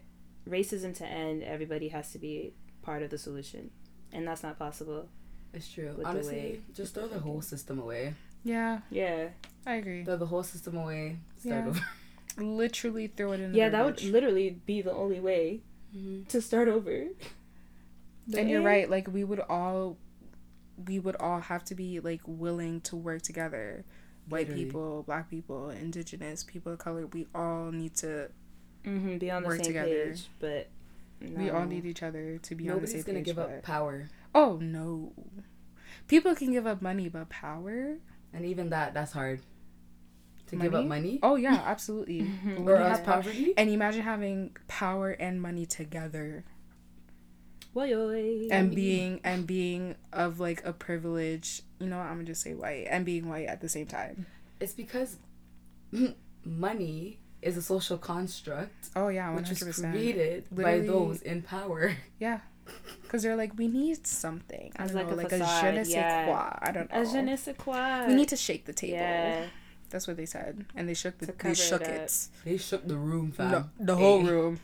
racism 0.48 0.96
to 0.96 1.06
end, 1.06 1.42
everybody 1.42 1.88
has 1.88 2.12
to 2.12 2.18
be 2.18 2.54
part 2.82 3.02
of 3.02 3.10
the 3.10 3.18
solution, 3.18 3.70
and 4.12 4.26
that's 4.26 4.42
not 4.42 4.58
possible. 4.58 5.08
It's 5.52 5.70
true. 5.70 6.00
Honestly, 6.04 6.62
just 6.74 6.94
throw 6.94 7.08
the 7.08 7.18
whole 7.18 7.42
system 7.42 7.78
away. 7.78 8.14
Yeah. 8.44 8.80
Yeah. 8.90 9.28
I 9.66 9.74
agree. 9.74 10.04
Throw 10.04 10.16
the 10.16 10.26
whole 10.26 10.42
system 10.42 10.76
away. 10.76 11.18
Start 11.38 11.64
yeah. 11.64 11.68
over. 11.68 11.80
literally 12.38 13.06
throw 13.08 13.32
it 13.32 13.40
in. 13.40 13.54
Yeah, 13.54 13.68
that 13.70 13.84
would 13.84 14.02
literally 14.02 14.58
be 14.66 14.82
the 14.82 14.92
only 14.92 15.20
way 15.20 15.60
mm-hmm. 15.96 16.24
to 16.24 16.40
start 16.40 16.68
over. 16.68 17.06
and 18.36 18.50
you're 18.50 18.62
right. 18.62 18.88
Like 18.88 19.08
we 19.12 19.24
would 19.24 19.40
all, 19.40 19.96
we 20.86 20.98
would 20.98 21.16
all 21.16 21.40
have 21.40 21.64
to 21.64 21.74
be 21.74 22.00
like 22.00 22.20
willing 22.26 22.80
to 22.82 22.96
work 22.96 23.22
together. 23.22 23.84
White 24.28 24.48
literally. 24.48 24.64
people, 24.64 25.02
black 25.04 25.30
people, 25.30 25.70
indigenous 25.70 26.44
people 26.44 26.72
of 26.72 26.78
color. 26.78 27.06
We 27.06 27.26
all 27.34 27.72
need 27.72 27.96
to 27.96 28.30
mm-hmm, 28.84 29.18
be 29.18 29.30
on 29.30 29.42
the 29.42 29.50
same 29.50 29.60
together. 29.62 30.06
page. 30.06 30.26
But 30.38 30.68
no. 31.20 31.42
we 31.42 31.50
all 31.50 31.64
need 31.64 31.84
each 31.84 32.02
other 32.02 32.38
to 32.38 32.54
be 32.54 32.64
Nobody's 32.64 32.90
on 32.90 32.98
the 32.98 33.04
same 33.04 33.14
page. 33.14 33.26
Nobody's 33.26 33.34
gonna 33.34 33.46
give 33.48 33.56
up 33.56 33.62
power. 33.62 34.08
Oh 34.34 34.58
no. 34.60 35.12
People 36.06 36.34
can 36.34 36.52
give 36.52 36.66
up 36.66 36.82
money, 36.82 37.08
but 37.08 37.28
power. 37.28 37.96
And 38.32 38.44
even 38.44 38.70
that, 38.70 38.94
that's 38.94 39.12
hard. 39.12 39.40
To 40.50 40.56
money? 40.56 40.68
give 40.68 40.74
up 40.74 40.86
money. 40.86 41.18
Oh 41.22 41.36
yeah, 41.36 41.62
absolutely. 41.64 42.20
Mm-hmm. 42.30 42.68
or 42.68 42.76
else 42.76 43.00
poverty. 43.00 43.54
And 43.56 43.70
imagine 43.70 44.02
having 44.02 44.56
power 44.68 45.10
and 45.10 45.40
money 45.40 45.66
together. 45.66 46.44
Oh, 47.76 47.82
and 48.50 48.74
being 48.74 49.20
and 49.22 49.46
being 49.46 49.94
of 50.12 50.40
like 50.40 50.64
a 50.64 50.72
privilege, 50.72 51.62
you 51.78 51.86
know, 51.86 51.98
I'm 51.98 52.14
gonna 52.14 52.24
just 52.24 52.42
say 52.42 52.54
white 52.54 52.86
and 52.90 53.04
being 53.04 53.28
white 53.28 53.46
at 53.46 53.60
the 53.60 53.68
same 53.68 53.86
time. 53.86 54.26
It's 54.58 54.72
because 54.72 55.18
money 56.44 57.20
is 57.42 57.56
a 57.56 57.62
social 57.62 57.96
construct. 57.96 58.90
Oh 58.96 59.08
yeah, 59.08 59.28
100%. 59.30 59.36
which 59.36 59.50
was 59.50 59.78
created 59.78 60.46
Literally, 60.50 60.80
by 60.80 60.86
those 60.86 61.22
in 61.22 61.42
power. 61.42 61.96
Yeah, 62.18 62.40
because 63.02 63.22
they're 63.22 63.36
like, 63.36 63.56
we 63.56 63.68
need 63.68 64.06
something. 64.06 64.72
I 64.76 64.86
don't 64.86 64.94
like 64.96 65.08
know, 65.08 65.14
a 65.14 65.16
like 65.16 65.30
facade, 65.30 65.64
a 65.64 65.70
je 65.70 65.78
ne 65.78 65.84
sais 65.84 65.94
yeah. 65.94 66.24
quoi. 66.26 66.58
I 66.60 66.72
don't 66.72 66.92
know. 66.92 67.00
A 67.00 67.06
je 67.06 67.22
ne 67.22 67.36
sais 67.36 67.54
quoi. 67.56 68.04
We 68.08 68.14
need 68.14 68.28
to 68.28 68.36
shake 68.36 68.66
the 68.66 68.72
table. 68.72 68.94
Yeah. 68.96 69.46
That's 69.90 70.06
what 70.06 70.16
they 70.16 70.26
said, 70.26 70.66
and 70.74 70.88
they 70.88 70.94
shook 70.94 71.18
the 71.18 71.26
they 71.26 71.54
shook 71.54 71.82
it, 71.82 71.88
it. 71.88 72.28
They 72.44 72.56
shook 72.56 72.86
the 72.86 72.96
room, 72.96 73.32
fam. 73.32 73.50
No, 73.50 73.64
the 73.78 73.96
hey. 73.96 74.02
whole 74.02 74.22
room. 74.22 74.60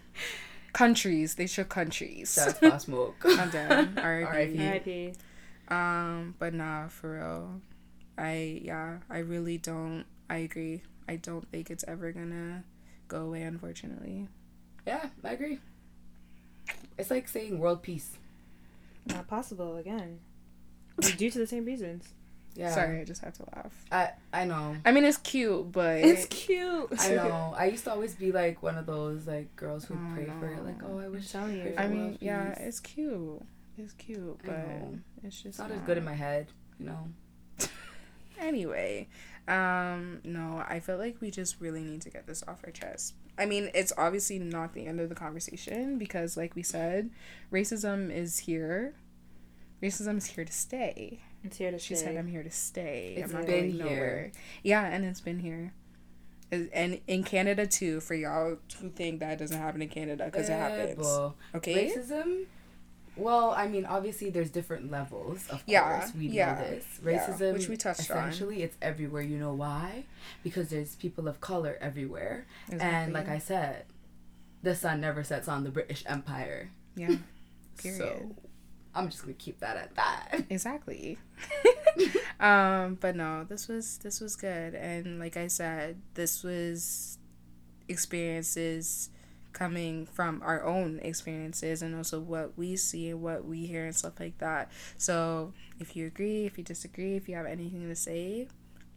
countries. 0.73 1.35
They 1.35 1.47
shook 1.47 1.69
countries. 1.69 2.35
That's 2.35 2.59
fast 2.59 2.87
smoke. 2.87 3.17
I'm 3.25 3.51
done. 3.51 3.99
R.I.P. 3.99 4.67
R.I.P. 4.67 5.13
Um, 5.69 6.35
but 6.39 6.55
nah, 6.55 6.89
for 6.89 7.15
real. 7.15 7.61
I 8.19 8.61
yeah, 8.63 8.99
I 9.11 9.19
really 9.19 9.59
don't. 9.59 10.05
I 10.31 10.39
agree. 10.39 10.83
I 11.09 11.17
don't 11.17 11.51
think 11.51 11.71
it's 11.71 11.85
ever 11.89 12.13
gonna 12.13 12.65
go 13.09 13.23
away. 13.23 13.43
Unfortunately. 13.43 14.29
Yeah, 14.87 15.09
I 15.25 15.33
agree. 15.33 15.59
It's 16.99 17.11
like 17.11 17.29
saying 17.29 17.59
world 17.59 17.83
peace. 17.83 18.19
Not 19.07 19.27
possible 19.29 19.77
again. 19.77 20.21
Due 21.17 21.31
to 21.31 21.39
the 21.39 21.47
same 21.47 21.65
reasons. 21.65 22.15
Yeah. 22.57 22.75
Sorry, 22.75 23.01
I 23.01 23.05
just 23.05 23.23
had 23.23 23.35
to 23.35 23.45
laugh. 23.55 23.85
I 23.93 24.11
I 24.33 24.45
know. 24.45 24.77
I 24.85 24.93
mean, 24.93 25.05
it's 25.05 25.19
cute, 25.19 25.71
but 25.73 25.99
it's 25.99 26.27
cute. 26.27 26.89
I 26.99 27.09
know. 27.11 27.55
I 27.59 27.67
used 27.67 27.85
to 27.85 27.91
always 27.91 28.15
be 28.15 28.33
like 28.33 28.63
one 28.63 28.79
of 28.79 28.87
those 28.87 29.27
like 29.27 29.55
girls 29.57 29.85
who 29.85 29.95
oh, 29.95 30.15
pray 30.15 30.31
for 30.41 30.49
it. 30.49 30.65
Like, 30.65 30.83
oh, 30.85 30.99
I 30.99 31.09
wish. 31.09 31.35
I 31.35 31.51
you. 31.51 31.75
I 31.77 31.87
mean, 31.87 32.17
yeah, 32.21 32.53
it's 32.59 32.81
cute. 32.81 33.43
It's 33.79 33.93
cute, 33.93 34.41
but 34.45 34.67
it's 35.23 35.37
just 35.37 35.47
it's 35.47 35.59
not, 35.59 35.69
not, 35.69 35.79
as 35.79 35.85
good 35.85 35.99
in 35.99 36.05
my 36.05 36.15
head, 36.15 36.47
you 36.81 36.87
know. 36.87 37.09
anyway, 38.41 39.07
um, 39.49 40.21
no, 40.25 40.65
I 40.67 40.81
feel 40.81 40.97
like 40.97 41.21
we 41.21 41.31
just 41.31 41.61
really 41.61 41.83
need 41.83 42.01
to 42.03 42.11
get 42.11 42.27
this 42.27 42.43
off 42.49 42.63
our 42.65 42.71
chest. 42.71 43.15
I 43.39 43.45
mean, 43.45 43.71
it's 43.75 43.93
obviously 43.99 44.39
not 44.39 44.73
the 44.73 44.87
end 44.87 44.99
of 44.99 45.11
the 45.11 45.15
conversation 45.15 45.99
because, 45.99 46.39
like 46.39 46.55
we 46.55 46.63
said, 46.63 47.11
racism 47.53 48.15
is 48.15 48.39
here. 48.41 48.95
Racism 49.83 50.17
is 50.17 50.27
here 50.27 50.45
to 50.45 50.53
stay. 50.53 51.21
It's 51.45 51.59
here 51.59 51.71
to 51.71 51.79
she 51.79 51.95
stay. 51.95 52.07
said, 52.07 52.17
"I'm 52.17 52.27
here 52.27 52.43
to 52.43 52.51
stay. 52.51 53.15
It's 53.19 53.33
I'm 53.33 53.41
not 53.41 53.47
going 53.47 53.71
here. 53.71 53.85
nowhere." 53.85 54.33
Yeah, 54.63 54.87
and 54.87 55.05
it's 55.05 55.21
been 55.21 55.39
here, 55.39 55.73
and 56.51 57.01
in 57.07 57.23
Canada 57.23 57.67
too. 57.67 58.01
For 58.01 58.15
y'all 58.15 58.57
who 58.81 58.89
think 58.91 59.21
that 59.21 59.39
doesn't 59.39 59.59
happen 59.59 59.83
in 59.83 59.89
Canada, 59.89 60.25
because 60.25 60.49
it 60.49 60.53
eh, 60.53 60.59
happens. 60.59 61.07
Okay, 61.55 61.91
racism 61.91 62.47
well, 63.17 63.53
I 63.53 63.67
mean, 63.67 63.87
obviously, 63.87 64.29
there's 64.29 64.51
different 64.51 64.91
levels. 64.91 65.49
Of 65.49 65.63
yeah, 65.67 66.01
course, 66.01 66.15
we 66.15 66.29
yeah, 66.29 66.55
know 66.55 66.61
this. 66.61 66.85
Racism, 67.03 67.41
yeah, 67.41 67.53
which 67.53 67.69
we 67.69 67.77
touched 67.77 68.01
essentially, 68.01 68.21
on. 68.21 68.29
Essentially, 68.29 68.63
it's 68.63 68.77
everywhere. 68.83 69.23
You 69.23 69.39
know 69.39 69.55
why? 69.55 70.05
Because 70.43 70.69
there's 70.69 70.97
people 70.97 71.27
of 71.27 71.41
color 71.41 71.79
everywhere, 71.81 72.47
exactly. 72.69 72.89
and 72.89 73.13
like 73.15 73.29
I 73.29 73.39
said, 73.39 73.87
the 74.63 74.75
sun 74.75 75.01
never 75.01 75.25
sets 75.25 75.49
on 75.49 75.65
the 75.65 75.71
British 75.71 76.05
Empire. 76.07 76.71
Yeah. 76.95 77.17
Period. 77.79 77.99
So, 77.99 78.37
I'm 78.97 79.09
just 79.11 79.23
gonna 79.23 79.35
keep 79.35 79.61
that 79.61 79.77
at 79.77 79.95
that. 79.97 80.45
Exactly. 80.51 81.19
um, 82.41 82.97
but 83.01 83.15
no, 83.15 83.45
this 83.45 83.69
was 83.69 83.99
this 83.99 84.21
was 84.21 84.37
good, 84.37 84.75
and 84.75 85.19
like 85.19 85.37
I 85.37 85.49
said, 85.49 86.01
this 86.15 86.43
was 86.43 87.19
experiences 87.89 89.11
coming 89.53 90.05
from 90.05 90.43
our 90.45 90.63
own 90.65 91.01
experiences 91.03 91.81
and 91.81 91.95
also 91.95 92.21
what 92.21 92.53
we 92.59 92.77
see 92.77 93.09
and 93.09 93.23
what 93.23 93.45
we 93.47 93.65
hear 93.65 93.87
and 93.87 93.97
stuff 93.97 94.21
like 94.21 94.37
that. 94.39 94.71
So, 94.99 95.55
if 95.81 95.97
you 95.97 96.07
agree, 96.07 96.45
if 96.45 96.59
you 96.59 96.65
disagree, 96.65 97.17
if 97.17 97.27
you 97.29 97.37
have 97.37 97.47
anything 97.47 97.89
to 97.89 97.97
say, 97.97 98.49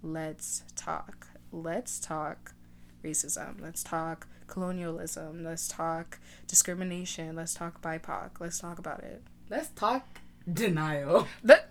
let's 0.04 0.64
talk. 0.76 1.28
Let's 1.52 2.00
talk 2.00 2.54
racism. 3.04 3.62
Let's 3.62 3.84
talk 3.84 4.28
colonialism. 4.48 5.44
Let's 5.44 5.68
talk 5.68 6.20
discrimination. 6.48 7.36
Let's 7.36 7.54
talk 7.54 7.82
BIPOC. 7.82 8.32
Let's 8.40 8.60
talk 8.60 8.80
about 8.80 9.04
it. 9.04 9.24
Let's 9.50 9.70
talk 9.70 10.06
denial. 10.52 11.28
The 11.44 11.64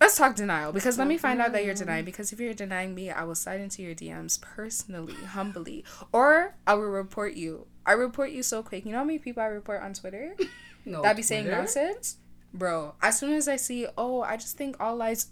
Let's 0.00 0.16
talk 0.16 0.34
denial 0.34 0.72
because 0.72 0.98
let 0.98 1.06
me 1.06 1.18
find 1.18 1.40
out 1.40 1.52
that 1.52 1.64
you're 1.64 1.74
denying. 1.74 2.04
Because 2.04 2.32
if 2.32 2.40
you're 2.40 2.54
denying 2.54 2.94
me, 2.94 3.10
I 3.10 3.24
will 3.24 3.34
slide 3.34 3.60
into 3.60 3.82
your 3.82 3.94
DMs 3.94 4.40
personally, 4.40 5.14
humbly, 5.14 5.84
or 6.10 6.54
I 6.66 6.74
will 6.74 6.88
report 6.88 7.34
you. 7.34 7.66
I 7.84 7.92
report 7.92 8.30
you 8.30 8.42
so 8.42 8.62
quick. 8.62 8.86
You 8.86 8.92
know 8.92 8.98
how 8.98 9.04
many 9.04 9.18
people 9.18 9.42
I 9.42 9.46
report 9.46 9.82
on 9.82 9.94
Twitter? 9.94 10.34
No, 10.86 11.00
that 11.00 11.16
be 11.16 11.22
Twitter? 11.22 11.26
saying 11.28 11.48
nonsense, 11.50 12.18
bro. 12.52 12.94
As 13.00 13.18
soon 13.18 13.32
as 13.32 13.48
I 13.48 13.56
see, 13.56 13.86
oh, 13.96 14.20
I 14.20 14.36
just 14.36 14.58
think 14.58 14.76
all 14.78 14.96
lies 14.96 15.28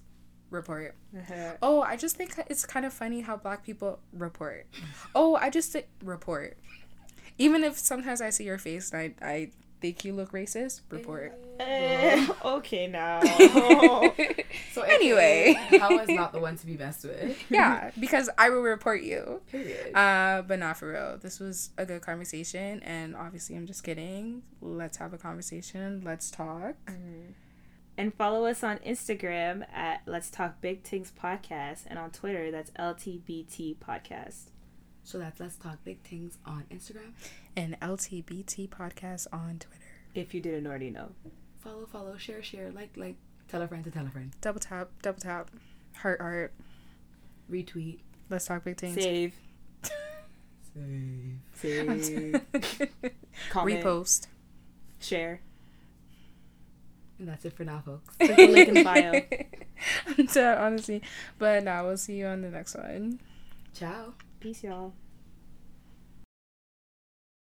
report. 0.48 0.94
Uh-huh. 1.14 1.56
Oh, 1.60 1.82
I 1.82 1.96
just 1.96 2.16
think 2.16 2.34
it's 2.48 2.64
kind 2.64 2.86
of 2.86 2.92
funny 2.94 3.20
how 3.20 3.36
black 3.36 3.62
people 3.62 3.98
report. 4.14 4.66
oh, 5.14 5.36
I 5.36 5.50
just 5.50 5.72
th- 5.72 5.84
report. 6.02 6.56
Even 7.36 7.64
if 7.64 7.76
sometimes 7.76 8.22
I 8.22 8.30
see 8.30 8.44
your 8.44 8.56
face 8.56 8.92
and 8.92 9.14
I, 9.20 9.26
I 9.26 9.50
think 9.82 10.04
you 10.04 10.14
look 10.14 10.30
racist, 10.30 10.80
report. 10.90 11.36
Uh, 11.60 12.26
okay, 12.44 12.86
now. 12.86 13.20
so 14.72 14.82
anyway, 14.82 15.54
how 15.78 15.98
is 15.98 16.08
not 16.08 16.32
the 16.32 16.38
one 16.38 16.56
to 16.56 16.64
be 16.64 16.76
messed 16.76 17.04
with? 17.04 17.36
yeah, 17.50 17.90
because 17.98 18.30
I 18.38 18.48
will 18.48 18.62
report 18.62 19.02
you. 19.02 19.42
Period. 19.50 19.94
Uh, 19.94 20.42
but 20.42 20.60
not 20.60 20.78
for 20.78 20.92
real. 20.92 21.18
This 21.20 21.40
was 21.40 21.70
a 21.76 21.84
good 21.84 22.00
conversation, 22.00 22.80
and 22.84 23.16
obviously, 23.16 23.56
I'm 23.56 23.66
just 23.66 23.82
kidding. 23.82 24.42
Let's 24.60 24.96
have 24.98 25.12
a 25.12 25.18
conversation. 25.18 26.02
Let's 26.04 26.30
talk. 26.30 26.76
Mm-hmm. 26.86 27.32
And 27.98 28.14
follow 28.14 28.46
us 28.46 28.64
on 28.64 28.78
Instagram 28.78 29.66
at 29.74 30.02
Let's 30.06 30.30
Talk 30.30 30.60
Big 30.60 30.84
Things 30.84 31.12
Podcast, 31.12 31.80
and 31.88 31.98
on 31.98 32.10
Twitter 32.10 32.52
that's 32.52 32.70
LTBT 32.70 33.76
Podcast. 33.76 34.51
So 35.04 35.18
that's 35.18 35.40
Let's 35.40 35.56
Talk 35.56 35.78
Big 35.84 36.00
Things 36.02 36.38
on 36.46 36.64
Instagram 36.70 37.12
and 37.56 37.78
LTBT 37.80 38.68
Podcast 38.68 39.26
on 39.32 39.58
Twitter. 39.58 39.82
If 40.14 40.32
you 40.32 40.40
didn't 40.40 40.66
already 40.66 40.90
know. 40.90 41.10
Follow, 41.58 41.86
follow, 41.86 42.16
share, 42.16 42.42
share, 42.42 42.70
like, 42.70 42.90
like, 42.96 43.16
tell 43.48 43.62
a 43.62 43.68
friend 43.68 43.84
to 43.84 43.90
tell 43.90 44.06
a 44.06 44.10
friend. 44.10 44.32
Double 44.40 44.60
tap, 44.60 44.90
double 45.02 45.20
tap, 45.20 45.50
heart, 45.96 46.20
heart. 46.20 46.52
Retweet. 47.50 47.98
Let's 48.30 48.46
talk 48.46 48.64
big 48.64 48.78
things. 48.78 48.94
Save. 48.94 49.34
Save. 50.74 52.04
Save. 52.04 52.40
Repost. 53.50 54.26
Share. 55.00 55.40
And 57.18 57.28
that's 57.28 57.44
it 57.44 57.52
for 57.52 57.64
now, 57.64 57.82
folks. 57.84 58.16
Click 58.20 58.36
the 58.36 58.46
link 58.46 58.68
in 58.68 58.74
the 58.74 58.84
bio. 58.84 60.26
so, 60.28 60.56
honestly, 60.58 61.02
but 61.38 61.62
now 61.64 61.86
we'll 61.86 61.96
see 61.96 62.16
you 62.16 62.26
on 62.26 62.40
the 62.42 62.50
next 62.50 62.76
one. 62.76 63.20
Ciao. 63.74 64.14
Peace, 64.42 64.64
y'all. 64.64 64.92